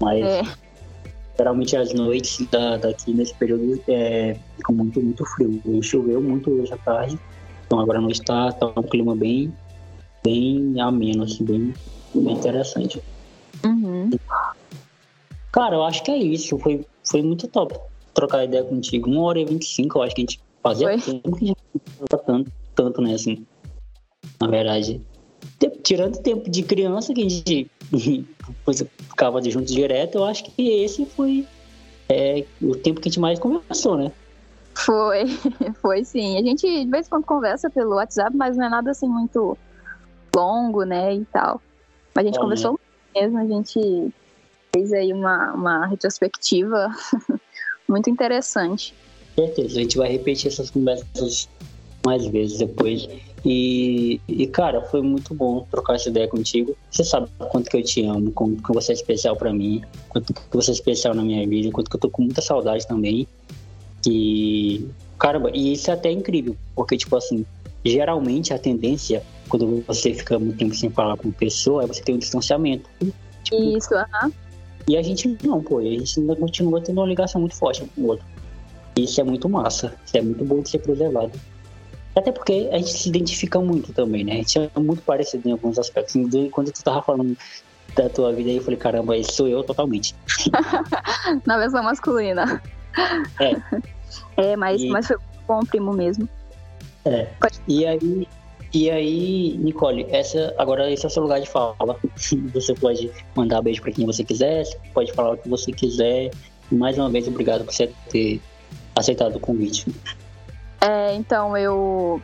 [0.00, 0.42] Mas é.
[1.36, 5.60] geralmente as noites da, daqui nesse período é, ficam muito, muito frio.
[5.64, 7.18] E choveu muito hoje à tarde,
[7.66, 9.52] então agora a noite tá, tá um clima bem,
[10.24, 11.74] bem ameno, assim, bem,
[12.14, 13.02] bem interessante.
[13.64, 14.10] Uhum.
[15.52, 16.58] Cara, eu acho que é isso.
[16.58, 17.78] Foi, foi muito top
[18.14, 19.10] trocar ideia contigo.
[19.10, 21.00] Uma hora e vinte e cinco, eu acho que a gente fazia foi.
[21.00, 23.46] tempo que a gente não tanto, tanto, né, assim.
[24.40, 25.00] Na verdade
[25.82, 27.70] tirando o tempo de criança que a gente
[29.08, 31.46] ficava junto direto, eu acho que esse foi
[32.08, 34.12] é, o tempo que a gente mais conversou, né?
[34.74, 35.26] Foi,
[35.80, 36.38] foi sim.
[36.38, 39.56] A gente de vez em quando conversa pelo WhatsApp, mas não é nada assim muito
[40.34, 41.60] longo, né, e tal.
[42.14, 42.78] Mas a gente conversou né?
[43.20, 44.12] mesmo, a gente
[44.74, 46.88] fez aí uma, uma retrospectiva
[47.88, 48.94] muito interessante.
[49.36, 51.48] Com certeza, a gente vai repetir essas conversas
[52.04, 53.08] mais vezes depois.
[53.44, 56.76] E, e, cara, foi muito bom trocar essa ideia contigo.
[56.90, 60.34] Você sabe quanto que eu te amo, quanto que você é especial para mim, quanto
[60.34, 63.26] que você é especial na minha vida, quanto que eu tô com muita saudade também.
[64.06, 64.86] E,
[65.18, 67.44] caramba, e isso é até incrível, porque, tipo assim,
[67.84, 72.12] geralmente a tendência, quando você fica muito tempo sem falar com pessoa, é você ter
[72.12, 72.88] um distanciamento.
[73.44, 74.06] Tipo, isso, aham.
[74.26, 74.32] Uh -huh.
[74.90, 78.02] E a gente não, pô, a gente ainda continua tendo uma ligação muito forte com
[78.02, 78.26] o outro.
[78.96, 81.30] Isso é muito massa, isso é muito bom de ser preservado.
[82.16, 84.32] Até porque a gente se identifica muito também, né?
[84.32, 86.16] A gente é muito parecido em alguns aspectos.
[86.50, 87.38] Quando tu tava falando
[87.94, 90.12] da tua vida aí, eu falei, caramba, esse sou eu totalmente.
[91.46, 92.60] Na versão masculina.
[93.38, 93.82] É.
[94.36, 94.88] É, mas, e...
[94.88, 96.28] mas foi bom primo mesmo.
[97.04, 97.26] É.
[97.40, 97.60] Pode...
[97.68, 98.26] E aí,
[98.72, 101.76] e aí, Nicole, essa, agora esse é o seu lugar de fala.
[102.54, 104.64] Você pode mandar beijo para quem você quiser,
[104.94, 106.30] pode falar o que você quiser.
[106.70, 108.40] Mais uma vez, obrigado por você ter
[108.96, 109.86] aceitado o convite.
[110.80, 112.22] É, então eu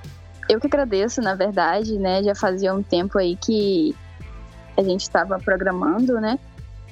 [0.48, 2.22] eu que agradeço, na verdade, né?
[2.22, 3.94] Já fazia um tempo aí que
[4.76, 6.38] a gente estava programando, né?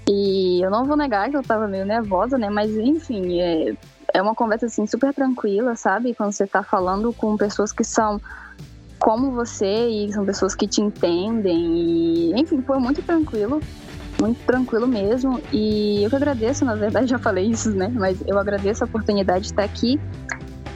[0.09, 2.51] E eu não vou negar que eu estava meio nervosa, né?
[2.51, 3.75] Mas enfim, é,
[4.13, 6.13] é uma conversa assim super tranquila, sabe?
[6.15, 8.21] Quando você está falando com pessoas que são
[9.05, 13.61] como você e são pessoas que te entendem e enfim, foi muito tranquilo,
[14.19, 15.43] muito tranquilo mesmo.
[15.53, 17.93] E eu que agradeço, na verdade, já falei isso, né?
[17.93, 20.01] Mas eu agradeço a oportunidade de estar aqui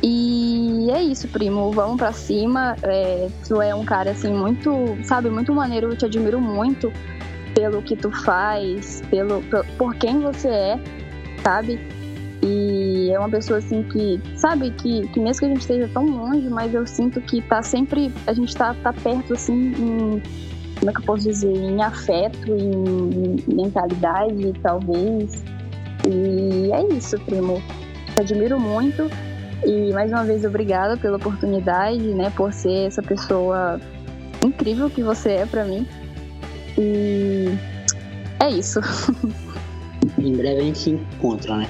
[0.03, 1.73] e é isso, primo.
[1.73, 2.77] Vamos para cima.
[2.83, 4.71] É, tu é um cara assim muito,
[5.05, 5.93] sabe, muito maneiro.
[5.93, 6.93] Eu te admiro muito
[7.55, 9.43] pelo que tu faz, pelo
[9.79, 10.81] por quem você é,
[11.43, 11.81] sabe?
[13.11, 16.49] É uma pessoa assim que, sabe, que, que mesmo que a gente esteja tão longe,
[16.49, 20.23] mas eu sinto que tá sempre, a gente tá, tá perto assim em,
[20.79, 25.45] como é que eu posso dizer, em afeto, em mentalidade, talvez.
[26.09, 27.61] E é isso, primo.
[28.15, 29.11] Te admiro muito
[29.67, 32.31] E mais uma vez, obrigada pela oportunidade, né?
[32.37, 33.81] Por ser essa pessoa
[34.45, 35.87] incrível que você é para mim.
[36.79, 37.49] E
[38.41, 38.81] é isso.
[40.17, 41.69] Em breve a gente se encontra, né?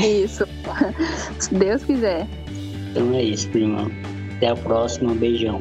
[0.00, 0.46] Isso.
[1.38, 2.26] Se Deus quiser.
[2.90, 3.90] Então é isso, prima.
[4.36, 5.14] Até a próxima.
[5.14, 5.60] Beijão.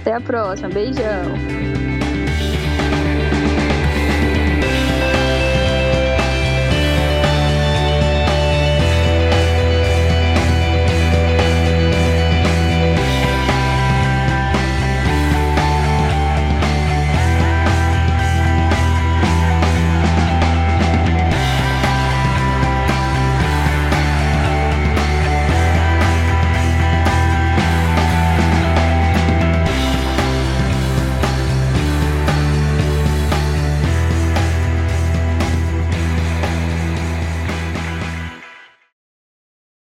[0.00, 0.68] Até a próxima.
[0.68, 1.95] Beijão.